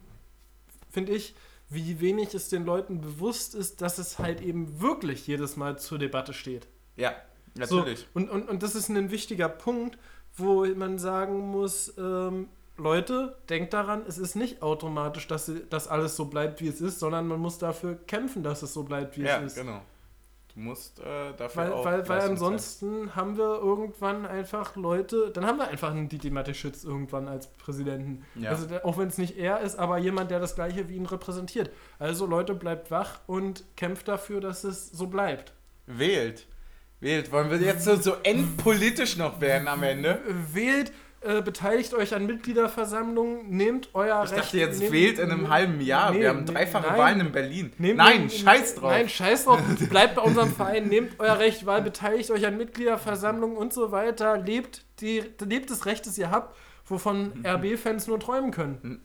finde 0.90 1.12
ich, 1.12 1.36
wie 1.70 2.00
wenig 2.00 2.34
es 2.34 2.50
den 2.50 2.66
Leuten 2.66 3.00
bewusst 3.02 3.56
ist, 3.56 3.82
dass 3.82 3.98
es 4.00 4.20
halt 4.20 4.42
eben 4.42 4.82
wirklich 4.82 5.28
jedes 5.28 5.56
Mal 5.56 5.78
zur 5.78 6.00
Debatte 6.00 6.34
steht. 6.34 6.68
Ja, 6.96 7.14
natürlich. 7.56 8.00
So, 8.00 8.06
und, 8.14 8.30
und, 8.30 8.50
und 8.50 8.64
das 8.64 8.76
ist 8.76 8.90
ein 8.90 9.12
wichtiger 9.12 9.50
Punkt, 9.50 9.98
wo 10.36 10.66
man 10.66 10.98
sagen 10.98 11.52
muss, 11.52 11.94
ähm, 11.98 12.50
Leute, 12.78 13.38
denkt 13.50 13.74
daran, 13.74 14.04
es 14.08 14.18
ist 14.18 14.36
nicht 14.36 14.62
automatisch, 14.62 15.28
dass, 15.28 15.52
dass 15.70 15.88
alles 15.88 16.16
so 16.16 16.26
bleibt, 16.26 16.62
wie 16.62 16.68
es 16.68 16.82
ist, 16.82 17.00
sondern 17.00 17.28
man 17.28 17.40
muss 17.40 17.58
dafür 17.58 17.96
kämpfen, 18.08 18.42
dass 18.42 18.64
es 18.64 18.74
so 18.74 18.84
bleibt, 18.84 19.18
wie 19.18 19.24
ja, 19.24 19.40
es 19.40 19.54
ist. 19.54 19.56
genau. 19.62 19.82
Du 20.54 20.62
musst 20.62 21.00
äh, 21.00 21.34
dafür 21.38 21.64
Weil, 21.64 21.74
auch 21.74 21.86
weil, 21.86 22.10
weil 22.10 22.22
ansonsten 22.22 23.16
haben 23.16 23.38
wir 23.38 23.60
irgendwann 23.60 24.26
einfach 24.26 24.76
Leute, 24.76 25.30
dann 25.32 25.46
haben 25.46 25.58
wir 25.58 25.68
einfach 25.68 25.92
einen 25.92 26.10
Didi 26.10 26.32
Mateschitz 26.32 26.84
irgendwann 26.84 27.28
als 27.28 27.48
Präsidenten. 27.48 28.26
Ja. 28.36 28.50
Also 28.52 28.68
auch 28.84 28.98
wenn 28.98 29.10
es 29.10 29.18
nicht 29.18 29.38
er 29.38 29.62
ist, 29.62 29.78
aber 29.78 30.00
jemand, 30.00 30.32
der 30.32 30.40
das 30.40 30.56
gleiche 30.56 30.90
wie 30.90 30.96
ihn 30.96 31.06
repräsentiert. 31.06 31.70
Also 32.00 32.26
Leute, 32.26 32.56
bleibt 32.56 32.90
wach 32.90 33.20
und 33.28 33.64
kämpft 33.76 34.08
dafür, 34.08 34.42
dass 34.42 34.64
es 34.64 34.90
so 34.90 35.08
bleibt. 35.08 35.54
Wählt. 35.86 36.48
Wählt. 37.00 37.32
Wollen 37.32 37.50
wir 37.50 37.58
jetzt 37.60 37.86
so, 37.86 37.96
so 37.96 38.16
endpolitisch 38.24 39.18
noch 39.18 39.40
werden 39.40 39.68
am 39.68 39.84
Ende? 39.84 40.20
Wählt, 40.52 40.92
äh, 41.22 41.42
beteiligt 41.42 41.94
euch 41.94 42.14
an 42.16 42.26
Mitgliederversammlungen, 42.26 43.50
nehmt 43.50 43.90
euer 43.94 44.24
Ich 44.24 44.32
Recht. 44.32 44.42
dachte 44.44 44.58
jetzt, 44.58 44.80
nehmt- 44.80 44.92
wählt 44.94 45.20
in 45.20 45.32
einem 45.32 45.50
halben 45.50 45.82
Jahr. 45.82 46.12
Nee, 46.12 46.22
wir 46.22 46.30
haben 46.30 46.46
dreifache 46.46 46.88
nein. 46.88 46.98
Wahlen 46.98 47.20
in 47.22 47.32
Berlin. 47.32 47.74
Nehmt- 47.78 47.98
nein, 47.98 48.18
nehmt- 48.22 48.32
scheiß 48.34 48.76
drauf. 48.76 48.92
Nein, 48.92 49.10
scheiß 49.10 49.46
drauf. 49.46 49.60
Bleibt 49.90 50.16
bei 50.16 50.22
unserem 50.22 50.54
Verein, 50.54 50.88
nehmt 50.88 51.20
euer 51.20 51.38
Recht 51.40 51.66
wahr, 51.66 51.82
beteiligt 51.82 52.32
euch 52.32 52.46
an 52.46 52.58
Mitgliederversammlungen 52.58 53.58
und 53.58 53.74
so 53.74 53.92
weiter. 53.92 54.38
Lebt, 54.38 54.86
die, 55.02 55.24
lebt 55.46 55.70
das 55.70 55.86
Recht, 55.86 56.06
das 56.06 56.18
ihr 56.18 56.32
habt. 56.32 56.56
wovon. 56.86 57.34
RB-Fans 57.46 58.08
nur 58.08 58.20
träumen 58.20 58.52
können. 58.52 59.02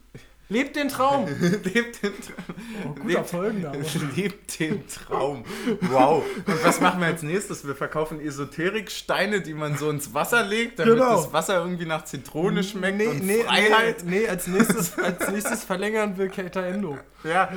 Lebt 0.50 0.76
den 0.76 0.88
Traum! 0.88 1.26
Lebt 1.40 2.02
den 2.02 2.12
Traum. 2.20 2.54
Oh, 2.84 2.88
guter 2.90 3.06
Lebt- 3.20 3.26
Folgenname. 3.30 3.78
Lebt 4.16 4.60
den 4.60 4.86
Traum. 4.86 5.44
Wow. 5.90 6.22
Und 6.46 6.64
was 6.64 6.80
machen 6.80 7.00
wir 7.00 7.06
als 7.06 7.22
nächstes? 7.22 7.66
Wir 7.66 7.74
verkaufen 7.74 8.20
Esoteriksteine, 8.20 9.40
die 9.40 9.54
man 9.54 9.78
so 9.78 9.88
ins 9.90 10.12
Wasser 10.12 10.42
legt, 10.42 10.78
damit 10.78 10.94
Genau. 10.94 11.16
das 11.16 11.32
Wasser 11.32 11.60
irgendwie 11.60 11.86
nach 11.86 12.04
Zitrone 12.04 12.62
schmeckt 12.62 12.98
Nee, 12.98 13.06
und 13.06 13.24
nee, 13.24 13.42
Freiheit. 13.42 14.04
nee, 14.04 14.20
nee, 14.20 14.28
als 14.28 14.46
nächstes, 14.46 14.98
als 14.98 15.28
nächstes 15.30 15.64
verlängern 15.64 16.16
wir 16.18 16.28
Keita 16.28 16.60
Endo. 16.62 16.98
Ja, 17.24 17.50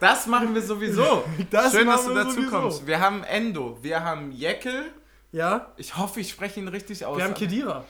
das 0.00 0.26
machen 0.28 0.54
wir 0.54 0.62
sowieso. 0.62 1.24
Das 1.50 1.72
Schön, 1.72 1.88
dass 1.88 2.06
du 2.06 2.14
dazu 2.14 2.30
sowieso. 2.30 2.50
kommst. 2.50 2.86
Wir 2.86 3.00
haben 3.00 3.24
Endo, 3.24 3.78
wir 3.82 4.04
haben 4.04 4.30
Jekyll. 4.30 4.84
Ja, 5.32 5.72
Ich 5.76 5.96
hoffe, 5.96 6.20
ich 6.20 6.30
spreche 6.30 6.60
ihn 6.60 6.68
richtig 6.68 7.04
aus. 7.04 7.16
wir 7.18 7.24
haben 7.24 7.34
Kedira. 7.34 7.84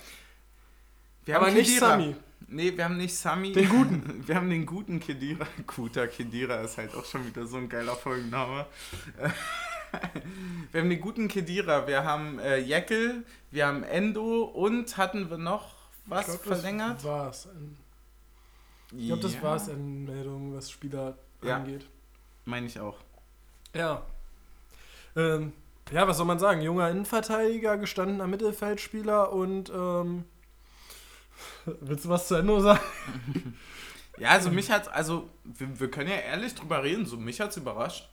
Wir 1.26 1.36
aber 1.36 1.46
haben 1.48 1.54
nicht. 1.54 1.78
Sami. 1.78 2.16
Nee, 2.50 2.74
wir 2.76 2.84
haben 2.84 2.96
nicht 2.96 3.14
Sami. 3.14 3.52
Den 3.52 3.68
guten. 3.68 4.24
Wir 4.26 4.34
haben 4.36 4.48
den 4.48 4.64
guten 4.64 5.00
Kedira. 5.00 5.46
Guter 5.66 6.08
Kedira 6.08 6.56
ist 6.62 6.78
halt 6.78 6.94
auch 6.94 7.04
schon 7.04 7.26
wieder 7.26 7.46
so 7.46 7.58
ein 7.58 7.68
geiler 7.68 7.94
Folgenname. 7.94 8.64
wir 10.72 10.80
haben 10.80 10.90
den 10.90 11.00
guten 11.00 11.28
Kedira, 11.28 11.86
wir 11.86 12.04
haben 12.04 12.38
äh, 12.38 12.58
Jekyll, 12.58 13.24
wir 13.50 13.66
haben 13.66 13.82
Endo 13.84 14.42
und 14.44 14.96
hatten 14.96 15.30
wir 15.30 15.38
noch 15.38 15.74
was 16.06 16.34
Ich 16.34 16.42
glaub, 16.42 16.56
verlängert? 16.58 16.96
Das 16.98 17.04
war's. 17.04 17.48
Ich 18.96 19.06
glaube, 19.06 19.22
das 19.22 19.34
Ja, 19.34 19.42
war's 19.42 19.68
an 19.68 20.04
Meldungen, 20.04 20.54
was 20.54 20.70
Spieler 20.70 21.16
Ja. 21.42 21.56
angeht. 21.56 21.86
Meine 22.44 22.66
ich 22.66 22.80
auch. 22.80 22.96
Ja. 23.74 24.02
Ähm, 25.16 25.52
ja, 25.92 26.06
was 26.08 26.16
soll 26.16 26.26
man 26.26 26.38
sagen? 26.38 26.60
Junger 26.62 26.90
Innenverteidiger, 26.90 27.76
gestandener 27.76 28.26
Mittelfeldspieler 28.26 29.32
und 29.32 29.70
ähm, 29.74 30.24
willst 31.80 32.04
du 32.04 32.08
was 32.08 32.28
zu 32.28 32.34
Ende 32.36 32.60
sagen? 32.60 32.80
Ja, 34.20 34.30
also 34.30 34.50
mich 34.50 34.68
hat 34.68 34.92
also 34.92 35.28
wir, 35.44 35.78
wir 35.78 35.90
können 35.92 36.10
ja 36.10 36.16
ehrlich 36.16 36.52
drüber 36.56 36.82
reden, 36.82 37.06
so 37.06 37.16
mich 37.16 37.40
hat's 37.40 37.56
überrascht. 37.56 38.08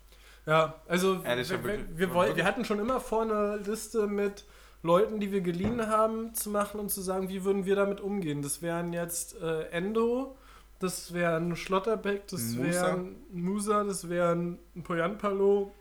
Ja, 0.45 0.75
also 0.87 1.19
Ehrlich, 1.23 1.49
wir, 1.49 1.63
wir, 1.63 1.79
wir, 1.97 2.13
woll- 2.13 2.35
wir 2.35 2.45
hatten 2.45 2.63
schon 2.63 2.77
immer 2.77 2.99
vor 2.99 3.23
eine 3.23 3.57
Liste 3.57 4.05
mit 4.05 4.45
Leuten, 4.83 5.19
die 5.19 5.31
wir 5.31 5.41
geliehen 5.41 5.87
haben, 5.87 6.35
zu 6.35 6.51
machen 6.51 6.79
und 6.79 6.89
zu 6.91 7.01
sagen, 7.01 7.27
wie 7.29 7.43
würden 7.43 7.65
wir 7.65 7.75
damit 7.75 8.01
umgehen. 8.01 8.43
Das 8.43 8.61
wären 8.61 8.93
jetzt 8.93 9.41
äh, 9.41 9.63
Endo, 9.69 10.37
das 10.77 11.11
wären 11.11 11.55
Schlotterbeck, 11.55 12.27
das 12.27 12.55
wären 12.59 13.15
Musa, 13.31 13.83
das 13.83 14.07
wären 14.07 14.59
Poyanpalo 14.83 15.73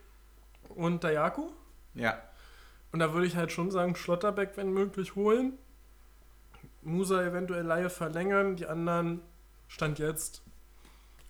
und 0.70 1.04
Dayaku. 1.04 1.50
Ja. 1.92 2.16
Und 2.92 3.00
da 3.00 3.12
würde 3.12 3.26
ich 3.26 3.36
halt 3.36 3.52
schon 3.52 3.70
sagen, 3.70 3.94
Schlotterbeck, 3.94 4.52
wenn 4.56 4.72
möglich, 4.72 5.16
holen. 5.16 5.58
Musa 6.84 7.22
eventuell 7.24 7.64
Laie 7.64 7.90
verlängern, 7.90 8.56
die 8.56 8.66
anderen 8.66 9.20
Stand 9.68 9.98
jetzt 9.98 10.42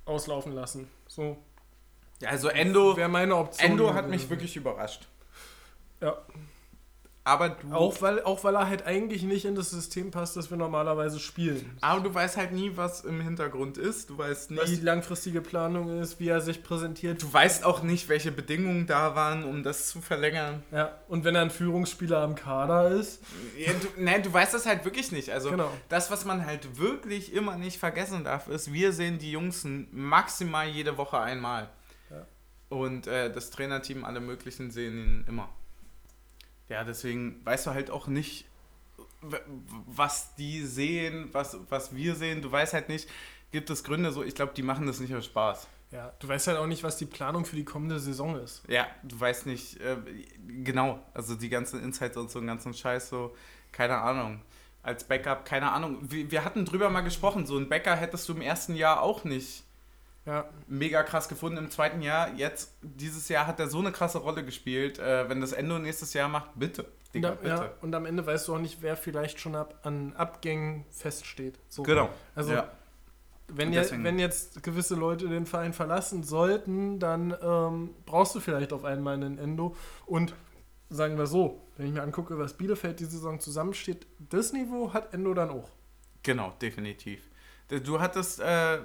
auslaufen 0.04 0.52
lassen. 0.52 0.88
So 1.06 1.36
Ja, 2.20 2.30
also 2.30 2.48
Endo 2.48 2.96
wäre 2.96 3.08
meine 3.08 3.36
Option. 3.36 3.70
Endo 3.70 3.94
hat 3.94 4.08
mich 4.08 4.28
wirklich 4.28 4.56
überrascht. 4.56 5.06
Ja. 6.00 6.18
Aber 7.26 7.48
du 7.48 7.72
Auch 7.72 8.02
weil, 8.02 8.22
auch 8.22 8.44
weil 8.44 8.54
er 8.54 8.68
halt 8.68 8.84
eigentlich 8.86 9.22
nicht 9.22 9.46
in 9.46 9.54
das 9.54 9.70
System 9.70 10.10
passt, 10.10 10.36
das 10.36 10.50
wir 10.50 10.58
normalerweise 10.58 11.18
spielen. 11.18 11.78
aber 11.80 12.00
du 12.02 12.12
weißt 12.12 12.36
halt 12.36 12.52
nie, 12.52 12.72
was 12.76 13.00
im 13.02 13.22
Hintergrund 13.22 13.78
ist. 13.78 14.10
Du 14.10 14.18
weißt 14.18 14.50
nie 14.50 14.58
Was 14.58 14.68
die 14.70 14.82
langfristige 14.82 15.40
Planung 15.40 16.00
ist, 16.02 16.20
wie 16.20 16.28
er 16.28 16.42
sich 16.42 16.62
präsentiert. 16.62 17.22
Du 17.22 17.32
weißt 17.32 17.64
auch 17.64 17.82
nicht, 17.82 18.10
welche 18.10 18.30
Bedingungen 18.30 18.86
da 18.86 19.14
waren, 19.14 19.44
um 19.44 19.62
das 19.62 19.88
zu 19.88 20.02
verlängern. 20.02 20.62
Ja, 20.70 20.98
und 21.08 21.24
wenn 21.24 21.34
er 21.34 21.40
ein 21.40 21.50
Führungsspieler 21.50 22.18
am 22.18 22.34
Kader 22.34 22.90
ist. 22.90 23.22
Ja, 23.56 23.72
du, 23.72 23.88
nein, 24.02 24.22
du 24.22 24.30
weißt 24.30 24.52
das 24.52 24.66
halt 24.66 24.84
wirklich 24.84 25.10
nicht. 25.10 25.30
Also 25.30 25.48
Genau. 25.50 25.70
das, 25.88 26.10
was 26.10 26.26
man 26.26 26.44
halt 26.44 26.78
wirklich 26.78 27.32
immer 27.32 27.56
nicht 27.56 27.78
vergessen 27.78 28.24
darf, 28.24 28.48
ist, 28.48 28.70
wir 28.70 28.92
sehen 28.92 29.18
die 29.18 29.32
Jungs 29.32 29.66
maximal 29.92 30.68
jede 30.68 30.98
Woche 30.98 31.18
einmal. 31.18 31.70
Ja. 32.10 32.26
Und 32.68 33.06
äh, 33.06 33.32
das 33.32 33.48
Trainerteam, 33.50 34.04
alle 34.04 34.20
möglichen 34.20 34.70
sehen 34.70 34.98
ihn 34.98 35.24
immer. 35.26 35.48
Ja, 36.68 36.84
deswegen 36.84 37.44
weißt 37.44 37.66
du 37.66 37.70
halt 37.72 37.90
auch 37.90 38.06
nicht, 38.06 38.46
was 39.20 40.34
die 40.36 40.64
sehen, 40.64 41.28
was, 41.32 41.56
was 41.68 41.94
wir 41.94 42.14
sehen. 42.14 42.42
Du 42.42 42.50
weißt 42.50 42.74
halt 42.74 42.88
nicht, 42.88 43.08
gibt 43.52 43.70
es 43.70 43.84
Gründe 43.84 44.12
so, 44.12 44.22
ich 44.22 44.34
glaube, 44.34 44.52
die 44.54 44.62
machen 44.62 44.86
das 44.86 45.00
nicht 45.00 45.14
aus 45.14 45.26
Spaß. 45.26 45.68
Ja, 45.90 46.12
du 46.18 46.26
weißt 46.26 46.48
halt 46.48 46.58
auch 46.58 46.66
nicht, 46.66 46.82
was 46.82 46.96
die 46.96 47.06
Planung 47.06 47.44
für 47.44 47.54
die 47.54 47.64
kommende 47.64 48.00
Saison 48.00 48.36
ist. 48.40 48.62
Ja, 48.68 48.86
du 49.04 49.18
weißt 49.18 49.46
nicht, 49.46 49.80
äh, 49.80 49.96
genau, 50.64 50.98
also 51.14 51.36
die 51.36 51.48
ganzen 51.48 51.82
Insights 51.82 52.16
und 52.16 52.30
so 52.30 52.40
einen 52.40 52.48
ganzen 52.48 52.74
Scheiß, 52.74 53.08
so, 53.08 53.36
keine 53.70 53.98
Ahnung. 53.98 54.40
Als 54.82 55.04
Backup, 55.04 55.44
keine 55.44 55.70
Ahnung. 55.70 55.98
Wir, 56.02 56.30
wir 56.30 56.44
hatten 56.44 56.64
drüber 56.64 56.90
mal 56.90 57.02
gesprochen, 57.02 57.46
so 57.46 57.56
ein 57.56 57.68
Backup 57.68 58.00
hättest 58.00 58.28
du 58.28 58.34
im 58.34 58.42
ersten 58.42 58.74
Jahr 58.74 59.02
auch 59.02 59.24
nicht 59.24 59.64
Ja, 60.26 60.48
mega 60.68 61.02
krass 61.02 61.28
gefunden. 61.28 61.58
Im 61.58 61.70
zweiten 61.70 62.00
Jahr, 62.00 62.32
jetzt, 62.34 62.72
dieses 62.82 63.28
Jahr 63.28 63.46
hat 63.46 63.60
er 63.60 63.68
so 63.68 63.78
eine 63.78 63.92
krasse 63.92 64.18
Rolle 64.18 64.42
gespielt. 64.44 64.98
Äh, 64.98 65.28
wenn 65.28 65.40
das 65.42 65.52
Endo 65.52 65.78
nächstes 65.78 66.14
Jahr 66.14 66.28
macht, 66.28 66.50
bitte. 66.54 66.84
und, 66.84 67.14
Digga, 67.14 67.30
am, 67.32 67.36
bitte. 67.36 67.48
ja, 67.48 67.70
und 67.82 67.94
am 67.94 68.06
Ende 68.06 68.24
weißt 68.26 68.48
du 68.48 68.54
auch 68.54 68.58
nicht, 68.58 68.80
wer 68.80 68.96
vielleicht 68.96 69.38
schon 69.38 69.54
ab, 69.54 69.78
an 69.82 70.14
Abgängen 70.16 70.86
feststeht. 70.90 71.58
So. 71.68 71.82
Genau. 71.82 72.08
Also, 72.34 72.54
ja. 72.54 72.72
wenn, 73.48 73.68
Und 73.68 73.74
deswegen- 73.74 74.02
wenn 74.04 74.18
jetzt 74.18 74.62
gewisse 74.62 74.94
Leute 74.94 75.28
den 75.28 75.44
Verein 75.44 75.74
verlassen 75.74 76.22
sollten, 76.22 76.98
dann 76.98 77.36
ähm, 77.42 77.90
brauchst 78.06 78.34
du 78.34 78.40
vielleicht 78.40 78.72
auf 78.72 78.84
einmal 78.84 79.14
einen 79.14 79.36
Endo. 79.38 79.76
Und 80.06 80.34
sagen 80.88 81.18
wir 81.18 81.26
so, 81.26 81.60
wenn 81.76 81.86
ich 81.88 81.92
mir 81.92 82.02
angucke, 82.02 82.38
was 82.38 82.54
Bielefeld 82.54 82.98
die 82.98 83.04
Saison 83.04 83.40
zusammensteht, 83.40 84.06
das 84.30 84.52
Niveau 84.54 84.94
hat 84.94 85.12
Endo 85.12 85.34
dann 85.34 85.50
auch. 85.50 85.68
Genau, 86.22 86.54
definitiv. 86.62 87.28
Du 87.68 87.98
hattest, 88.00 88.40
äh, 88.40 88.78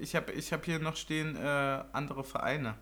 ich 0.00 0.14
habe 0.14 0.32
ich 0.32 0.52
hab 0.52 0.64
hier 0.64 0.78
noch 0.78 0.96
stehen, 0.96 1.34
äh, 1.36 1.84
andere 1.92 2.22
Vereine. 2.24 2.74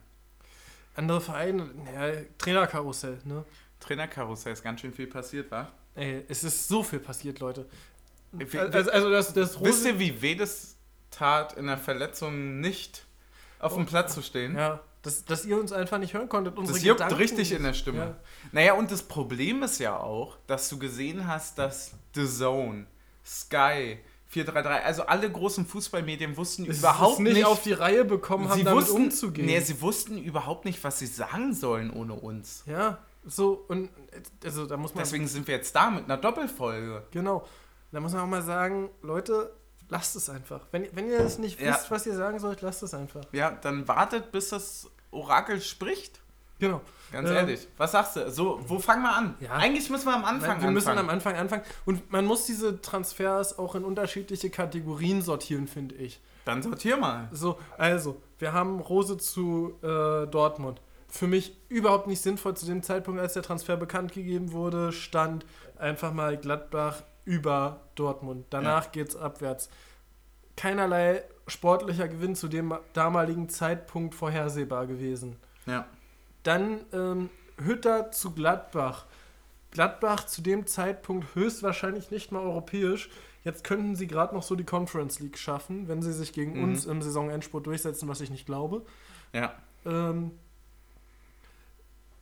Andere 0.96 1.20
Vereine, 1.20 1.70
ja, 1.94 2.12
Trainerkarussell, 2.38 3.18
ne? 3.24 3.44
Trainerkarussell 3.80 4.52
ist 4.54 4.62
ganz 4.64 4.80
schön 4.80 4.92
viel 4.92 5.06
passiert, 5.06 5.50
war? 5.50 5.70
Ey, 5.94 6.24
es 6.28 6.42
ist 6.42 6.66
so 6.68 6.82
viel 6.82 6.98
passiert, 6.98 7.38
Leute. 7.38 7.66
Wie- 8.32 8.58
Also, 8.58 8.90
also 8.90 9.10
das, 9.10 9.32
das 9.32 9.62
Wisst 9.62 9.84
ihr, 9.86 9.98
wie 9.98 10.20
weh 10.20 10.34
das 10.34 10.76
tat, 11.10 11.52
in 11.54 11.66
der 11.66 11.78
Verletzung 11.78 12.60
nicht 12.60 13.04
auf 13.60 13.74
dem 13.74 13.86
Platz 13.86 14.14
zu 14.14 14.22
stehen? 14.22 14.56
Ja, 14.56 14.80
dass, 15.02 15.24
dass 15.24 15.44
ihr 15.46 15.58
uns 15.60 15.72
einfach 15.72 15.98
nicht 15.98 16.14
hören 16.14 16.28
konntet. 16.28 16.56
Unsere 16.58 16.76
Das 16.76 16.84
juckt 16.84 16.98
Gedanken- 16.98 17.18
richtig 17.18 17.52
in 17.52 17.62
der 17.62 17.72
Stimme. 17.74 17.98
Ja. 17.98 18.16
Naja, 18.52 18.72
und 18.74 18.90
das 18.90 19.02
Problem 19.02 19.62
ist 19.62 19.78
ja 19.78 19.96
auch, 19.96 20.36
dass 20.48 20.68
du 20.68 20.78
gesehen 20.78 21.26
hast, 21.28 21.58
dass 21.58 21.92
The 22.14 22.26
Zone, 22.26 22.86
Sky, 23.24 23.98
433, 24.44 24.84
also 24.86 25.02
alle 25.06 25.30
großen 25.30 25.66
Fußballmedien 25.66 26.36
wussten 26.36 26.68
Es 26.68 26.78
überhaupt 26.78 27.20
nicht, 27.20 27.34
nicht, 27.34 27.44
auf 27.46 27.62
die 27.62 27.72
Reihe 27.72 28.04
bekommen 28.04 28.48
haben, 28.48 28.58
sie 28.58 28.64
damit 28.64 28.82
wussten, 28.84 28.96
umzugehen. 29.04 29.46
Nee, 29.46 29.60
sie 29.60 29.80
wussten 29.80 30.18
überhaupt 30.18 30.64
nicht, 30.64 30.82
was 30.84 30.98
sie 30.98 31.06
sagen 31.06 31.54
sollen 31.54 31.90
ohne 31.90 32.14
uns. 32.14 32.62
ja, 32.66 32.98
so 33.24 33.64
und 33.68 33.90
also 34.44 34.66
da 34.66 34.76
muss 34.76 34.94
man 34.94 35.02
Deswegen 35.04 35.26
sind 35.26 35.48
wir 35.48 35.56
jetzt 35.56 35.74
da 35.74 35.90
mit 35.90 36.04
einer 36.04 36.16
Doppelfolge. 36.16 37.04
genau, 37.10 37.46
da 37.92 38.00
muss 38.00 38.12
man 38.12 38.22
auch 38.22 38.26
mal 38.26 38.42
sagen, 38.42 38.90
Leute, 39.02 39.52
lasst 39.88 40.14
es 40.16 40.28
einfach. 40.28 40.60
Wenn, 40.70 40.86
wenn 40.92 41.08
ihr 41.08 41.20
es 41.20 41.38
nicht 41.38 41.60
Ja. 41.60 41.74
wisst, 41.74 41.90
was 41.90 42.06
ihr 42.06 42.14
sagen 42.14 42.38
sollt, 42.38 42.60
lasst 42.60 42.82
es 42.82 42.92
einfach. 42.94 43.22
Ja, 43.32 43.50
dann 43.50 43.88
wartet, 43.88 44.30
bis 44.32 44.50
das 44.50 44.90
Orakel 45.10 45.60
spricht. 45.60 46.20
Genau. 46.58 46.80
Ganz 47.12 47.28
Ähm, 47.28 47.36
ehrlich. 47.36 47.68
Was 47.76 47.92
sagst 47.92 48.16
du? 48.16 48.30
So, 48.30 48.60
wo 48.66 48.78
fangen 48.78 49.02
wir 49.02 49.14
an? 49.14 49.34
Ja. 49.40 49.52
Eigentlich 49.52 49.88
müssen 49.90 50.06
wir 50.06 50.14
am 50.14 50.24
Anfang 50.24 50.60
wir 50.60 50.70
müssen 50.70 50.88
anfangen. 50.88 51.08
am 51.08 51.14
Anfang 51.14 51.36
anfangen 51.36 51.62
und 51.84 52.10
man 52.10 52.24
muss 52.24 52.46
diese 52.46 52.80
Transfers 52.80 53.58
auch 53.58 53.74
in 53.74 53.84
unterschiedliche 53.84 54.50
Kategorien 54.50 55.22
sortieren, 55.22 55.68
finde 55.68 55.94
ich. 55.96 56.20
Dann 56.44 56.62
sortier 56.62 56.96
mal. 56.96 57.28
So, 57.32 57.58
also, 57.76 58.20
wir 58.38 58.52
haben 58.52 58.80
Rose 58.80 59.16
zu 59.18 59.74
äh, 59.82 60.26
Dortmund. 60.26 60.80
Für 61.08 61.26
mich 61.26 61.56
überhaupt 61.68 62.06
nicht 62.08 62.20
sinnvoll 62.20 62.56
zu 62.56 62.66
dem 62.66 62.82
Zeitpunkt, 62.82 63.20
als 63.20 63.34
der 63.34 63.42
Transfer 63.42 63.76
bekannt 63.76 64.12
gegeben 64.12 64.52
wurde, 64.52 64.92
stand 64.92 65.46
einfach 65.78 66.12
mal 66.12 66.36
Gladbach 66.36 67.02
über 67.24 67.80
Dortmund. 67.94 68.46
Danach 68.50 68.92
geht's 68.92 69.16
abwärts. 69.16 69.68
Keinerlei 70.56 71.22
sportlicher 71.48 72.08
Gewinn 72.08 72.34
zu 72.34 72.48
dem 72.48 72.74
damaligen 72.92 73.48
Zeitpunkt 73.48 74.14
vorhersehbar 74.14 74.86
gewesen. 74.86 75.36
Ja. 75.66 75.86
Dann 76.46 76.80
ähm, 76.92 77.30
Hütter 77.58 78.10
zu 78.12 78.32
Gladbach. 78.32 79.06
Gladbach 79.72 80.26
zu 80.26 80.42
dem 80.42 80.66
Zeitpunkt 80.66 81.34
höchstwahrscheinlich 81.34 82.10
nicht 82.10 82.30
mal 82.32 82.40
europäisch. 82.42 83.10
Jetzt 83.42 83.64
könnten 83.64 83.96
sie 83.96 84.06
gerade 84.06 84.34
noch 84.34 84.42
so 84.42 84.54
die 84.54 84.64
Conference 84.64 85.20
League 85.20 85.38
schaffen, 85.38 85.88
wenn 85.88 86.02
sie 86.02 86.12
sich 86.12 86.32
gegen 86.32 86.58
Mhm. 86.58 86.64
uns 86.64 86.86
im 86.86 87.02
Saisonendspurt 87.02 87.66
durchsetzen, 87.66 88.08
was 88.08 88.20
ich 88.20 88.30
nicht 88.30 88.46
glaube. 88.46 88.82
Ja. 89.32 89.54
Ähm, 89.84 90.32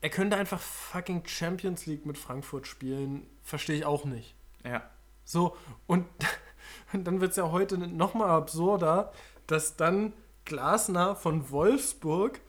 er 0.01 0.11
könnte 0.11 0.37
einfach 0.37 0.61
fucking 0.61 1.23
Champions 1.27 1.87
League 1.87 2.05
mit 2.07 2.19
Frankfurt 2.19 2.67
spielen. 2.67 3.27
Verstehe 3.43 3.77
ich 3.77 3.85
auch 3.85 4.05
nicht. 4.05 4.35
Ja. 4.65 4.83
So, 5.25 5.57
und, 5.87 6.07
und 6.93 7.05
dann 7.05 7.21
wird 7.21 7.31
es 7.33 7.37
ja 7.37 7.51
heute 7.51 7.79
nochmal 7.79 8.31
absurder, 8.31 9.13
dass 9.47 9.77
dann 9.77 10.13
Glasner 10.45 11.15
von 11.17 11.51
Wolfsburg 11.51 12.41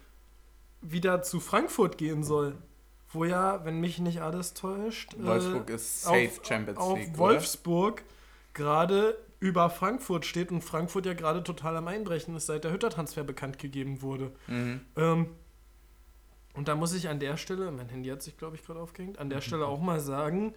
wieder 0.92 1.22
zu 1.22 1.40
Frankfurt 1.40 1.98
gehen 1.98 2.24
soll. 2.24 2.58
Wo 3.10 3.24
ja, 3.24 3.64
wenn 3.64 3.80
mich 3.80 4.00
nicht 4.00 4.22
alles 4.22 4.54
täuscht, 4.54 5.16
Wolfsburg 5.18 5.70
äh, 5.70 5.76
ist 5.76 6.02
safe 6.02 6.28
auf, 6.28 6.46
Champions 6.46 6.80
auf 6.80 6.98
League. 6.98 7.18
Wolfsburg 7.18 8.04
gerade 8.54 9.18
über 9.40 9.70
Frankfurt 9.70 10.26
steht 10.26 10.52
und 10.52 10.62
Frankfurt 10.62 11.06
ja 11.06 11.14
gerade 11.14 11.44
total 11.44 11.78
am 11.78 11.88
Einbrechen 11.88 12.36
ist, 12.36 12.48
seit 12.48 12.64
der 12.64 12.72
Hütter-Transfer 12.72 13.24
bekannt 13.24 13.60
gegeben 13.60 14.02
wurde. 14.02 14.32
Mhm. 14.48 14.82
Ähm, 14.96 15.28
und 16.56 16.68
da 16.68 16.76
muss 16.76 16.94
ich 16.94 17.10
an 17.10 17.20
der 17.20 17.38
Stelle, 17.38 17.72
mein 17.72 17.90
Handy 17.90 18.10
hat 18.10 18.22
sich, 18.22 18.38
glaube 18.38 18.56
ich, 18.56 18.66
gerade 18.66 18.80
aufgehängt, 18.80 19.20
an 19.20 19.30
der 19.30 19.42
Stelle 19.42 19.68
auch 19.68 19.82
mal 19.82 20.00
sagen, 20.00 20.54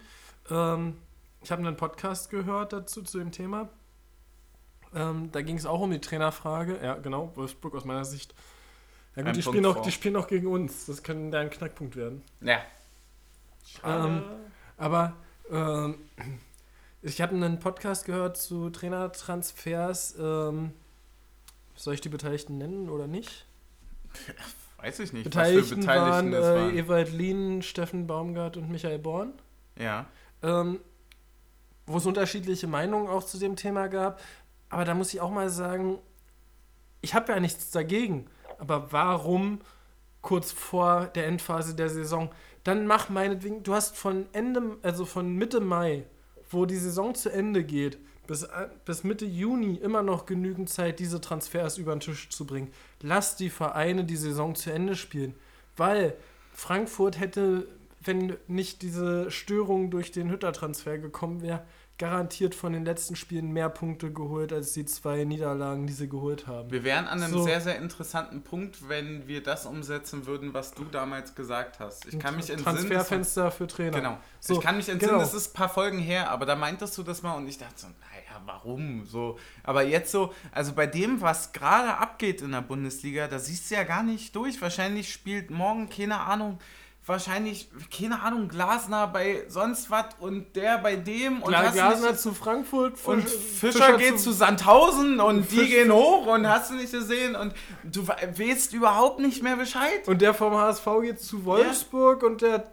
ähm, 0.51 0.97
ich 1.43 1.51
habe 1.51 1.65
einen 1.65 1.77
Podcast 1.77 2.31
gehört 2.31 2.73
dazu, 2.73 3.03
zu 3.03 3.19
dem 3.19 3.31
Thema. 3.31 3.69
Ähm, 4.95 5.31
da 5.33 5.43
ging 5.43 5.57
es 5.57 5.67
auch 5.67 5.81
um 5.81 5.91
die 5.91 6.01
Trainerfrage. 6.01 6.81
Ja, 6.83 6.95
genau, 6.95 7.33
Wolfsburg 7.35 7.75
aus 7.75 7.85
meiner 7.85 8.05
Sicht. 8.05 8.35
Ja 9.19 9.25
gut, 9.25 9.37
die 9.37 9.43
Punkt 9.43 9.57
spielen, 9.57 9.67
auch, 9.67 9.83
die 9.83 9.91
spielen 9.91 10.17
auch 10.17 10.29
gegen 10.29 10.47
uns. 10.47 10.87
Das 10.87 11.03
könnte 11.03 11.31
da 11.33 11.41
ein 11.41 11.51
Knackpunkt 11.51 11.97
werden. 11.97 12.23
Ja. 12.41 12.61
Ähm, 13.85 14.23
aber 14.77 15.17
ähm, 15.51 15.97
ich 17.03 17.21
habe 17.21 17.35
einen 17.35 17.59
Podcast 17.59 18.05
gehört 18.05 18.37
zu 18.37 18.71
Trainertransfers. 18.71 20.15
Ähm, 20.21 20.73
soll 21.75 21.95
ich 21.95 22.01
die 22.01 22.09
Beteiligten 22.09 22.59
nennen 22.59 22.89
oder 22.89 23.09
nicht? 23.09 23.45
Weiß 24.77 25.01
ich 25.01 25.13
nicht. 25.13 25.25
Beteiligten, 25.25 25.85
waren, 25.85 26.31
das 26.31 26.47
äh, 26.47 26.55
waren. 26.55 26.77
Ewald 26.77 27.13
Lien, 27.13 27.63
Steffen 27.63 28.07
Baumgart 28.07 28.57
und 28.57 28.71
Michael 28.71 29.01
Born. 29.01 29.33
Ja. 29.77 30.07
Ähm, 30.45 30.79
wo 31.87 31.97
es 31.97 32.07
unterschiedliche 32.07 32.69
Meinungen 32.69 33.09
auch 33.09 33.25
zu 33.25 33.37
dem 33.39 33.57
Thema 33.57 33.89
gab. 33.89 34.21
Aber 34.69 34.85
da 34.85 34.95
muss 34.95 35.13
ich 35.13 35.21
auch 35.21 35.33
mal 35.33 35.51
sagen, 35.51 35.99
ich 37.01 37.15
habe 37.15 37.33
ja 37.33 37.41
nichts 37.41 37.73
dagegen. 37.73 38.29
Aber 38.59 38.93
warum 38.93 39.61
kurz 40.21 40.53
vor 40.53 41.07
der 41.15 41.27
Endphase 41.27 41.75
der 41.75 41.89
Saison? 41.89 42.31
Dann 42.65 42.87
mach 42.87 43.09
meinetwegen, 43.09 43.63
du 43.63 43.75
hast 43.75 43.97
von 43.97 44.27
Ende, 44.33 44.77
also 44.83 45.05
von 45.05 45.35
Mitte 45.35 45.61
Mai, 45.61 46.05
wo 46.51 46.67
die 46.67 46.77
Saison 46.77 47.15
zu 47.15 47.31
Ende 47.31 47.65
geht, 47.65 47.99
bis, 48.27 48.43
äh, 48.43 48.69
bis 48.85 49.05
Mitte 49.05 49.25
Juni 49.25 49.77
immer 49.77 50.03
noch 50.03 50.27
genügend 50.27 50.69
Zeit, 50.69 50.99
diese 50.99 51.21
Transfers 51.21 51.79
über 51.79 51.95
den 51.95 52.01
Tisch 52.01 52.29
zu 52.29 52.47
bringen. 52.47 52.71
Lass 53.01 53.37
die 53.37 53.51
Vereine 53.51 54.05
die 54.05 54.17
Saison 54.17 54.55
zu 54.55 54.71
Ende 54.71 54.97
spielen. 54.97 55.35
Weil 55.77 56.15
Frankfurt 56.53 57.19
hätte, 57.19 57.69
wenn 58.01 58.37
nicht 58.47 58.83
diese 58.83 59.31
Störung 59.31 59.91
durch 59.91 60.13
den 60.13 60.31
Hütter-Transfer 60.31 60.99
gekommen 60.99 61.41
wäre, 61.41 61.65
garantiert 61.99 62.55
von 62.55 62.73
den 62.73 62.85
letzten 62.85 63.17
Spielen 63.17 63.53
mehr 63.53 63.69
Punkte 63.69 64.13
geholt, 64.13 64.53
als 64.53 64.73
die 64.73 64.85
zwei 64.85 65.25
Niederlagen, 65.25 65.89
die 65.89 65.93
sie 65.93 66.09
geholt 66.09 66.47
haben. 66.47 66.71
Wir 66.71 66.85
wären 66.85 67.09
an 67.09 67.21
einem 67.23 67.33
So. 67.33 67.43
sehr, 67.43 67.61
sehr 67.61 67.77
interessanten 67.77 68.43
Punkt, 68.43 68.89
wenn 68.89 69.27
wir 69.27 69.43
das 69.43 69.67
umsetzen 69.67 70.27
würden, 70.27 70.55
was 70.55 70.73
du 70.73 70.85
damals 70.85 71.35
gesagt 71.35 71.81
hast. 71.81 72.07
Ich 72.07 72.19
kann 72.19 72.37
mich 72.37 72.51
entsinnen. 72.51 72.65
das 72.65 72.75
Transferfenster 72.75 73.51
für 73.51 73.67
Trainer. 73.67 73.99
Genau. 73.99 74.19
So, 74.39 74.55
ich 74.55 74.61
kann 74.61 74.77
mich 74.77 74.89
entsinnen, 74.89 75.11
genau. 75.11 75.23
das 75.23 75.35
ist 75.35 75.51
ein 75.51 75.55
paar 75.55 75.69
Folgen 75.69 75.99
her, 75.99 76.31
aber 76.31 76.47
da 76.47 76.55
meintest 76.55 76.97
du 76.97 77.03
das 77.03 77.23
mal 77.23 77.35
und 77.35 77.49
ich 77.49 77.59
dachte 77.59 77.75
so, 77.77 77.89
naja, 77.89 78.43
warum 78.47 79.05
so? 79.05 79.37
Aber 79.65 79.83
jetzt 79.83 80.13
so, 80.13 80.33
also 80.53 80.75
bei 80.75 80.87
dem, 80.87 81.21
was 81.21 81.53
gerade 81.53 81.97
abgeht 81.97 82.43
in 82.43 82.53
der 82.53 82.63
Bundesliga, 82.63 83.27
da 83.27 83.41
siehst 83.41 83.71
du 83.71 83.75
ja 83.75 83.83
gar 83.83 84.05
nicht 84.05 84.37
durch. 84.37 84.63
Wahrscheinlich 84.63 85.13
spielt 85.13 85.51
morgen, 85.51 85.89
keine 85.89 86.21
Ahnung, 86.21 86.61
wahrscheinlich, 87.09 87.69
keine 87.97 88.21
Ahnung, 88.21 88.49
Glasner 88.49 89.07
bei 89.09 89.45
sonst 89.49 89.91
was 89.91 90.07
und 90.21 90.55
der 90.57 90.79
bei 90.79 90.97
dem 90.97 91.43
und, 91.43 91.53
du 91.53 91.59
Glasner 91.73 92.11
nicht, 92.11 92.21
zu 92.21 92.35
Frankfurt 92.35 92.95
und 93.05 93.23
Fisch- 93.29 93.73
Fischer, 93.73 93.97
geht 93.97 94.21
zu 94.21 94.33
Sandhausen 94.33 95.19
und 95.21 95.51
die 95.51 95.57
Fisch- 95.57 95.69
gehen 95.71 95.93
hoch 95.93 96.27
und 96.27 96.47
hast 96.49 96.71
du 96.71 96.75
nicht 96.75 96.93
gesehen 96.93 97.35
und 97.37 97.55
du 97.85 98.07
weißt 98.07 98.73
überhaupt 98.75 99.21
nicht 99.21 99.43
mehr 99.43 99.57
Bescheid. 99.57 100.07
Und 100.07 100.21
der 100.23 100.35
vom 100.35 100.55
HSV 100.55 100.87
geht 101.03 101.21
zu 101.21 101.45
Wolfsburg 101.45 102.23
und 102.23 102.43
der 102.43 102.71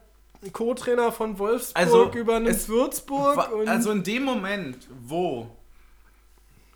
Co-Trainer 0.51 1.11
von 1.11 1.39
Wolfsburg 1.39 1.77
Also, 1.81 2.11
übernimmt 2.11 2.55
es 2.55 2.67
Würzburg. 2.69 3.49
Also 3.65 3.91
in 3.91 4.03
dem 4.03 4.23
Moment, 4.23 4.87
wo 5.03 5.49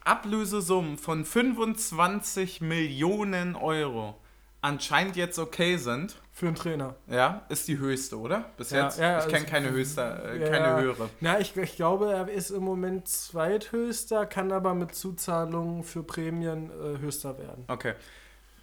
Ablösesummen 0.04 0.98
von 0.98 1.24
25 1.26 2.62
Millionen 2.62 3.56
Euro 3.56 4.16
anscheinend 4.62 5.16
jetzt 5.16 5.38
okay 5.40 5.78
sind, 5.78 6.16
für 6.40 6.48
einen 6.48 6.56
Trainer. 6.56 6.96
ja, 7.08 7.42
ist 7.50 7.68
die 7.68 7.78
höchste, 7.78 8.18
oder? 8.18 8.46
Bis 8.58 8.72
Ja, 8.72 8.86
jetzt? 8.86 8.98
ja, 9.00 9.20
ich 9.20 9.26
kenne 9.26 9.38
also- 9.40 9.48
keine 9.52 9.70
höchste, 9.72 10.02
äh, 10.02 10.40
Ja, 10.42 10.50
keine 10.50 10.82
höhere. 10.82 11.10
Na, 11.20 11.40
ich, 11.40 11.56
ich 11.58 11.76
glaube, 11.76 12.12
er 12.12 12.28
ist 12.30 12.50
im 12.50 12.64
Moment 12.64 13.08
zweithöchster, 13.08 14.26
kann 14.26 14.52
aber 14.52 14.74
mit 14.74 14.96
Zuzahlungen 14.96 15.84
für 15.84 16.04
Prämien 16.04 16.70
äh, 16.72 17.00
höchster 17.00 17.38
werden. 17.38 17.66
Okay. 17.68 17.94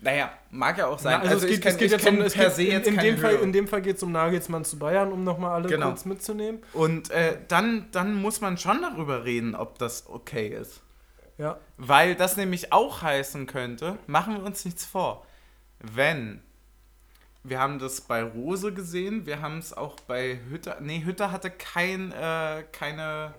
Naja, 0.01 0.31
mag 0.51 0.77
ja 0.79 0.87
auch 0.89 0.99
sein. 0.99 1.20
Na, 1.22 1.31
also, 1.31 1.47
es 1.47 1.53
ich 1.53 1.61
geht, 1.61 1.64
kenn- 1.64 1.68
es 1.74 1.79
geht 1.79 1.91
jetzt 1.91 2.07
um, 2.07 2.20
es 2.20 2.35
per 2.35 2.51
se 2.51 2.62
in, 2.64 2.70
jetzt 2.72 2.87
in, 2.89 2.97
dem 2.99 3.16
Fall, 3.18 3.35
in 3.37 3.53
dem 3.53 3.66
Fall 3.66 3.81
geht 3.83 3.97
es 3.97 4.03
um 4.03 4.12
Nagelsmann 4.12 4.64
zu 4.64 4.79
Bayern, 4.79 5.11
um 5.12 5.24
nochmal 5.24 5.53
alle 5.53 5.68
Genau. 5.68 5.89
kurz 5.89 6.05
mitzunehmen. 6.05 6.62
Und 6.74 7.11
äh, 7.11 7.39
dann, 7.49 7.87
dann 7.93 8.14
muss 8.14 8.41
man 8.43 8.59
schon 8.59 8.83
darüber 8.83 9.24
reden, 9.24 9.55
ob 9.55 9.79
das 9.79 10.07
okay 10.09 10.49
ist. 10.49 10.83
Ja. 11.39 11.59
Weil 11.79 12.14
das 12.14 12.37
nämlich 12.37 12.72
auch 12.72 13.03
heißen 13.03 13.47
könnte, 13.47 13.99
machen 14.07 14.37
wir 14.37 14.43
uns 14.45 14.64
nichts 14.64 14.85
vor, 14.85 15.27
wenn, 15.81 16.43
wir 17.49 17.61
haben 17.61 17.78
das 17.78 18.01
bei 18.01 18.22
Rose 18.22 18.72
gesehen, 18.72 19.26
wir 19.26 19.40
haben 19.40 19.59
es 19.59 19.72
auch 19.72 19.97
bei 20.01 20.40
Hütter, 20.49 20.78
nee, 20.80 21.03
Hütter 21.05 21.30
hatte 21.30 21.51
kein, 21.51 22.12
äh, 22.12 22.64
keine 22.72 23.34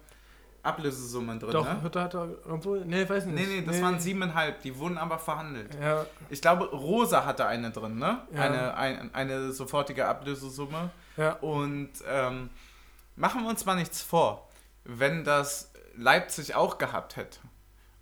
Ablösesummen 0.64 1.39
drin, 1.39 1.51
Doch, 1.51 1.66
ne? 1.66 1.82
Hütter 1.82 2.03
hat 2.03 2.14
er, 2.16 2.30
obwohl, 2.49 2.84
nee, 2.86 3.08
weiß 3.08 3.26
nicht. 3.26 3.36
Nee, 3.36 3.62
nee, 3.62 3.66
das 3.66 3.82
waren 3.82 3.99
siebeneinhalb, 3.99 4.62
die 4.62 4.78
wurden 4.78 4.97
aber 4.97 5.18
verhandelt. 5.18 5.78
Ja, 5.82 6.05
Ich 6.30 6.41
glaube, 6.41 6.66
Rosa 6.66 7.26
hatte 7.26 7.45
eine 7.45 7.72
drin, 7.72 7.97
ne? 7.97 8.22
Ja. 8.34 8.41
Eine, 8.41 8.76
ein, 8.76 9.16
eine 9.16 9.51
sofortige 9.53 10.08
Ablösesumme. 10.08 10.89
ja. 11.16 11.34
Und 11.34 11.91
ähm, 12.08 12.49
machen 13.16 13.43
wir 13.43 13.49
uns 13.49 13.66
mal 13.66 13.76
nichts 13.76 14.01
vor, 14.01 14.49
wenn 14.84 15.24
das 15.24 15.72
Leipzig 15.95 16.55
auch 16.55 16.78
gehabt 16.78 17.16
hätte 17.16 17.39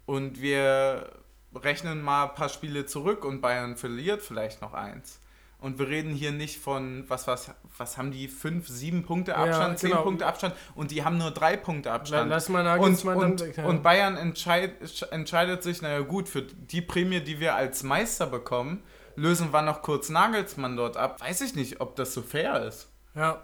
und 0.05 0.41
wir 0.41 1.11
rechnen 1.53 2.01
mal 2.01 2.25
ein 2.25 2.33
paar 2.35 2.49
Spiele 2.49 2.85
zurück 2.85 3.23
und 3.25 3.41
Bayern 3.41 3.77
verliert 3.77 4.21
vielleicht 4.21 4.61
noch 4.61 4.73
eins. 4.73 5.19
Und 5.65 5.79
wir 5.79 5.87
reden 5.87 6.11
hier 6.11 6.31
nicht 6.31 6.59
von, 6.59 7.05
was, 7.07 7.25
was, 7.25 7.49
was 7.75 7.97
haben 7.97 8.11
die, 8.11 8.27
fünf, 8.27 8.67
sieben 8.67 9.03
Punkte 9.03 9.31
Ja, 9.31 9.37
Abstand, 9.37 9.79
zehn 9.79 9.89
genau. 9.89 10.03
Punkte 10.03 10.27
Abstand 10.27 10.53
und 10.75 10.91
die 10.91 11.03
haben 11.03 11.17
nur 11.17 11.31
drei 11.31 11.57
Punkte 11.57 11.91
Abstand. 11.91 12.29
Lass 12.29 12.49
mal 12.49 12.59
Und, 12.59 12.65
Nagelsmann 12.65 13.17
und, 13.17 13.41
dann. 13.41 13.53
Ja. 13.57 13.65
und 13.65 13.81
Bayern 13.81 14.15
entscheid, 14.15 14.73
entscheidet 15.09 15.63
sich, 15.63 15.81
naja 15.81 16.01
gut, 16.01 16.29
für 16.29 16.43
die 16.43 16.81
Prämie, 16.81 17.19
die 17.19 17.39
wir 17.39 17.55
als 17.55 17.81
Meister 17.81 18.27
bekommen, 18.27 18.83
lösen 19.15 19.53
wir 19.53 19.63
noch 19.63 19.81
kurz 19.81 20.09
Nagelsmann 20.09 20.77
dort 20.77 20.97
ab. 20.97 21.19
Weiß 21.21 21.41
ich 21.41 21.55
nicht, 21.55 21.81
ob 21.81 21.95
das 21.95 22.13
so 22.13 22.21
fair 22.21 22.63
ist. 22.63 22.87
Ja. 23.15 23.41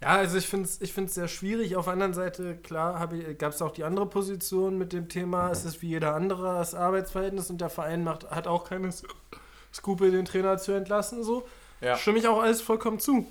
Ja, 0.00 0.10
also 0.10 0.38
ich 0.38 0.46
finde 0.46 0.68
es 0.68 0.80
ich 0.80 0.92
find's 0.92 1.14
sehr 1.14 1.26
schwierig. 1.26 1.74
Auf 1.74 1.86
der 1.86 1.94
anderen 1.94 2.14
Seite, 2.14 2.56
klar, 2.56 3.08
gab 3.36 3.52
es 3.52 3.60
auch 3.62 3.72
die 3.72 3.82
andere 3.82 4.06
Position 4.06 4.78
mit 4.78 4.92
dem 4.92 5.08
Thema, 5.08 5.50
es 5.50 5.64
ist 5.64 5.82
wie 5.82 5.88
jeder 5.88 6.14
andere 6.14 6.54
das 6.54 6.76
Arbeitsverhältnis 6.76 7.50
und 7.50 7.60
der 7.60 7.70
Verein 7.70 8.04
macht, 8.04 8.30
hat 8.30 8.46
auch 8.46 8.62
keine 8.62 8.92
S- 9.76 9.82
Skrupel, 9.82 10.10
den 10.10 10.24
Trainer 10.24 10.58
zu 10.58 10.72
entlassen. 10.72 11.22
So. 11.22 11.46
Ja. 11.80 11.96
Stimme 11.96 12.18
ich 12.18 12.26
auch 12.28 12.40
alles 12.40 12.60
vollkommen 12.60 12.98
zu. 12.98 13.26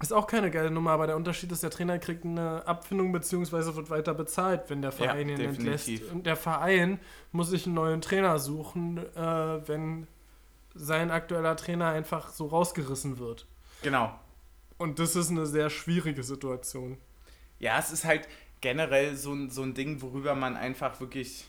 Ist 0.00 0.12
auch 0.12 0.28
keine 0.28 0.50
geile 0.52 0.70
Nummer, 0.70 0.92
aber 0.92 1.08
der 1.08 1.16
Unterschied 1.16 1.50
ist, 1.50 1.64
der 1.64 1.70
Trainer 1.70 1.98
kriegt 1.98 2.24
eine 2.24 2.64
Abfindung 2.66 3.10
bzw. 3.10 3.74
wird 3.74 3.90
weiter 3.90 4.14
bezahlt, 4.14 4.62
wenn 4.70 4.80
der 4.80 4.92
Verein 4.92 5.28
ihn 5.28 5.36
definitiv. 5.38 5.58
entlässt. 6.02 6.12
Und 6.12 6.24
der 6.26 6.36
Verein 6.36 7.00
muss 7.32 7.48
sich 7.50 7.66
einen 7.66 7.74
neuen 7.74 8.00
Trainer 8.00 8.38
suchen, 8.38 8.98
äh, 9.16 9.68
wenn 9.68 10.06
sein 10.74 11.10
aktueller 11.10 11.56
Trainer 11.56 11.86
einfach 11.88 12.30
so 12.30 12.46
rausgerissen 12.46 13.18
wird. 13.18 13.46
Genau. 13.82 14.14
Und 14.76 15.00
das 15.00 15.16
ist 15.16 15.30
eine 15.30 15.46
sehr 15.46 15.68
schwierige 15.68 16.22
Situation. 16.22 16.96
Ja, 17.58 17.76
es 17.80 17.90
ist 17.90 18.04
halt 18.04 18.28
generell 18.60 19.16
so, 19.16 19.32
ein- 19.32 19.50
so 19.50 19.62
ein 19.62 19.74
Ding, 19.74 20.00
worüber 20.00 20.36
man 20.36 20.56
einfach 20.56 21.00
wirklich, 21.00 21.48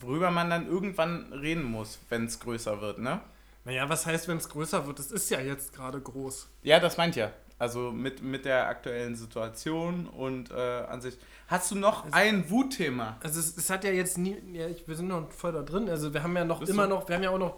worüber 0.00 0.30
man 0.30 0.50
dann 0.50 0.66
irgendwann 0.66 1.32
reden 1.32 1.64
muss, 1.64 1.98
wenn 2.08 2.26
es 2.26 2.40
größer 2.40 2.80
wird, 2.80 2.98
ne? 2.98 3.20
Naja, 3.64 3.88
was 3.88 4.06
heißt, 4.06 4.28
wenn 4.28 4.36
es 4.36 4.48
größer 4.48 4.86
wird? 4.86 5.00
Es 5.00 5.10
ist 5.10 5.28
ja 5.30 5.40
jetzt 5.40 5.72
gerade 5.72 6.00
groß. 6.00 6.48
Ja, 6.62 6.78
das 6.78 6.96
meint 6.96 7.16
ja. 7.16 7.32
Also 7.58 7.90
mit, 7.90 8.22
mit 8.22 8.44
der 8.44 8.68
aktuellen 8.68 9.16
Situation 9.16 10.06
und 10.06 10.50
äh, 10.50 10.54
an 10.54 11.00
sich. 11.00 11.18
Hast 11.48 11.70
du 11.70 11.74
noch 11.74 12.12
ein 12.12 12.50
Wutthema? 12.50 13.16
Also 13.22 13.40
es, 13.40 13.56
es 13.56 13.70
hat 13.70 13.82
ja 13.82 13.90
jetzt 13.90 14.18
nie, 14.18 14.36
ja, 14.52 14.68
ich, 14.68 14.86
wir 14.86 14.94
sind 14.94 15.08
noch 15.08 15.32
voll 15.32 15.52
da 15.52 15.62
drin. 15.62 15.88
Also 15.88 16.12
wir 16.12 16.22
haben 16.22 16.36
ja 16.36 16.44
noch 16.44 16.60
Bist 16.60 16.70
immer 16.70 16.84
du? 16.84 16.90
noch, 16.90 17.08
wir 17.08 17.16
haben 17.16 17.22
ja 17.22 17.30
auch 17.30 17.38
noch, 17.38 17.56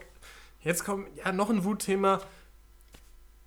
jetzt 0.60 0.84
kommt 0.84 1.08
ja 1.16 1.32
noch 1.32 1.50
ein 1.50 1.64
Wutthema. 1.64 2.20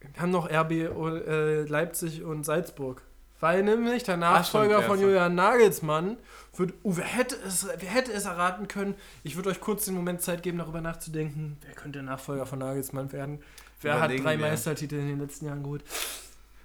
Wir 0.01 0.21
haben 0.21 0.31
noch 0.31 0.51
RB 0.51 0.71
äh, 0.71 1.61
Leipzig 1.63 2.23
und 2.23 2.43
Salzburg. 2.43 3.01
Weil 3.41 3.63
nämlich 3.63 4.03
der 4.03 4.17
Nachfolger 4.17 4.75
stimmt, 4.75 4.87
von. 4.87 5.01
Julian 5.01 5.35
Nagelsmann 5.35 6.17
wird, 6.55 6.73
oh, 6.83 6.95
wer 6.95 7.05
hätte 7.05 7.35
es, 7.45 7.67
wer 7.67 7.89
hätte 7.89 8.13
es 8.13 8.25
erraten 8.25 8.67
können? 8.67 8.93
Ich 9.23 9.35
würde 9.35 9.49
euch 9.49 9.59
kurz 9.59 9.85
den 9.85 9.95
Moment 9.95 10.21
Zeit 10.21 10.43
geben, 10.43 10.59
darüber 10.59 10.79
nachzudenken, 10.79 11.57
wer 11.65 11.73
könnte 11.73 11.99
der 11.99 12.03
Nachfolger 12.03 12.45
von 12.45 12.59
Nagelsmann 12.59 13.11
werden? 13.11 13.39
Wer 13.81 13.97
Überlegen 13.97 14.23
hat 14.23 14.31
drei 14.31 14.39
wir. 14.39 14.47
Meistertitel 14.47 14.95
in 14.95 15.07
den 15.07 15.19
letzten 15.19 15.47
Jahren 15.47 15.63
geholt? 15.63 15.83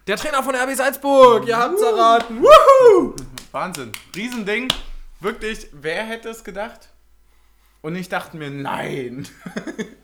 Der 0.06 0.16
Trainer 0.18 0.42
von 0.42 0.54
RB 0.54 0.76
Salzburg, 0.76 1.48
ihr 1.48 1.56
habt's 1.56 1.80
erraten. 1.80 2.42
Wuhu! 2.42 3.16
Wahnsinn. 3.52 3.92
Riesending. 4.14 4.68
Wirklich, 5.20 5.68
wer 5.72 6.04
hätte 6.04 6.28
es 6.28 6.44
gedacht? 6.44 6.90
Und 7.80 7.96
ich 7.96 8.10
dachte 8.10 8.36
mir, 8.36 8.50
nein. 8.50 9.26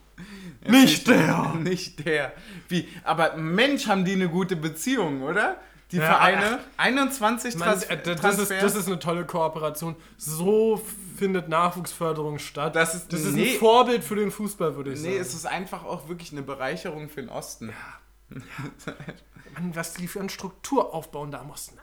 Nicht 0.66 1.06
der. 1.06 1.54
Nicht 1.54 2.04
der. 2.04 2.32
Wie? 2.68 2.88
Aber 3.04 3.36
Mensch, 3.36 3.88
haben 3.88 4.06
die 4.06 4.12
eine 4.12 4.28
gute 4.30 4.56
Beziehung, 4.56 5.22
oder? 5.22 5.58
Die 5.92 5.98
Ja, 5.98 6.06
Vereine, 6.06 6.58
21 6.78 7.56
Mann, 7.56 7.68
Trans 7.68 7.84
äh, 7.84 7.96
das, 7.98 8.14
ist, 8.14 8.20
Transfers. 8.20 8.62
das 8.62 8.74
ist 8.76 8.86
eine 8.86 8.98
tolle 8.98 9.26
Kooperation. 9.26 9.94
So 10.16 10.80
findet 11.18 11.48
Nachwuchsförderung 11.48 12.38
statt. 12.38 12.74
Das 12.74 12.94
ist- 12.94 13.12
das 13.12 13.20
ist 13.20 13.34
nee. 13.34 13.52
ein 13.54 13.58
Vorbild 13.58 14.02
für 14.02 14.16
den 14.16 14.30
Fußball, 14.30 14.74
würde 14.74 14.92
ich 14.94 15.00
nee, 15.00 15.10
sagen. 15.10 15.20
es 15.20 15.34
ist 15.34 15.46
einfach 15.46 15.84
auch 15.84 16.08
wirklich 16.08 16.32
eine 16.32 16.42
Bereicherung 16.42 17.08
für 17.10 17.20
den 17.20 17.28
Osten. 17.30 17.72
Mann, 19.54 19.74
was 19.76 19.94
die 19.94 20.08
für 20.08 20.20
eine 20.20 20.30
Struktur 20.30 20.94
aufbauen 20.94 21.30
da 21.30 21.42
mussten. 21.42 21.76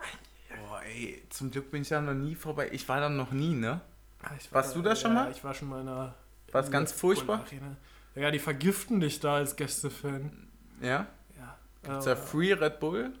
Boah, 0.68 0.82
ey, 0.82 1.22
zum 1.30 1.50
Glück 1.50 1.70
bin 1.70 1.82
ich 1.82 1.88
da 1.88 2.00
noch 2.00 2.14
nie 2.14 2.34
vorbei. 2.34 2.68
Ich 2.72 2.88
war 2.88 3.00
da 3.00 3.08
noch 3.08 3.30
nie, 3.30 3.54
ne? 3.54 3.80
Ah, 4.22 4.30
Ich 4.38 4.52
Warst 4.52 4.74
du 4.74 4.82
da 4.82 4.96
schon 4.96 5.14
ja, 5.14 5.22
mal? 5.24 5.30
Ich 5.30 5.42
war 5.44 5.54
schon 5.54 5.68
mal 5.68 5.80
in 5.80 5.88
einer. 5.88 6.14
War's 6.52 6.66
in 6.66 6.72
ganz 6.72 6.92
furchtbar? 6.92 7.44
Arena. 7.46 7.76
Ja, 8.16 8.30
die 8.32 8.40
vergiften 8.40 8.98
dich 9.00 9.20
da 9.20 9.36
als 9.36 9.54
Gästefan. 9.56 10.48
Ja? 10.82 11.06
Ja. 11.38 11.56
Gibt's 11.84 12.04
da 12.06 12.16
Free 12.16 12.52
Red 12.52 12.80
Bull? 12.80 13.12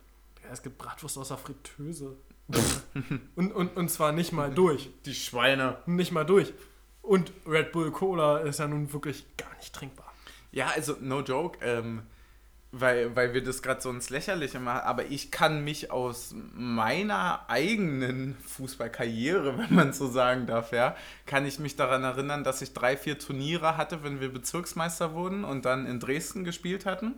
Es 0.52 0.62
gibt 0.62 0.78
Bratwurst 0.78 1.18
aus 1.18 1.28
der 1.28 1.38
Fritteuse. 1.38 2.16
und, 3.36 3.52
und, 3.52 3.76
und 3.76 3.88
zwar 3.90 4.12
nicht 4.12 4.32
mal 4.32 4.52
durch. 4.52 4.90
Die 5.04 5.14
Schweine. 5.14 5.78
Nicht 5.86 6.12
mal 6.12 6.24
durch. 6.24 6.52
Und 7.02 7.32
Red 7.46 7.72
Bull 7.72 7.90
Cola 7.92 8.38
ist 8.38 8.58
ja 8.58 8.68
nun 8.68 8.92
wirklich 8.92 9.24
gar 9.36 9.54
nicht 9.56 9.72
trinkbar. 9.72 10.12
Ja, 10.52 10.68
also 10.74 10.96
no 11.00 11.20
joke, 11.20 11.58
ähm, 11.64 12.02
weil, 12.72 13.14
weil 13.16 13.34
wir 13.34 13.42
das 13.42 13.62
gerade 13.62 13.80
so 13.80 13.90
ins 13.90 14.10
Lächerliche 14.10 14.60
machen, 14.60 14.82
aber 14.82 15.06
ich 15.06 15.30
kann 15.30 15.64
mich 15.64 15.90
aus 15.90 16.34
meiner 16.52 17.48
eigenen 17.48 18.36
Fußballkarriere, 18.46 19.58
wenn 19.58 19.74
man 19.74 19.92
so 19.92 20.08
sagen 20.08 20.46
darf, 20.46 20.72
ja, 20.72 20.96
kann 21.26 21.46
ich 21.46 21.58
mich 21.58 21.76
daran 21.76 22.04
erinnern, 22.04 22.44
dass 22.44 22.62
ich 22.62 22.72
drei, 22.72 22.96
vier 22.96 23.18
Turniere 23.18 23.76
hatte, 23.76 24.02
wenn 24.02 24.20
wir 24.20 24.32
Bezirksmeister 24.32 25.14
wurden 25.14 25.44
und 25.44 25.64
dann 25.64 25.86
in 25.86 26.00
Dresden 26.00 26.44
gespielt 26.44 26.86
hatten. 26.86 27.14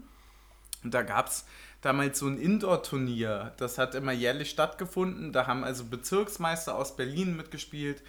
Und 0.84 0.94
da 0.94 1.02
gab 1.02 1.28
es 1.28 1.44
damals 1.82 2.20
so 2.20 2.28
ein 2.28 2.38
Indoor-Turnier, 2.38 3.52
das 3.58 3.76
hat 3.76 3.94
immer 3.94 4.12
jährlich 4.12 4.50
stattgefunden. 4.50 5.32
Da 5.32 5.46
haben 5.46 5.64
also 5.64 5.84
Bezirksmeister 5.84 6.74
aus 6.76 6.96
Berlin 6.96 7.36
mitgespielt, 7.36 8.02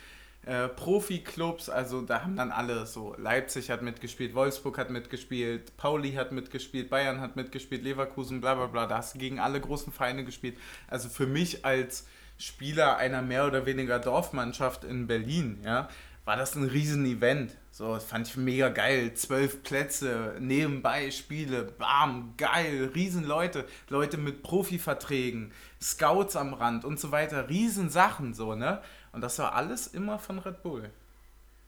äh, 0.45 0.67
Profi-Clubs, 0.67 1.69
also 1.69 2.01
da 2.01 2.21
haben 2.21 2.35
dann 2.35 2.51
alle 2.51 2.85
so, 2.85 3.15
Leipzig 3.17 3.69
hat 3.69 3.81
mitgespielt, 3.81 4.35
Wolfsburg 4.35 4.77
hat 4.77 4.89
mitgespielt, 4.89 5.75
Pauli 5.77 6.13
hat 6.13 6.31
mitgespielt, 6.31 6.89
Bayern 6.89 7.19
hat 7.19 7.35
mitgespielt, 7.35 7.83
Leverkusen, 7.83 8.41
bla 8.41 8.53
bla 8.53 8.67
bla, 8.67 8.85
da 8.85 8.97
hast 8.97 9.15
du 9.15 9.19
gegen 9.19 9.39
alle 9.39 9.59
großen 9.59 9.91
Vereine 9.91 10.23
gespielt. 10.23 10.57
Also 10.87 11.09
für 11.09 11.27
mich 11.27 11.65
als 11.65 12.05
Spieler 12.37 12.97
einer 12.97 13.21
mehr 13.21 13.47
oder 13.47 13.65
weniger 13.65 13.99
Dorfmannschaft 13.99 14.83
in 14.83 15.07
Berlin, 15.07 15.61
ja, 15.63 15.87
war 16.25 16.37
das 16.37 16.55
ein 16.55 16.63
riesen 16.63 17.05
Event. 17.05 17.57
So, 17.71 17.95
das 17.95 18.05
fand 18.05 18.27
ich 18.27 18.37
mega 18.37 18.69
geil. 18.69 19.13
Zwölf 19.13 19.63
Plätze, 19.63 20.35
nebenbei 20.39 21.11
Spiele, 21.11 21.63
bam, 21.63 22.33
geil, 22.37 22.91
riesen 22.93 23.25
Leute, 23.25 23.65
Leute 23.89 24.17
mit 24.17 24.43
Profiverträgen, 24.43 25.51
Scouts 25.81 26.35
am 26.35 26.53
Rand 26.53 26.85
und 26.85 26.99
so 26.99 27.11
weiter, 27.11 27.49
riesen 27.49 27.89
Sachen 27.89 28.33
so, 28.33 28.55
ne? 28.55 28.81
Und 29.11 29.21
das 29.21 29.39
war 29.39 29.53
alles 29.53 29.87
immer 29.87 30.19
von 30.19 30.39
Red 30.39 30.63
Bull. 30.63 30.89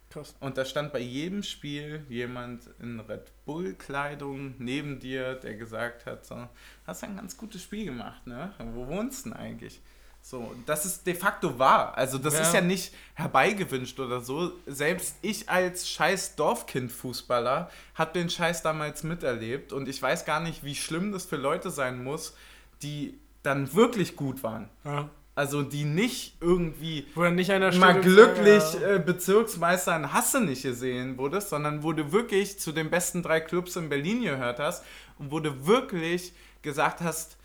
Krass. 0.09 0.35
Und 0.39 0.57
da 0.57 0.63
stand 0.63 0.93
bei 0.93 0.99
jedem 0.99 1.43
Spiel 1.43 2.05
jemand 2.07 2.69
in 2.79 2.99
Red 3.01 3.31
Bull-Kleidung 3.45 4.55
neben 4.59 4.99
dir, 4.99 5.35
der 5.35 5.55
gesagt 5.55 6.05
hat, 6.05 6.25
so, 6.25 6.47
hast 6.87 7.03
ein 7.03 7.17
ganz 7.17 7.35
gutes 7.35 7.63
Spiel 7.63 7.85
gemacht, 7.85 8.25
ne? 8.25 8.53
Wo 8.73 8.87
wohnst 8.87 9.25
du 9.25 9.31
denn 9.31 9.37
eigentlich? 9.37 9.81
So, 10.27 10.55
das 10.65 10.87
ist 10.87 11.05
de 11.05 11.13
facto 11.13 11.59
wahr. 11.59 11.95
Also 11.95 12.17
das 12.17 12.33
Ja. 12.33 12.41
ist 12.41 12.53
ja 12.55 12.61
nicht 12.61 12.95
herbeigewünscht 13.13 13.99
oder 13.99 14.21
so. 14.21 14.53
Selbst 14.65 15.17
ich 15.21 15.47
als 15.47 15.87
scheiß 15.87 16.35
Dorfkind-Fußballer 16.35 17.69
habe 17.93 18.13
den 18.13 18.31
Scheiß 18.31 18.63
damals 18.63 19.03
miterlebt 19.03 19.71
und 19.71 19.87
ich 19.87 20.01
weiß 20.01 20.25
gar 20.25 20.39
nicht, 20.39 20.63
wie 20.63 20.73
schlimm 20.73 21.11
das 21.11 21.25
für 21.25 21.35
Leute 21.35 21.69
sein 21.69 22.03
muss, 22.03 22.35
die 22.81 23.19
dann 23.43 23.71
wirklich 23.75 24.15
gut 24.15 24.41
waren. 24.41 24.67
Ja. 24.83 25.09
Also 25.35 25.61
die 25.61 25.83
nicht 25.83 26.37
irgendwie 26.41 27.05
nicht 27.31 27.49
mal 27.79 28.01
glücklich 28.01 28.63
ja, 28.81 28.95
äh, 28.95 28.99
Bezirksmeister 28.99 29.95
in 29.95 30.11
Hasse 30.11 30.41
nicht 30.41 30.63
gesehen 30.63 31.19
wurdest, 31.19 31.49
sondern 31.49 31.83
wo 31.83 31.93
du 31.93 32.11
wirklich 32.11 32.57
zu 32.57 32.71
den 32.71 32.89
besten 32.89 33.21
drei 33.21 33.41
Clubs 33.41 33.75
in 33.75 33.89
Berlin 33.89 34.23
gehört 34.23 34.57
hast 34.57 34.83
und 35.19 35.29
wo 35.29 35.39
du 35.39 35.67
wirklich 35.67 36.33
gesagt 36.63 37.01
hast, 37.01 37.37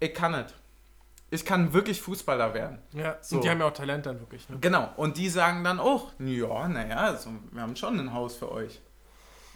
ich 0.00 0.14
kann 0.14 0.32
es. 0.32 0.54
Ich 1.30 1.44
kann 1.44 1.72
wirklich 1.72 2.00
Fußballer 2.00 2.54
werden. 2.54 2.78
ja. 2.92 3.18
So. 3.20 3.36
Und 3.36 3.44
die 3.44 3.50
haben 3.50 3.60
ja 3.60 3.66
auch 3.66 3.72
Talent 3.72 4.06
dann 4.06 4.18
wirklich. 4.20 4.48
Ne? 4.48 4.56
Genau. 4.60 4.90
Und 4.96 5.16
die 5.18 5.28
sagen 5.28 5.62
dann 5.62 5.78
auch, 5.78 6.12
ja, 6.18 6.68
naja, 6.68 6.96
also, 6.96 7.30
wir 7.52 7.60
haben 7.62 7.76
schon 7.76 7.98
ein 8.00 8.14
Haus 8.14 8.36
für 8.36 8.50
euch. 8.50 8.80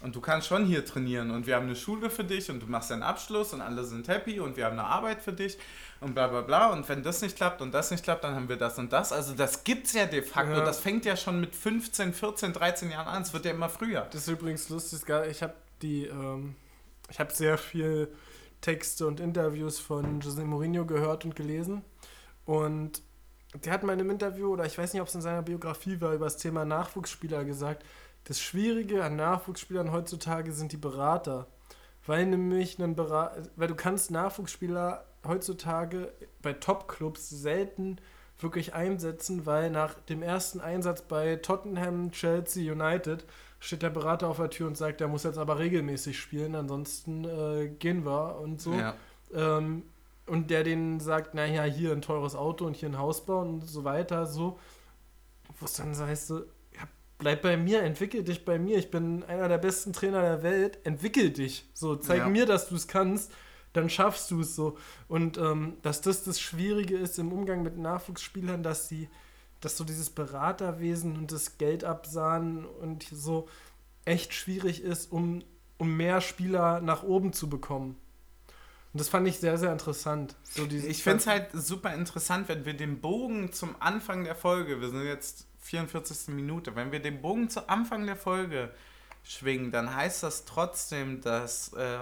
Und 0.03 0.17
du 0.17 0.21
kannst 0.21 0.49
schon 0.49 0.65
hier 0.67 0.85
trainieren 0.85 1.31
und 1.31 1.47
wir 1.47 1.55
haben 1.55 1.67
eine 1.67 1.77
Schule 1.77 2.11
für 2.11 2.25
dich 2.25 2.51
und 2.51 2.61
du 2.61 2.67
machst 2.67 2.91
deinen 2.91 3.05
Abschluss 3.05 3.53
und 3.53 3.61
alle 3.61 3.85
sind 3.85 4.09
happy 4.09 4.41
und 4.41 4.57
wir 4.57 4.65
haben 4.65 4.77
eine 4.79 4.85
Arbeit 4.85 5.23
für 5.23 5.33
dich 5.33 5.57
und 6.01 6.15
bla 6.15 6.27
bla 6.27 6.41
bla. 6.41 6.73
Und 6.73 6.89
wenn 6.89 7.05
das 7.05 7.23
nicht 7.23 7.37
klappt 7.37 7.63
und 7.63 7.73
das 7.73 7.93
nicht 7.93 8.03
klappt, 8.03 8.25
dann 8.25 8.35
haben 8.35 8.49
wir 8.49 8.57
das 8.57 8.79
und 8.79 8.93
das. 8.93 9.13
Also 9.13 9.33
das 9.35 9.63
gibt's 9.63 9.93
ja 9.93 10.07
de 10.07 10.23
facto. 10.23 10.55
Ja. 10.55 10.65
Das 10.65 10.81
fängt 10.81 11.05
ja 11.05 11.17
schon 11.17 11.41
mit 11.41 11.55
15, 11.55 12.15
14, 12.15 12.53
13 12.53 12.91
Jahren 12.91 13.07
an. 13.07 13.23
Es 13.23 13.33
wird 13.33 13.45
ja 13.45 13.53
immer 13.53 13.69
früher. 13.69 14.09
Das 14.11 14.23
ist 14.23 14.29
übrigens 14.29 14.69
lustig. 14.71 15.03
Ich 15.31 15.41
habe 15.41 15.55
die, 15.83 16.07
ähm, 16.07 16.57
ich 17.09 17.21
habe 17.21 17.33
sehr 17.33 17.57
viel 17.57 18.13
Texte 18.63 19.07
und 19.07 19.21
Interviews 19.21 19.79
von 19.79 20.23
José 20.23 20.45
Mourinho 20.45 20.87
gehört 20.87 21.27
und 21.27 21.37
gelesen. 21.37 21.85
Und 22.47 23.03
der 23.55 23.75
hat 23.75 23.83
mal 23.83 23.93
in 23.93 24.01
einem 24.01 24.11
Interview, 24.11 24.53
oder 24.53 24.65
ich 24.65 24.79
weiß 24.79 24.95
nicht, 24.95 25.03
ob 25.03 25.09
es 25.09 25.15
in 25.15 25.21
seiner 25.21 25.43
Biografie 25.43 26.01
war, 26.01 26.15
über 26.15 26.25
das 26.25 26.39
Thema 26.39 26.65
Nachwuchsspieler 26.65 27.45
gesagt, 27.45 27.85
das 28.25 28.41
Schwierige 28.41 29.05
an 29.05 29.17
Nachwuchsspielern 29.17 29.93
heutzutage 29.93 30.53
sind 30.53 30.73
die 30.73 30.79
Berater. 30.79 31.49
Weil 32.07 32.27
nämlich 32.27 32.79
ein 32.79 32.97
Berater, 32.97 33.43
weil 33.57 33.69
du 33.69 33.75
kannst 33.75 34.11
Nachwuchsspieler 34.11 35.05
heutzutage 35.27 36.13
bei 36.41 36.53
Top-Clubs 36.53 37.29
selten 37.29 37.99
wirklich 38.39 38.75
einsetzen, 38.75 39.47
weil 39.47 39.71
nach 39.71 39.95
dem 39.95 40.23
ersten 40.23 40.61
Einsatz 40.61 41.03
bei 41.03 41.37
Tottenham, 41.37 42.11
Chelsea, 42.11 42.73
United 42.73 43.25
steht 43.63 43.83
der 43.83 43.91
Berater 43.91 44.29
auf 44.29 44.39
der 44.39 44.51
Tür 44.51 44.67
und 44.67 44.77
sagt, 44.77 45.01
der 45.01 45.07
muss 45.07 45.23
jetzt 45.23 45.39
aber 45.39 45.59
regelmäßig 45.61 46.19
spielen, 46.19 46.57
ansonsten 46.57 47.25
äh, 47.25 47.69
gehen 47.69 48.05
wir 48.05 48.41
und 48.41 48.61
so. 48.61 48.73
Ja. 48.75 48.95
Ähm, 49.33 49.85
und 50.27 50.51
der 50.51 50.65
denen 50.65 50.99
sagt, 50.99 51.35
naja, 51.35 51.63
hier 51.63 51.93
ein 51.93 52.03
teures 52.03 52.35
Auto 52.35 52.67
und 52.67 52.75
hier 52.77 52.89
ein 52.89 52.99
Haus 52.99 53.25
bauen 53.25 53.55
und 53.55 53.61
so 53.67 53.85
weiter, 53.85 54.27
so. 54.27 54.59
Wo 55.61 55.67
es 55.67 55.75
dann 55.75 55.97
heißt, 55.97 56.27
so, 56.27 56.41
ja, 56.41 56.89
bleib 57.19 57.43
bei 57.43 57.57
mir, 57.57 57.83
entwickel 57.83 58.25
dich 58.25 58.45
bei 58.45 58.59
mir. 58.59 58.79
Ich 58.79 58.91
bin 58.91 59.23
einer 59.25 59.49
der 59.49 59.59
besten 59.59 59.93
Trainer 59.93 60.23
der 60.23 60.43
Welt. 60.43 60.79
Entwickel 60.85 61.31
dich. 61.31 61.69
So, 61.73 61.95
zeig 61.97 62.19
Ja. 62.19 62.29
mir, 62.29 62.47
dass 62.47 62.69
du 62.69 62.75
es 62.75 62.89
kannst, 62.89 63.33
dann 63.75 63.89
schaffst 63.91 64.31
du 64.33 64.41
es 64.41 64.57
so. 64.57 64.77
Und 65.09 65.39
ähm, 65.39 65.77
dass 65.83 66.01
das 66.01 66.25
das 66.25 66.41
Schwierige 66.41 66.97
ist 66.97 67.19
im 67.19 67.33
Umgang 67.33 67.63
mit 67.63 67.79
Nachwuchsspielern, 67.79 68.63
dass 68.63 68.89
sie, 68.89 69.09
dass 69.63 69.77
so 69.77 69.85
dieses 69.85 70.11
Beraterwesen 70.11 71.17
und 71.17 71.33
das 71.33 71.57
Geld 71.57 71.85
absahnen 71.85 72.67
und 72.67 73.07
so 73.11 73.49
echt 74.05 74.35
schwierig 74.35 74.83
ist, 74.83 75.11
um, 75.11 75.43
um 75.79 75.97
mehr 75.97 76.21
Spieler 76.21 76.81
nach 76.81 77.03
oben 77.03 77.33
zu 77.33 77.49
bekommen. 77.49 77.97
Und 78.93 79.01
das 79.01 79.09
fand 79.09 79.27
ich 79.27 79.39
sehr, 79.39 79.57
sehr 79.57 79.73
interessant. 79.73 80.37
So 80.43 80.67
Ich 80.67 81.03
finde 81.03 81.19
es 81.19 81.27
halt 81.27 81.49
super 81.53 81.95
interessant, 81.95 82.49
wenn 82.49 82.67
wir 82.67 82.75
den 82.75 83.01
Bogen 83.01 83.53
zum 83.53 83.75
Anfang 83.81 84.25
der 84.25 84.35
Folge, 84.35 84.81
wir 84.81 84.91
sind 84.91 85.05
jetzt 85.05 85.47
44. 85.61 86.35
Minute, 86.35 86.77
wenn 86.77 86.93
wir 86.93 87.01
den 87.01 87.23
Bogen 87.23 87.49
zu 87.49 87.69
Anfang 87.69 88.05
der 88.05 88.17
Folge 88.17 88.71
schwingen, 89.23 89.71
dann 89.71 89.95
heißt 89.95 90.23
das 90.23 90.45
trotzdem, 90.45 91.23
dass 91.23 91.73
äh, 91.73 92.01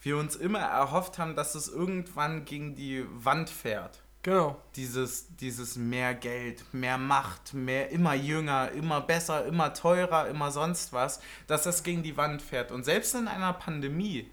wir 0.00 0.16
uns 0.16 0.34
immer 0.34 0.60
erhofft 0.60 1.18
haben, 1.18 1.36
dass 1.36 1.54
es 1.54 1.68
irgendwann 1.68 2.44
gegen 2.44 2.74
die 2.74 3.04
Wand 3.12 3.50
fährt. 3.50 4.01
Genau. 4.22 4.56
Dieses, 4.76 5.34
dieses 5.36 5.76
mehr 5.76 6.14
Geld, 6.14 6.62
mehr 6.72 6.96
Macht, 6.96 7.54
mehr 7.54 7.90
immer 7.90 8.14
jünger, 8.14 8.70
immer 8.70 9.00
besser, 9.00 9.44
immer 9.46 9.74
teurer, 9.74 10.28
immer 10.28 10.50
sonst 10.52 10.92
was, 10.92 11.20
dass 11.48 11.64
das 11.64 11.82
gegen 11.82 12.02
die 12.04 12.16
Wand 12.16 12.40
fährt. 12.40 12.70
Und 12.70 12.84
selbst 12.84 13.14
in 13.16 13.26
einer 13.26 13.52
Pandemie 13.52 14.30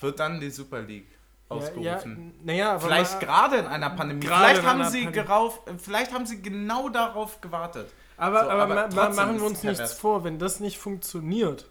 wird 0.00 0.18
dann 0.18 0.40
die 0.40 0.50
Super 0.50 0.80
League 0.80 1.08
ausgerufen. 1.50 1.82
Ja, 1.84 1.98
ja, 1.98 2.32
naja, 2.44 2.70
aber 2.72 2.80
Vielleicht 2.86 3.20
gerade 3.20 3.56
in 3.56 3.66
einer 3.66 3.90
Pandemie. 3.90 4.26
Vielleicht 4.26 4.64
haben, 4.64 4.84
sie 4.84 5.04
Pandemie. 5.04 5.12
gerauf, 5.12 5.60
vielleicht 5.76 6.12
haben 6.14 6.24
sie 6.24 6.40
genau 6.40 6.88
darauf 6.88 7.40
gewartet. 7.42 7.92
Aber, 8.16 8.44
So, 8.44 8.50
aber, 8.50 8.62
aber 8.62 8.94
ma, 8.94 9.08
machen 9.10 9.38
wir 9.38 9.44
uns 9.46 9.62
nichts 9.62 9.78
pervers. 9.78 9.98
vor, 9.98 10.24
wenn 10.24 10.38
das 10.38 10.60
nicht 10.60 10.78
funktioniert, 10.78 11.68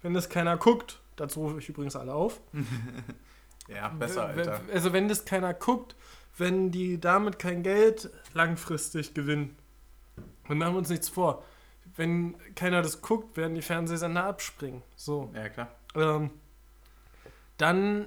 wenn 0.00 0.14
das 0.14 0.28
keiner 0.30 0.56
guckt, 0.56 1.00
dazu 1.16 1.40
rufe 1.40 1.58
ich 1.58 1.68
übrigens 1.68 1.94
alle 1.96 2.14
auf. 2.14 2.40
Ja, 3.66 3.88
besser, 3.88 4.26
Alter. 4.26 4.60
Also 4.74 4.92
wenn 4.92 5.08
das 5.08 5.24
keiner 5.24 5.54
guckt, 5.54 5.96
wenn 6.36 6.70
die 6.70 7.00
damit 7.00 7.38
kein 7.38 7.62
Geld 7.62 8.10
langfristig 8.32 9.14
gewinnen, 9.14 9.56
dann 10.48 10.58
machen 10.58 10.74
wir 10.74 10.78
uns 10.78 10.88
nichts 10.88 11.08
vor. 11.08 11.44
Wenn 11.96 12.36
keiner 12.54 12.82
das 12.82 13.02
guckt, 13.02 13.36
werden 13.36 13.54
die 13.54 13.62
Fernsehsender 13.62 14.24
abspringen. 14.24 14.82
So. 14.96 15.30
Ja, 15.34 15.48
klar. 15.48 15.68
Ähm, 15.94 16.30
dann, 17.56 18.06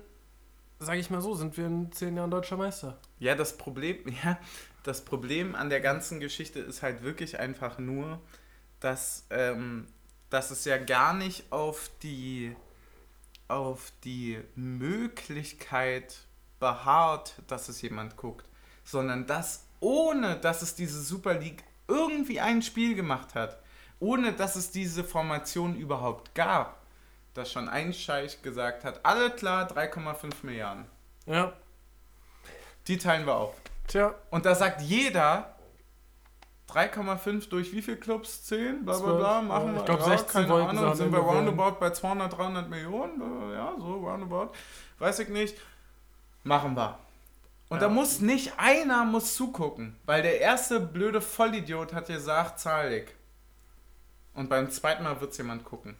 sage 0.79 0.99
ich 0.99 1.09
mal 1.09 1.21
so, 1.21 1.35
sind 1.35 1.57
wir 1.57 1.67
in 1.67 1.91
zehn 1.91 2.17
Jahren 2.17 2.31
deutscher 2.31 2.57
Meister. 2.57 2.99
Ja, 3.19 3.35
das 3.35 3.57
Problem, 3.57 3.99
ja, 4.23 4.37
das 4.83 5.05
Problem 5.05 5.55
an 5.55 5.69
der 5.69 5.79
ganzen 5.79 6.19
Geschichte 6.19 6.59
ist 6.59 6.81
halt 6.81 7.01
wirklich 7.03 7.39
einfach 7.39 7.79
nur, 7.79 8.19
dass, 8.79 9.25
ähm, 9.29 9.87
dass 10.29 10.51
es 10.51 10.65
ja 10.65 10.77
gar 10.77 11.13
nicht 11.13 11.51
auf 11.51 11.89
die, 12.03 12.55
auf 13.47 13.93
die 14.03 14.39
Möglichkeit 14.55 16.26
beharrt, 16.59 17.35
dass 17.47 17.69
es 17.69 17.81
jemand 17.81 18.17
guckt, 18.17 18.45
sondern 18.83 19.25
dass 19.25 19.65
ohne, 19.79 20.37
dass 20.37 20.61
es 20.61 20.75
diese 20.75 21.01
Super 21.01 21.35
League 21.35 21.63
irgendwie 21.87 22.39
ein 22.39 22.61
Spiel 22.61 22.95
gemacht 22.95 23.35
hat, 23.35 23.57
ohne 23.99 24.33
dass 24.33 24.55
es 24.55 24.71
diese 24.71 25.03
Formation 25.03 25.75
überhaupt 25.75 26.35
gab, 26.35 26.81
dass 27.33 27.51
schon 27.51 27.69
ein 27.69 27.93
Scheich 27.93 28.41
gesagt 28.41 28.83
hat, 28.83 28.99
alle 29.03 29.29
klar, 29.31 29.69
3,5 29.71 30.33
Milliarden. 30.43 30.85
Ja. 31.25 31.53
Die 32.87 32.97
teilen 32.97 33.25
wir 33.25 33.35
auf. 33.35 33.55
Tja. 33.87 34.15
Und 34.31 34.45
da 34.45 34.55
sagt 34.55 34.81
jeder, 34.81 35.55
3,5 36.69 37.49
durch 37.49 37.71
wie 37.71 37.81
viele 37.81 37.97
Clubs? 37.97 38.43
10? 38.45 38.83
Bla 38.83 38.97
bla 38.97 39.13
bla, 39.13 39.41
machen 39.41 39.73
wir. 39.73 39.79
Ich 39.79 39.85
glaube, 39.85 40.01
ja, 40.03 40.17
16 40.17 40.47
keine 40.47 40.67
Ahnung, 40.67 40.95
sind 40.95 41.11
wir 41.11 41.19
roundabout 41.19 41.79
bei 41.79 41.91
200, 41.91 42.37
300 42.37 42.69
Millionen? 42.69 43.21
Ja, 43.53 43.73
so 43.77 43.93
roundabout. 43.95 44.51
Weiß 44.99 45.19
ich 45.19 45.29
nicht. 45.29 45.57
Machen 46.47 46.75
wir. 46.75 46.97
Und 47.69 47.77
Ja. 47.77 47.87
da 47.87 47.89
muss 47.89 48.21
nicht 48.21 48.53
einer 48.57 49.03
muss 49.03 49.35
zugucken, 49.35 49.95
weil 50.05 50.21
der 50.21 50.39
erste 50.39 50.79
blöde 50.79 51.19
Vollidiot 51.19 51.93
hat 51.93 52.07
gesagt, 52.07 52.59
zahl 52.59 52.93
ich. 52.93 53.07
Und 54.33 54.49
beim 54.49 54.69
zweiten 54.69 55.03
Mal 55.03 55.19
wird 55.19 55.31
es 55.31 55.37
jemand 55.37 55.65
gucken. 55.65 55.95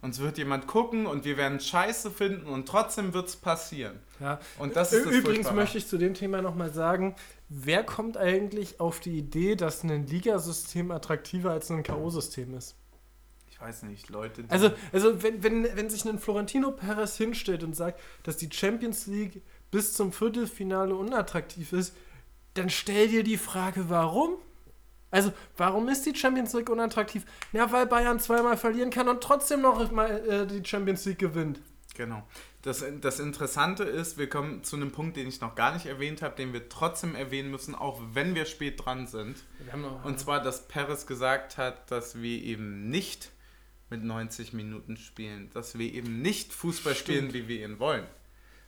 Uns 0.00 0.20
wird 0.20 0.38
jemand 0.38 0.66
gucken 0.68 1.06
und 1.06 1.24
wir 1.24 1.36
werden 1.36 1.58
Scheiße 1.58 2.10
finden 2.10 2.46
und 2.46 2.68
trotzdem 2.68 3.14
wird 3.14 3.28
es 3.28 3.36
passieren. 3.36 3.98
Ja. 4.20 4.38
Und 4.58 4.76
das 4.76 4.92
ist 4.92 5.06
Übrigens 5.06 5.50
möchte 5.50 5.78
ich 5.78 5.88
zu 5.88 5.96
dem 5.98 6.14
Thema 6.14 6.40
nochmal 6.40 6.72
sagen, 6.72 7.16
wer 7.48 7.82
kommt 7.82 8.16
eigentlich 8.16 8.78
auf 8.78 9.00
die 9.00 9.18
Idee, 9.18 9.56
dass 9.56 9.82
ein 9.82 10.06
Ligasystem 10.06 10.90
attraktiver 10.92 11.50
als 11.50 11.70
ein 11.70 11.82
K.O.-System 11.82 12.56
ist? 12.56 12.76
Ich 13.50 13.60
weiß 13.60 13.82
nicht, 13.84 14.08
Leute. 14.08 14.44
Also, 14.50 14.70
also 14.92 15.20
wenn, 15.20 15.42
wenn, 15.42 15.64
wenn 15.76 15.90
sich 15.90 16.04
ein 16.04 16.20
Florentino 16.20 16.70
Perez 16.70 17.16
hinstellt 17.16 17.64
und 17.64 17.74
sagt, 17.74 17.98
dass 18.22 18.36
die 18.36 18.48
Champions 18.52 19.08
League 19.08 19.42
bis 19.70 19.94
zum 19.94 20.12
Viertelfinale 20.12 20.94
unattraktiv 20.94 21.72
ist, 21.72 21.94
dann 22.54 22.70
stell 22.70 23.08
dir 23.08 23.22
die 23.22 23.36
Frage, 23.36 23.88
warum? 23.88 24.36
Also, 25.10 25.32
warum 25.56 25.88
ist 25.88 26.04
die 26.04 26.14
Champions 26.14 26.52
League 26.52 26.68
unattraktiv? 26.68 27.24
Ja, 27.52 27.72
weil 27.72 27.86
Bayern 27.86 28.20
zweimal 28.20 28.56
verlieren 28.56 28.90
kann 28.90 29.08
und 29.08 29.22
trotzdem 29.22 29.62
noch 29.62 29.90
mal 29.90 30.10
äh, 30.28 30.46
die 30.46 30.62
Champions 30.64 31.04
League 31.06 31.18
gewinnt. 31.18 31.60
Genau. 31.94 32.22
Das, 32.62 32.84
das 33.00 33.18
Interessante 33.18 33.84
ist, 33.84 34.18
wir 34.18 34.28
kommen 34.28 34.62
zu 34.62 34.76
einem 34.76 34.92
Punkt, 34.92 35.16
den 35.16 35.26
ich 35.26 35.40
noch 35.40 35.54
gar 35.54 35.72
nicht 35.72 35.86
erwähnt 35.86 36.22
habe, 36.22 36.36
den 36.36 36.52
wir 36.52 36.68
trotzdem 36.68 37.14
erwähnen 37.14 37.50
müssen, 37.50 37.74
auch 37.74 38.00
wenn 38.12 38.34
wir 38.34 38.44
spät 38.44 38.84
dran 38.84 39.06
sind. 39.06 39.36
Und 40.04 40.20
zwar, 40.20 40.42
dass 40.42 40.68
Perez 40.68 41.06
gesagt 41.06 41.56
hat, 41.56 41.90
dass 41.90 42.20
wir 42.20 42.42
eben 42.42 42.90
nicht 42.90 43.30
mit 43.90 44.04
90 44.04 44.52
Minuten 44.52 44.96
spielen, 44.96 45.50
dass 45.54 45.78
wir 45.78 45.92
eben 45.92 46.20
nicht 46.20 46.52
Fußball 46.52 46.94
spielen, 46.94 47.32
wie 47.32 47.48
wir 47.48 47.64
ihn 47.64 47.78
wollen, 47.78 48.06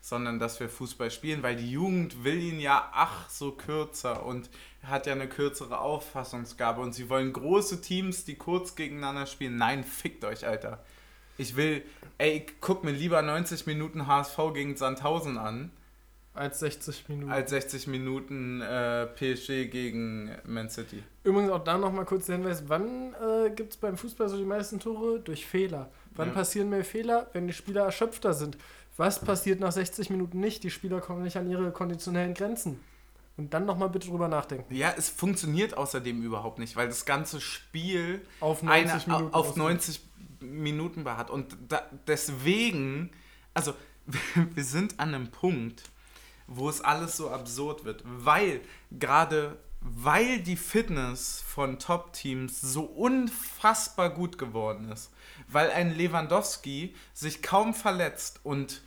sondern 0.01 0.39
dass 0.39 0.61
wir 0.61 0.69
Fußball 0.69 1.11
spielen, 1.11 1.43
weil 1.43 1.57
die 1.57 1.71
Jugend 1.71 2.25
will 2.25 2.41
ihn 2.43 2.59
ja 2.61 2.91
ach 2.95 3.29
so 3.29 3.53
kürzer 3.53 4.25
und 4.25 4.49
hat 4.83 5.07
ja 5.07 5.13
eine 5.13 5.29
kürzere 5.29 5.79
Auffassungsgabe 5.79 6.81
und 6.81 6.95
sie 6.95 7.11
wollen 7.11 7.33
große 7.33 7.81
Teams, 7.83 8.25
die 8.25 8.37
kurz 8.37 8.75
gegeneinander 8.77 9.27
spielen. 9.27 9.57
Nein, 9.57 9.85
fickt 9.85 10.25
euch, 10.25 10.47
Alter. 10.47 10.83
Ich 11.37 11.57
will, 11.57 11.83
ey, 12.19 12.39
ich 12.47 12.61
guck 12.61 12.83
mir 12.85 12.93
lieber 12.93 13.21
90 13.23 13.67
Minuten 13.67 14.07
HSV 14.07 14.39
gegen 14.55 14.77
Sandhausen 14.77 15.37
an, 15.39 15.71
Als 16.35 16.61
60 16.61 17.09
Minuten. 17.09 17.33
als 17.33 17.51
60 17.51 17.87
Minuten 17.87 18.61
äh, 18.63 19.07
PSG 19.07 19.71
gegen 19.71 20.31
Man 20.45 20.71
City. 20.71 21.03
Übrigens 21.25 21.51
auch 21.51 21.65
da 21.65 21.77
nochmal 21.77 22.05
kurz 22.07 22.27
der 22.27 22.37
Hinweis, 22.37 22.65
wann 22.69 23.15
äh, 23.15 23.51
gibt 23.51 23.73
es 23.73 23.77
beim 23.79 23.97
Fußball 23.99 24.29
so 24.29 24.37
die 24.39 24.45
meisten 24.45 24.81
Tore? 24.81 25.21
Durch 25.21 25.47
Fehler. 25.47 25.91
Wann 26.15 26.29
Ja. 26.29 26.35
passieren 26.35 26.69
mehr 26.71 26.85
Fehler? 26.85 27.29
Wenn 27.33 27.47
die 27.47 27.53
Spieler 27.53 27.85
erschöpfter 27.85 28.33
sind. 28.35 28.57
Was 29.01 29.19
passiert 29.19 29.61
nach 29.61 29.73
60 29.73 30.11
Minuten 30.11 30.41
nicht? 30.41 30.63
Die 30.63 30.69
Spieler 30.69 31.01
kommen 31.01 31.23
nicht 31.23 31.39
an 31.39 31.49
ihre 31.49 31.73
konditionellen 31.73 32.35
Grenzen. 32.35 32.79
Und 33.39 33.55
dann 33.55 33.65
nochmal 33.65 33.89
bitte 33.89 34.09
drüber 34.09 34.29
nachdenken. 34.29 34.75
Ja, 34.75 34.93
es 34.95 35.09
funktioniert 35.09 35.75
außerdem 35.75 36.23
überhaupt 36.23 36.59
nicht, 36.59 36.77
weil 36.77 36.87
das 36.87 37.07
ganze 37.07 37.41
Spiel 37.41 38.21
Auf 38.41 38.63
eine, 38.63 38.89
90 38.91 39.07
Minuten. 39.07 39.35
auf 39.35 39.49
aus- 39.53 39.57
90 39.57 40.01
Minuten 40.41 41.05
beharrt. 41.05 41.31
Und 41.31 41.57
da, 41.67 41.81
deswegen, 42.09 43.11
also 43.55 43.73
wir 44.55 44.65
sind 44.65 45.01
an 45.01 45.15
einem 45.15 45.31
Punkt, 45.31 45.85
wo 46.47 46.69
es 46.69 46.83
alles 46.83 47.17
so 47.17 47.31
absurd 47.31 47.87
wird, 47.87 48.03
weil 48.05 48.61
gerade 48.91 49.57
weil 49.81 50.41
die 50.41 50.57
Fitness 50.57 51.43
von 51.47 51.79
Top-Teams 51.79 52.61
so 52.61 52.83
unfassbar 52.83 54.11
gut 54.11 54.37
geworden 54.37 54.93
ist, 54.93 55.11
weil 55.49 55.71
ein 55.71 55.95
Lewandowski 55.97 56.95
sich 57.15 57.41
kaum 57.43 57.73
verletzt 57.73 58.41
und 58.43 58.83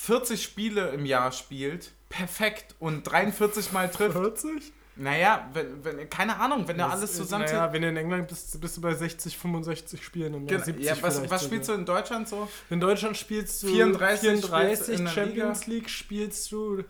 40 0.00 0.42
Spiele 0.42 0.88
im 0.90 1.04
Jahr 1.04 1.32
spielt, 1.32 1.92
perfekt 2.08 2.74
und 2.78 3.02
43 3.04 3.72
Mal 3.72 3.90
trifft. 3.90 4.16
40? 4.16 4.72
Naja, 4.96 5.48
wenn, 5.52 5.84
wenn, 5.84 6.10
keine 6.10 6.38
Ahnung, 6.40 6.66
wenn 6.66 6.78
er 6.78 6.90
alles 6.90 7.14
zusammenzählt. 7.14 7.60
Naja, 7.60 7.72
wenn 7.72 7.82
du 7.82 7.88
in 7.88 7.96
England 7.96 8.28
bist, 8.28 8.60
bist 8.60 8.76
du 8.76 8.80
bei 8.80 8.94
60, 8.94 9.36
65 9.38 10.02
Spielen 10.02 10.34
im 10.34 10.40
Jahr. 10.48 10.60
Genau. 10.60 10.64
70 10.64 10.84
Ja, 10.84 10.96
was, 11.00 11.30
was 11.30 11.44
spielst 11.44 11.68
du 11.68 11.74
in 11.74 11.84
Deutschland 11.84 12.28
so? 12.28 12.48
In 12.70 12.80
Deutschland 12.80 13.16
spielst 13.16 13.62
du 13.62 13.68
34 13.68 14.28
spielst 14.28 14.46
34 14.46 14.98
in 14.98 15.04
der 15.04 15.12
Champions 15.12 15.66
League 15.66 15.88
spielst 15.90 16.50
du 16.52 16.84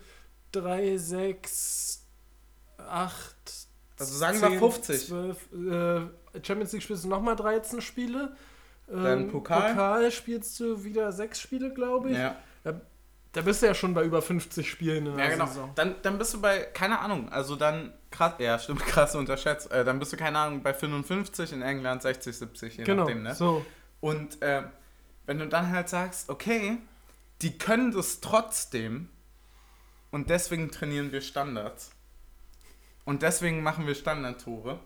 3, 0.52 0.96
6, 0.96 2.06
8, 2.78 3.34
Also 3.98 4.16
sagen 4.16 4.40
wir 4.40 4.58
50. 4.58 5.06
12, 5.08 5.36
äh, 5.52 6.40
Champions 6.42 6.72
League 6.72 6.82
spielst 6.82 7.04
du 7.04 7.08
nochmal 7.08 7.36
13 7.36 7.80
Spiele. 7.80 8.36
Ähm, 8.90 9.02
Dann 9.02 9.28
Pokal. 9.28 10.10
spielst 10.10 10.58
du 10.60 10.82
wieder 10.82 11.12
6 11.12 11.40
Spiele, 11.40 11.74
glaube 11.74 12.10
ich. 12.10 12.16
Ja, 12.16 12.36
Da 12.64 12.80
bist 13.42 13.62
du 13.62 13.66
ja 13.66 13.74
schon 13.74 13.94
bei 13.94 14.04
über 14.04 14.22
50 14.22 14.68
Spielen 14.68 15.06
in 15.06 15.16
der 15.16 15.26
ja 15.26 15.30
genau. 15.32 15.46
Saison. 15.46 15.72
Dann, 15.74 15.96
dann 16.02 16.18
bist 16.18 16.34
du 16.34 16.40
bei, 16.40 16.60
keine 16.60 16.98
Ahnung, 16.98 17.28
also 17.30 17.56
dann 17.56 17.92
krass, 18.10 18.34
ja 18.38 18.58
stimmt, 18.58 18.80
krass 18.86 19.14
unterschätzt. 19.14 19.70
Äh, 19.70 19.84
dann 19.84 19.98
bist 19.98 20.12
du, 20.12 20.16
keine 20.16 20.38
Ahnung, 20.38 20.62
bei 20.62 20.72
55 20.74 21.52
in 21.52 21.62
England, 21.62 22.02
60, 22.02 22.36
70, 22.36 22.76
je 22.78 22.84
Genau, 22.84 23.02
nachdem, 23.04 23.22
ne? 23.22 23.34
so. 23.34 23.64
Und 24.00 24.40
äh, 24.42 24.62
wenn 25.26 25.38
du 25.38 25.46
dann 25.46 25.70
halt 25.70 25.88
sagst, 25.88 26.30
okay, 26.30 26.78
die 27.42 27.58
können 27.58 27.92
das 27.92 28.20
trotzdem 28.20 29.08
und 30.10 30.30
deswegen 30.30 30.70
trainieren 30.70 31.12
wir 31.12 31.20
Standards. 31.20 31.92
Und 33.04 33.22
deswegen 33.22 33.62
machen 33.62 33.86
wir 33.86 33.94
Standardtore. 33.94 34.80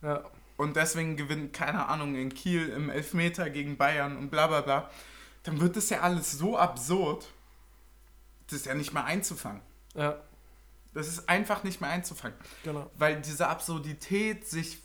Ja. 0.00 0.22
und 0.56 0.76
deswegen 0.76 1.16
gewinnt, 1.16 1.52
keine 1.52 1.88
Ahnung, 1.88 2.14
in 2.14 2.32
Kiel 2.32 2.68
im 2.68 2.88
Elfmeter 2.88 3.50
gegen 3.50 3.76
Bayern 3.76 4.16
und 4.16 4.30
bla 4.30 4.46
bla 4.46 4.60
bla, 4.60 4.90
dann 5.42 5.60
wird 5.60 5.76
das 5.76 5.90
ja 5.90 6.00
alles 6.00 6.32
so 6.32 6.56
absurd, 6.56 7.26
das 8.48 8.60
ist 8.60 8.66
ja 8.66 8.74
nicht 8.74 8.92
mehr 8.92 9.04
einzufangen. 9.04 9.62
ja, 9.94 10.20
Das 10.94 11.06
ist 11.08 11.28
einfach 11.28 11.62
nicht 11.64 11.80
mehr 11.80 11.90
einzufangen. 11.90 12.36
genau. 12.64 12.90
Weil 12.96 13.20
diese 13.20 13.48
Absurdität 13.48 14.46
sich 14.48 14.78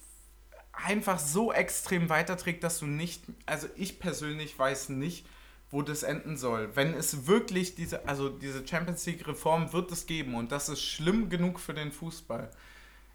einfach 0.72 1.20
so 1.20 1.52
extrem 1.54 2.10
weiterträgt, 2.10 2.64
dass 2.64 2.80
du 2.80 2.86
nicht, 2.88 3.24
also 3.46 3.68
ich 3.76 4.00
persönlich 4.00 4.58
weiß 4.58 4.90
nicht, 4.90 5.26
wo 5.72 5.82
das 5.82 6.04
enden 6.04 6.38
soll. 6.38 6.76
Wenn 6.76 6.94
es 6.94 7.26
wirklich 7.28 7.76
diese, 7.76 8.08
also 8.08 8.30
diese 8.30 8.68
Champions 8.68 9.06
League 9.06 9.28
Reform 9.28 9.74
wird 9.74 9.92
es 9.92 10.06
geben 10.06 10.36
und 10.36 10.52
das 10.52 10.70
ist 10.70 10.82
schlimm 10.84 11.30
genug 11.30 11.60
für 11.60 11.74
den 11.74 11.92
Fußball. 11.92 12.52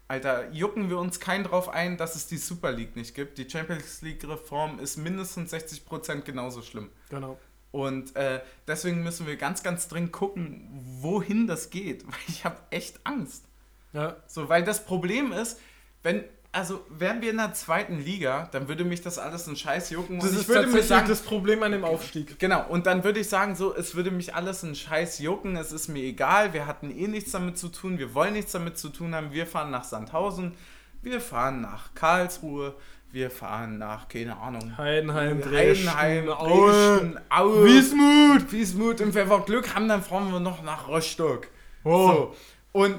Alter, 0.09 0.49
jucken 0.51 0.89
wir 0.89 0.97
uns 0.97 1.19
kein 1.19 1.43
drauf 1.43 1.69
ein, 1.69 1.95
dass 1.97 2.15
es 2.15 2.25
die 2.27 2.37
Super 2.37 2.71
League 2.71 2.95
nicht 2.95 3.13
gibt. 3.13 3.37
Die 3.37 3.47
Champions 3.49 4.01
League 4.01 4.27
Reform 4.27 4.79
ist 4.79 4.97
mindestens 4.97 5.53
60% 5.53 6.21
genauso 6.21 6.61
schlimm. 6.63 6.89
Genau. 7.09 7.37
Und 7.71 8.15
äh, 8.15 8.41
deswegen 8.67 9.03
müssen 9.03 9.27
wir 9.27 9.35
ganz, 9.35 9.61
ganz 9.61 9.87
dringend 9.87 10.11
gucken, 10.11 10.67
wohin 11.01 11.47
das 11.47 11.69
geht. 11.69 12.05
Weil 12.07 12.19
ich 12.27 12.45
habe 12.45 12.57
echt 12.71 12.99
Angst. 13.03 13.45
Ja, 13.93 14.17
So, 14.27 14.49
weil 14.49 14.63
das 14.63 14.85
Problem 14.85 15.31
ist, 15.31 15.59
wenn, 16.03 16.23
also 16.51 16.85
wären 16.89 17.21
wir 17.21 17.31
in 17.31 17.37
der 17.37 17.53
zweiten 17.53 17.99
Liga, 17.99 18.47
dann 18.51 18.67
würde 18.67 18.83
mich 18.83 19.01
das 19.01 19.17
alles 19.17 19.47
ein 19.47 19.55
Scheiß 19.55 19.89
jucken. 19.89 20.19
das 20.19 20.29
und 20.29 20.35
ist 20.35 20.41
ich 20.43 20.47
würde 20.47 20.61
mir 20.61 20.65
tatsächlich 20.65 20.87
sagen, 20.87 21.09
das 21.09 21.21
Problem 21.21 21.63
an 21.63 21.71
dem 21.71 21.83
Aufstieg. 21.83 22.37
genau, 22.37 22.67
und 22.67 22.85
dann 22.85 23.03
würde 23.03 23.19
ich 23.19 23.29
sagen, 23.29 23.55
so, 23.55 23.75
es 23.75 23.95
würde 23.95 24.11
mich 24.11 24.35
alles 24.35 24.61
ein 24.61 24.75
Scheiß 24.75 25.19
jucken, 25.19 25.55
es 25.55 25.71
ist 25.71 25.87
mir 25.87 26.03
egal, 26.03 26.53
wir 26.53 26.67
hatten 26.67 26.91
eh 26.91 27.07
nichts 27.07 27.31
damit 27.31 27.57
zu 27.57 27.69
tun, 27.69 27.97
wir 27.97 28.13
wollen 28.13 28.33
nichts 28.33 28.51
damit 28.51 28.77
zu 28.77 28.89
tun 28.89 29.15
haben, 29.15 29.31
wir 29.31 29.47
fahren 29.47 29.71
nach 29.71 29.83
Sandhausen, 29.83 30.53
wir 31.01 31.21
fahren 31.21 31.61
nach 31.61 31.93
Karlsruhe, 31.95 32.75
wir 33.11 33.31
fahren 33.31 33.77
nach, 33.77 34.07
keine 34.07 34.37
Ahnung, 34.37 34.77
Heidenheim, 34.77 35.41
Dresden, 35.41 35.93
Heidenheim, 35.93 36.25
Dresden, 36.27 37.19
Aue, 37.29 37.65
Wiesmut. 37.65 38.51
Wiesmut 38.51 39.01
und 39.01 39.13
wenn 39.15 39.29
wir 39.29 39.39
Glück 39.41 39.73
haben, 39.73 39.87
dann 39.87 40.03
fahren 40.03 40.31
wir 40.31 40.39
noch 40.39 40.61
nach 40.61 40.87
Rostock. 40.87 41.47
Oh. 41.83 42.07
So. 42.07 42.35
Und 42.71 42.97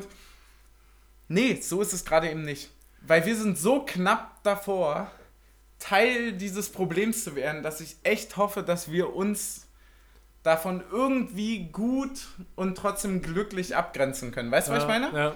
nee, 1.29 1.59
so 1.61 1.81
ist 1.81 1.93
es 1.93 2.05
gerade 2.05 2.31
eben 2.31 2.43
nicht. 2.43 2.71
Weil 3.03 3.25
wir 3.25 3.37
sind 3.37 3.57
so 3.57 3.81
knapp 3.85 4.43
davor, 4.43 5.11
Teil 5.79 6.33
dieses 6.33 6.71
Problems 6.71 7.25
zu 7.25 7.35
werden, 7.35 7.63
dass 7.63 7.81
ich 7.81 7.97
echt 8.03 8.37
hoffe, 8.37 8.63
dass 8.63 8.91
wir 8.91 9.15
uns 9.15 9.67
davon 10.43 10.83
irgendwie 10.91 11.69
gut 11.71 12.29
und 12.57 12.77
trotzdem 12.77 13.23
glücklich 13.23 13.77
abgrenzen 13.77 14.33
können. 14.33 14.51
Weißt 14.51 14.69
du, 14.69 14.73
was 14.73 14.83
ich 14.83 14.89
meine? 14.89 15.11
Ja. 15.15 15.35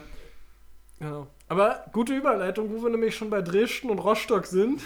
Genau. 0.99 1.27
Aber 1.49 1.85
gute 1.93 2.15
Überleitung, 2.15 2.71
wo 2.73 2.83
wir 2.83 2.91
nämlich 2.91 3.17
schon 3.17 3.31
bei 3.31 3.43
Dresden 3.43 3.91
und 3.91 3.99
Rostock 3.99 4.47
sind. 4.47 4.81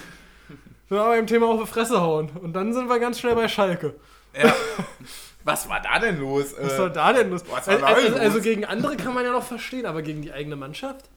Wir 0.89 1.01
aber 1.03 1.17
im 1.19 1.27
Thema 1.27 1.47
auf 1.47 1.61
die 1.61 1.67
Fresse 1.67 2.01
hauen. 2.01 2.31
Und 2.31 2.55
dann 2.55 2.73
sind 2.73 2.89
wir 2.89 2.99
ganz 2.99 3.21
schnell 3.21 3.35
bei 3.35 3.47
Schalke. 3.49 3.95
Ja. 4.35 4.55
Was 5.45 5.69
war 5.69 5.81
da 5.81 5.99
denn 5.99 6.19
los? 6.21 6.55
Was 6.59 6.73
Äh, 6.73 6.77
soll 6.77 6.91
da 6.91 7.13
denn 7.13 7.31
los? 7.31 7.43
was 7.51 7.67
war 7.67 7.75
Also, 7.75 7.81
da 7.87 7.95
denn 7.95 7.97
also, 8.05 8.09
los? 8.11 8.21
also 8.21 8.41
gegen 8.41 8.65
andere 8.65 8.97
kann 8.97 9.15
man 9.15 9.25
ja 9.25 9.33
noch 9.33 9.43
verstehen, 9.45 9.87
aber 9.87 10.03
gegen 10.03 10.23
die 10.23 10.33
eigene 10.33 10.57
Mannschaft? 10.57 11.09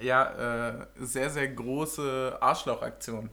ja, 0.00 0.70
äh, 0.70 0.86
sehr, 0.98 1.30
sehr 1.30 1.46
große 1.48 2.36
Arschlochaktion. 2.40 3.30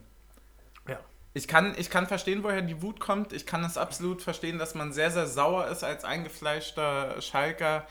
Ja. 0.88 0.98
Ich 1.34 1.48
kann, 1.48 1.74
ich 1.76 1.90
kann 1.90 2.06
verstehen, 2.06 2.44
woher 2.44 2.62
die 2.62 2.82
Wut 2.82 3.00
kommt. 3.00 3.32
Ich 3.32 3.46
kann 3.46 3.64
es 3.64 3.76
absolut 3.76 4.22
verstehen, 4.22 4.58
dass 4.58 4.76
man 4.76 4.92
sehr, 4.92 5.10
sehr 5.10 5.26
sauer 5.26 5.66
ist 5.66 5.82
als 5.82 6.04
eingefleischter 6.04 7.20
Schalker 7.20 7.84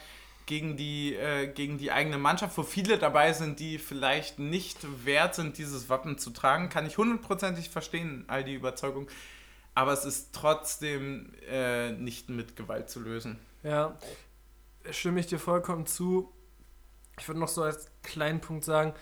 gegen 0.46 0.76
die, 0.76 1.14
äh, 1.14 1.46
gegen 1.46 1.78
die 1.78 1.92
eigene 1.92 2.18
Mannschaft, 2.18 2.56
wo 2.58 2.62
viele 2.62 2.98
dabei 2.98 3.32
sind, 3.32 3.60
die 3.60 3.78
vielleicht 3.78 4.38
nicht 4.38 4.78
wert 5.04 5.34
sind, 5.34 5.58
dieses 5.58 5.88
Wappen 5.88 6.18
zu 6.18 6.30
tragen. 6.30 6.68
Kann 6.68 6.86
ich 6.86 6.98
hundertprozentig 6.98 7.70
verstehen, 7.70 8.24
all 8.28 8.44
die 8.44 8.54
Überzeugung. 8.54 9.08
Aber 9.74 9.92
es 9.92 10.04
ist 10.04 10.34
trotzdem 10.34 11.32
äh, 11.48 11.92
nicht 11.92 12.28
mit 12.28 12.56
Gewalt 12.56 12.90
zu 12.90 13.00
lösen. 13.00 13.38
Ja, 13.62 13.96
stimme 14.90 15.20
ich 15.20 15.26
dir 15.26 15.38
vollkommen 15.38 15.86
zu. 15.86 16.32
Ich 17.18 17.28
würde 17.28 17.40
noch 17.40 17.48
so 17.48 17.62
als 17.62 17.88
kleinen 18.02 18.40
Punkt 18.40 18.64
sagen, 18.64 18.94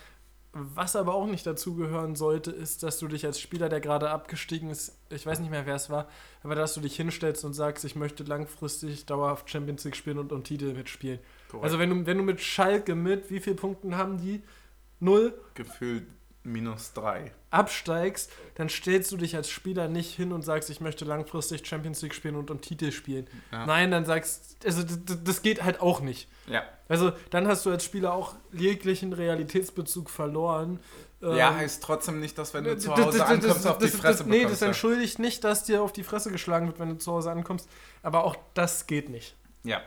was 0.52 0.96
aber 0.96 1.14
auch 1.14 1.26
nicht 1.26 1.46
dazugehören 1.46 2.16
sollte, 2.16 2.50
ist, 2.50 2.82
dass 2.82 2.98
du 2.98 3.06
dich 3.06 3.24
als 3.24 3.38
Spieler, 3.40 3.68
der 3.68 3.80
gerade 3.80 4.10
abgestiegen 4.10 4.70
ist, 4.70 4.98
ich 5.08 5.24
weiß 5.24 5.38
nicht 5.40 5.50
mehr, 5.50 5.64
wer 5.64 5.76
es 5.76 5.90
war, 5.90 6.08
aber 6.42 6.56
dass 6.56 6.74
du 6.74 6.80
dich 6.80 6.96
hinstellst 6.96 7.44
und 7.44 7.54
sagst, 7.54 7.84
ich 7.84 7.94
möchte 7.94 8.24
langfristig 8.24 9.06
dauerhaft 9.06 9.48
Champions 9.48 9.84
League 9.84 9.96
spielen 9.96 10.18
und 10.18 10.32
um 10.32 10.42
Titel 10.42 10.72
mitspielen. 10.72 11.20
Also 11.62 11.78
wenn 11.78 11.90
du, 11.90 12.06
wenn 12.06 12.18
du 12.18 12.24
mit 12.24 12.40
Schalke 12.40 12.94
mit, 12.94 13.30
wie 13.30 13.40
viele 13.40 13.56
Punkten 13.56 13.96
haben 13.96 14.18
die? 14.18 14.42
Null 14.98 15.38
gefühlt 15.54 16.06
minus 16.42 16.92
drei. 16.94 17.32
absteigst, 17.50 18.30
dann 18.54 18.68
stellst 18.68 19.10
du 19.12 19.16
dich 19.16 19.36
als 19.36 19.50
Spieler 19.50 19.88
nicht 19.88 20.14
hin 20.14 20.32
und 20.32 20.42
sagst, 20.42 20.70
ich 20.70 20.80
möchte 20.80 21.04
langfristig 21.04 21.66
Champions 21.66 22.00
League 22.02 22.14
spielen 22.14 22.36
und 22.36 22.50
um 22.50 22.60
Titel 22.60 22.92
spielen. 22.92 23.26
Ja. 23.52 23.66
Nein, 23.66 23.90
dann 23.90 24.04
sagst, 24.04 24.56
also 24.64 24.82
das 24.84 25.42
geht 25.42 25.62
halt 25.62 25.80
auch 25.80 26.00
nicht. 26.00 26.28
Ja. 26.46 26.62
Also 26.88 27.12
dann 27.30 27.46
hast 27.48 27.66
du 27.66 27.70
als 27.70 27.84
Spieler 27.84 28.12
auch 28.14 28.34
jeglichen 28.52 29.12
Realitätsbezug 29.12 30.08
verloren. 30.10 30.80
Ja, 31.20 31.50
Ähm, 31.50 31.56
heißt 31.58 31.82
trotzdem 31.82 32.18
nicht, 32.20 32.38
dass 32.38 32.54
wenn 32.54 32.64
du 32.64 32.78
zu 32.78 32.96
Hause 32.96 33.26
ankommst, 33.26 33.64
d- 33.64 33.68
auf 33.68 33.78
die 33.78 33.84
das- 33.86 33.94
Fresse 33.96 34.18
das, 34.18 34.26
Nee, 34.26 34.38
bekommst. 34.38 34.62
das 34.62 34.66
entschuldigt 34.68 35.18
nicht, 35.18 35.44
dass 35.44 35.64
dir 35.64 35.82
auf 35.82 35.92
die 35.92 36.02
Fresse 36.04 36.30
geschlagen 36.32 36.66
wird, 36.68 36.78
wenn 36.78 36.88
du 36.88 36.96
zu 36.98 37.12
Hause 37.12 37.30
ankommst. 37.30 37.68
Aber 38.02 38.24
auch 38.24 38.36
das 38.54 38.86
geht 38.86 39.10
nicht. 39.10 39.34
ja, 39.62 39.82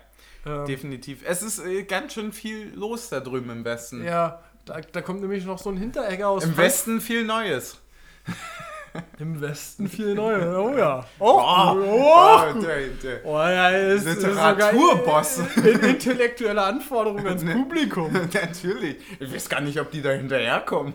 Ähm, 0.45 0.65
definitiv. 0.65 1.21
Es 1.25 1.41
ist 1.41 1.57
äh, 1.59 1.83
ganz 1.83 2.13
schön 2.13 2.31
viel 2.33 2.71
los 2.75 3.09
da 3.09 3.19
drüben 3.21 3.49
im 3.49 3.65
Westen. 3.65 4.03
ja, 4.03 4.43
da, 4.65 4.79
da 4.91 5.01
kommt 5.01 5.21
nämlich 5.21 5.45
noch 5.45 5.59
so 5.59 5.69
ein 5.69 5.77
Hinteregger 5.77 6.29
aus 6.29 6.43
Im 6.43 6.53
Frank- 6.53 6.65
Westen 6.67 7.01
viel 7.01 7.23
Neues. 7.25 7.77
Im 9.17 9.41
Westen 9.41 9.89
viel 9.89 10.13
Neues. 10.13 10.55
Oh 10.55 10.77
ja. 10.77 11.03
Oh, 11.17 11.41
Oh, 11.41 11.75
oh, 11.75 12.41
oh, 12.55 12.59
der, 12.61 12.87
der. 13.01 13.25
oh 13.25 13.39
ja, 13.39 13.69
ist, 13.69 14.05
ist 14.05 14.21
Literaturboss. 14.21 15.39
in- 15.57 15.79
intellektuelle 15.79 16.61
Anforderungen 16.61 17.25
ans 17.25 17.41
Ne. 17.43 17.53
Publikum. 17.55 18.13
Natürlich. 18.33 18.97
Ich 19.19 19.33
weiß 19.33 19.49
gar 19.49 19.61
nicht, 19.61 19.79
ob 19.79 19.89
die 19.89 20.01
da 20.03 20.11
hinterherkommen. 20.11 20.93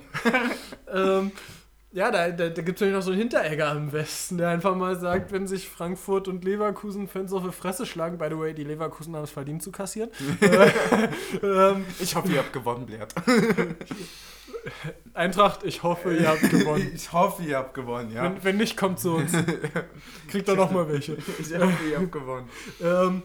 ähm, 0.95 1.33
ja, 1.99 2.13
da, 2.13 2.31
da, 2.31 2.49
da 2.49 2.63
gibt 2.63 2.77
es 2.77 2.81
nämlich 2.81 2.97
noch 2.97 3.03
so 3.03 3.11
einen 3.11 3.19
Hinteregger 3.19 3.73
im 3.73 3.91
Westen, 3.91 4.39
der 4.39 4.51
einfach 4.51 4.77
mal 4.77 4.97
sagt, 4.97 5.33
wenn 5.33 5.49
sich 5.49 5.69
Frankfurt 5.69 6.29
und 6.29 6.45
Leverkusen 6.45 7.09
Fans 7.09 7.33
auf 7.33 7.43
die 7.43 7.51
Fresse 7.51 7.87
schlagen, 7.87 8.19
by 8.19 8.29
the 8.31 8.39
way, 8.39 8.55
die 8.55 8.63
Leverkusen 8.63 9.17
haben 9.17 9.25
es 9.25 9.33
verdient 9.33 9.65
zu 9.65 9.73
kassieren. 9.73 10.09
äh, 10.41 10.71
ähm, 11.43 11.85
Ich 11.99 12.15
hoffe, 12.15 12.29
ihr 12.31 12.39
habt 12.39 12.53
gewonnen, 12.53 12.87
Blatt. 12.87 13.13
Eintracht, 15.15 15.65
ich 15.65 15.83
hoffe, 15.83 16.15
ihr 16.17 16.29
habt 16.29 16.49
gewonnen. 16.49 16.89
Ich 16.95 17.13
hoffe, 17.13 17.43
ihr 17.43 17.57
habt 17.57 17.75
gewonnen, 17.75 18.13
ja. 18.13 18.23
Wenn, 18.23 18.45
wenn 18.45 18.57
nicht, 18.59 18.77
kommt 18.77 19.01
zu 19.01 19.17
uns. 19.17 19.33
Kriegt 20.29 20.47
doch 20.47 20.57
noch 20.57 20.71
mal 20.71 20.89
welche. 20.89 21.15
Ich 21.15 21.53
hoffe, 21.59 21.85
ihr 21.91 21.99
habt 21.99 22.13
gewonnen. 22.13 22.49
Ähm, 22.81 23.23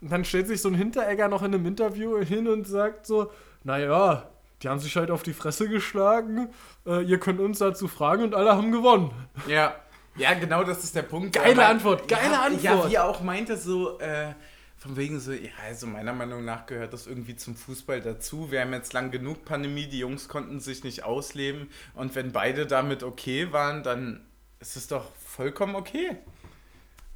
dann 0.00 0.24
stellt 0.24 0.48
sich 0.48 0.60
so 0.60 0.68
ein 0.68 0.74
Hinteregger 0.74 1.28
noch 1.28 1.44
in 1.44 1.54
einem 1.54 1.66
Interview 1.66 2.18
hin 2.18 2.48
und 2.48 2.66
sagt 2.66 3.06
so, 3.06 3.30
naja, 3.62 4.28
die 4.62 4.68
haben 4.68 4.78
sich 4.80 4.96
halt 4.96 5.10
auf 5.10 5.22
die 5.22 5.32
Fresse 5.32 5.68
geschlagen, 5.68 6.48
äh, 6.86 7.02
ihr 7.04 7.18
könnt 7.20 7.40
uns 7.40 7.58
dazu 7.58 7.88
fragen 7.88 8.22
und 8.24 8.34
alle 8.34 8.54
haben 8.56 8.72
gewonnen. 8.72 9.10
Ja. 9.46 9.74
Ja, 10.16 10.34
genau 10.34 10.64
das 10.64 10.82
ist 10.82 10.96
der 10.96 11.02
Punkt. 11.02 11.32
Geile 11.36 11.50
Er 11.50 11.54
meint- 11.56 11.70
Antwort, 11.70 12.08
geile 12.08 12.32
ja, 12.32 12.42
Antwort. 12.42 12.62
Ja, 12.84 12.90
wie 12.90 12.94
er 12.96 13.04
auch 13.04 13.20
meinte, 13.22 13.56
so, 13.56 14.00
äh, 14.00 14.34
von 14.76 14.96
wegen 14.96 15.20
so, 15.20 15.30
ja, 15.32 15.50
also 15.64 15.86
meiner 15.86 16.12
Meinung 16.12 16.44
nach 16.44 16.66
gehört 16.66 16.92
das 16.92 17.06
irgendwie 17.06 17.36
zum 17.36 17.54
Fußball 17.54 18.00
dazu. 18.00 18.50
Wir 18.50 18.62
haben 18.62 18.72
jetzt 18.72 18.92
lang 18.92 19.12
genug 19.12 19.44
Pandemie, 19.44 19.86
die 19.86 20.00
Jungs 20.00 20.28
konnten 20.28 20.58
sich 20.58 20.82
nicht 20.82 21.04
ausleben. 21.04 21.70
Und 21.94 22.16
wenn 22.16 22.32
beide 22.32 22.66
damit 22.66 23.04
okay 23.04 23.52
waren, 23.52 23.84
dann 23.84 24.26
ist 24.58 24.76
es 24.76 24.88
doch 24.88 25.04
vollkommen 25.24 25.76
okay. 25.76 26.16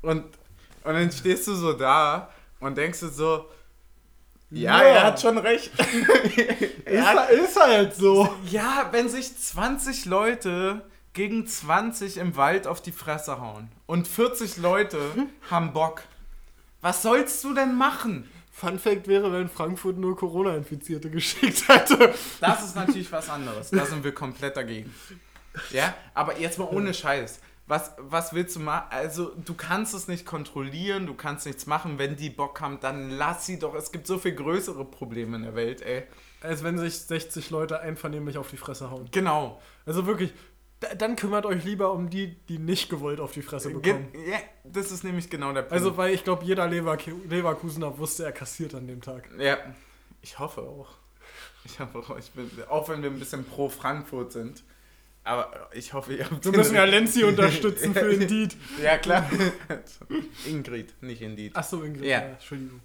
Und, 0.01 0.25
und 0.85 0.95
dann 0.95 1.11
stehst 1.11 1.47
du 1.49 1.55
so 1.55 1.73
da 1.73 2.31
und 2.61 2.77
denkst 2.79 3.01
du 3.01 3.09
so, 3.09 3.49
ja, 4.53 4.79
Ja. 4.83 4.83
er 4.83 5.03
hat 5.05 5.21
schon 5.21 5.39
recht. 5.39 5.71
er 6.85 7.07
hat, 7.07 7.31
ist 7.31 7.61
halt 7.61 7.95
so. 7.95 8.33
ja, 8.49 8.89
wenn 8.93 9.09
sich 9.09 9.37
20 9.37 10.05
Leute 10.07 10.83
gegen 11.15 11.47
20 11.47 12.17
im 12.19 12.37
Wald 12.37 12.67
auf 12.67 12.81
die 12.81 12.93
Fresse 12.93 13.41
hauen 13.41 13.69
und 13.87 14.09
40 14.09 14.57
Leute 14.59 14.99
haben 15.51 15.73
Bock, 15.73 16.03
was 16.81 17.03
sollst 17.03 17.43
du 17.45 17.55
denn 17.55 17.75
machen? 17.77 18.31
Fun 18.55 18.79
Fact 18.79 19.09
wäre, 19.09 19.33
wenn 19.33 19.49
Frankfurt 19.49 19.97
nur 19.99 20.17
Corona-Infizierte 20.17 21.11
geschickt 21.11 21.69
hätte. 21.69 22.15
Das 22.41 22.63
ist 22.65 22.77
natürlich 22.77 23.11
was 23.11 23.29
anderes. 23.31 23.71
Da 23.71 23.87
sind 23.87 24.05
wir 24.05 24.13
komplett 24.13 24.57
dagegen. 24.57 24.95
Ja, 25.71 25.95
aber 26.15 26.39
jetzt 26.39 26.59
mal 26.59 26.65
ohne 26.69 26.93
Scheiß. 26.95 27.41
Was, 27.73 27.95
was 27.97 28.35
willst 28.35 28.57
du 28.57 28.61
machen? 28.61 28.89
Also, 28.91 29.33
du 29.35 29.55
kannst 29.55 29.95
es 29.95 30.07
nicht 30.07 30.27
kontrollieren, 30.27 31.07
du 31.07 31.15
kannst 31.15 31.47
nichts 31.47 31.65
machen. 31.65 31.99
Wenn 31.99 32.17
die 32.17 32.29
Bock 32.29 32.61
haben, 32.61 32.79
dann 32.81 33.09
lass 33.09 33.47
sie 33.47 33.59
doch. 33.59 33.75
Es 33.75 33.93
gibt 33.93 34.07
so 34.07 34.19
viel 34.19 34.35
größere 34.35 34.85
Probleme 34.85 35.39
in 35.39 35.45
der 35.45 35.55
Welt, 35.55 35.81
ey. 35.81 36.03
Als 36.43 36.63
wenn 36.63 36.77
sich 36.77 36.99
60 36.99 37.49
Leute 37.49 37.81
einvernehmlich 37.81 38.37
auf 38.37 38.51
die 38.51 38.59
Fresse 38.59 38.91
hauen. 38.91 39.09
Genau. 39.11 39.59
Also 39.87 40.05
wirklich, 40.05 40.35
da, 40.81 40.95
dann 40.95 41.17
kümmert 41.17 41.47
euch 41.47 41.65
lieber 41.65 41.95
um 41.95 42.11
die, 42.11 42.37
die 42.47 42.59
nicht 42.59 42.91
gewollt 42.91 43.21
auf 43.21 43.33
die 43.33 43.41
Fresse 43.41 43.71
bekommen. 43.71 44.09
ja, 44.29 44.37
das 44.65 44.93
ist 44.93 45.03
nämlich 45.03 45.31
genau 45.31 45.55
der 45.55 45.63
Punkt. 45.63 45.73
Also, 45.73 45.97
weil 45.97 46.13
ich 46.13 46.25
glaube, 46.25 46.45
jeder 46.45 46.69
Leverku 46.69 47.13
Leverkusener 47.27 47.97
wusste, 47.97 48.27
er 48.27 48.33
kassiert 48.33 48.75
an 48.75 48.87
dem 48.87 49.01
Tag. 49.01 49.31
Ja, 49.39 49.57
ich 50.21 50.39
hoffe 50.39 50.61
auch. 50.61 50.91
Ich 51.65 51.81
hoffe 51.81 52.01
auch, 52.01 52.19
ich 52.19 52.33
bin, 52.33 52.51
auch 52.69 52.91
wenn 52.91 53.03
wir 53.03 53.09
ein 53.09 53.19
bisschen 53.19 53.47
pro 53.47 53.71
Frankfurt 53.71 54.33
sind. 54.33 54.63
Aber 55.25 55.69
ich 55.73 55.93
hoffe, 55.93 56.15
ihr 56.15 56.29
habt. 56.29 56.45
Wir 56.45 56.53
müssen 56.53 56.75
ja 56.75 56.85
Lenzi 56.85 57.23
unterstützen 57.25 57.95
für 57.95 58.13
Indeed. 58.13 58.57
Ja, 58.83 58.99
klar. 58.99 59.29
Ingrid, 60.47 60.95
nicht 61.01 61.23
Indeed. 61.23 61.55
Achso, 61.55 61.83
Ingrid. 61.83 62.05
Ja. 62.05 62.21
Ja. 62.21 62.27
Entschuldigung. 62.29 62.81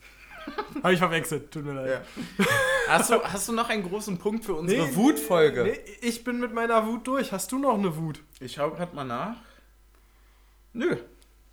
Habe 0.81 0.93
ich 0.93 0.99
verwechselt, 0.99 1.51
tut 1.51 1.65
mir 1.65 1.73
leid. 1.73 2.01
Ja. 2.37 2.45
Hast, 2.87 3.09
du, 3.09 3.21
hast 3.21 3.49
du 3.49 3.53
noch 3.53 3.67
einen 3.69 3.83
großen 3.83 4.17
Punkt 4.17 4.45
für 4.45 4.53
unsere 4.53 4.87
Nee, 4.87 4.95
Wutfolge? 4.95 5.63
Nee, 5.63 5.79
ich 6.01 6.23
bin 6.23 6.39
mit 6.39 6.53
meiner 6.53 6.85
Wut 6.87 7.05
durch. 7.05 7.33
Hast 7.33 7.51
du 7.51 7.59
noch 7.59 7.73
eine 7.73 7.97
Wut? 7.97 8.21
Ich 8.39 8.53
schau 8.53 8.71
grad 8.71 8.93
mal 8.93 9.03
nach. 9.03 9.35
Nö. 10.71 10.95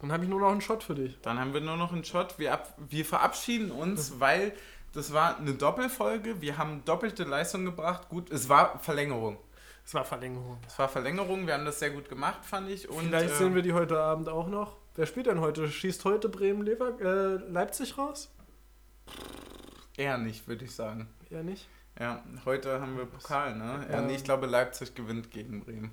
Dann 0.01 0.13
habe 0.13 0.23
ich 0.25 0.31
nur 0.31 0.39
noch 0.39 0.53
einen 0.53 0.61
Shot 0.61 0.85
für 0.85 0.95
dich. 0.95 1.19
Dann 1.23 1.41
haben 1.41 1.55
wir 1.55 1.61
nur 1.61 1.77
noch 1.77 1.93
einen 1.93 2.05
Shot. 2.05 2.39
Wir, 2.39 2.53
ab, 2.53 2.75
wir 2.89 3.05
verabschieden 3.05 3.71
uns, 3.73 4.21
weil 4.21 4.53
das 4.93 5.13
war 5.13 5.39
eine 5.39 5.55
Doppelfolge. 5.55 6.41
Wir 6.41 6.59
haben 6.59 6.85
doppelte 6.85 7.25
Leistung 7.25 7.65
gebracht. 7.65 8.09
Gut, 8.11 8.31
es 8.31 8.49
war 8.49 8.79
Verlängerung. 8.81 9.39
Es 9.85 9.93
war 9.93 10.05
Verlängerung. 10.05 10.59
Es 10.67 10.79
war 10.79 10.89
Verlängerung. 10.89 11.47
Wir 11.47 11.55
haben 11.55 11.65
das 11.65 11.79
sehr 11.79 11.91
gut 11.91 12.09
gemacht, 12.09 12.45
fand 12.45 12.71
ich. 12.71 12.89
Und, 12.89 13.07
Vielleicht 13.07 13.35
äh, 13.35 13.37
sehen 13.37 13.55
wir 13.55 13.63
die 13.63 13.75
heute 13.75 14.01
Abend 14.01 14.29
auch 14.29 14.49
noch. 14.49 14.77
Wer 14.95 15.07
spielt 15.07 15.27
denn 15.27 15.41
heute? 15.41 15.69
Schießt 15.69 16.05
heute 16.05 16.29
Bremen 16.29 16.63
Lever 16.63 16.99
äh, 17.01 17.51
Leipzig 17.51 17.99
raus? 17.99 18.33
Eher 19.97 20.19
nicht, 20.19 20.49
würde 20.49 20.65
ich 20.65 20.75
sagen. 20.75 21.09
Eher 21.31 21.43
nicht. 21.43 21.69
Ja, 21.99 22.25
heute 22.45 22.81
haben 22.81 22.97
wir 22.97 23.05
Pokal, 23.05 23.57
ne? 23.57 23.87
Ja. 23.91 24.01
nee, 24.01 24.17
ich 24.17 24.25
glaube, 24.25 24.47
Leipzig 24.47 24.95
gewinnt 24.95 25.31
gegen 25.31 25.61
Bremen. 25.61 25.93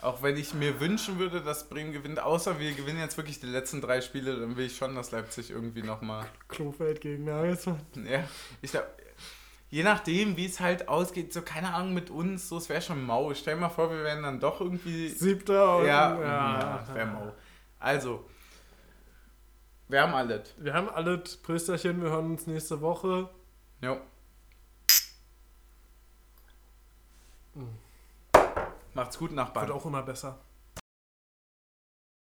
Auch 0.00 0.22
wenn 0.22 0.36
ich 0.36 0.54
mir 0.54 0.80
wünschen 0.80 1.18
würde, 1.18 1.40
dass 1.40 1.68
Bremen 1.68 1.92
gewinnt, 1.92 2.20
außer 2.20 2.58
wir 2.58 2.72
gewinnen 2.72 2.98
jetzt 2.98 3.16
wirklich 3.16 3.40
die 3.40 3.46
letzten 3.46 3.80
drei 3.80 4.00
Spiele, 4.00 4.38
dann 4.38 4.56
will 4.56 4.66
ich 4.66 4.76
schon, 4.76 4.94
dass 4.94 5.12
Leipzig 5.12 5.50
irgendwie 5.50 5.82
nochmal. 5.82 6.26
Klofeld 6.48 7.00
gegen 7.00 7.24
Nagelsmann. 7.24 7.80
Ja, 8.04 8.24
ich 8.60 8.72
glaube, 8.72 8.88
je 9.74 9.82
nachdem, 9.82 10.36
wie 10.36 10.46
es 10.46 10.60
halt 10.60 10.88
ausgeht, 10.88 11.32
so 11.32 11.42
keine 11.42 11.74
Ahnung 11.74 11.94
mit 11.94 12.08
uns, 12.08 12.48
so 12.48 12.58
es 12.58 12.68
wäre 12.68 12.80
schon 12.80 13.04
mau. 13.04 13.34
Stell 13.34 13.56
dir 13.56 13.62
mal 13.62 13.68
vor, 13.70 13.90
wir 13.90 14.04
wären 14.04 14.22
dann 14.22 14.38
doch 14.38 14.60
irgendwie. 14.60 15.08
Siebter 15.08 15.78
und 15.78 15.86
Ja, 15.86 16.20
ja, 16.20 16.94
wäre 16.94 17.06
mau. 17.06 17.34
Also, 17.80 18.24
wir 19.88 20.00
haben 20.00 20.14
alles. 20.14 20.54
Wir 20.58 20.74
haben 20.74 20.88
alle 20.88 21.18
Prösterchen, 21.18 22.00
wir 22.00 22.10
hören 22.10 22.30
uns 22.30 22.46
nächste 22.46 22.80
Woche. 22.80 23.28
Jo. 23.80 24.00
Macht's 28.94 29.18
gut, 29.18 29.32
Nachbarn. 29.32 29.66
Wird 29.66 29.76
auch 29.76 29.86
immer 29.86 30.02
besser. 30.02 30.38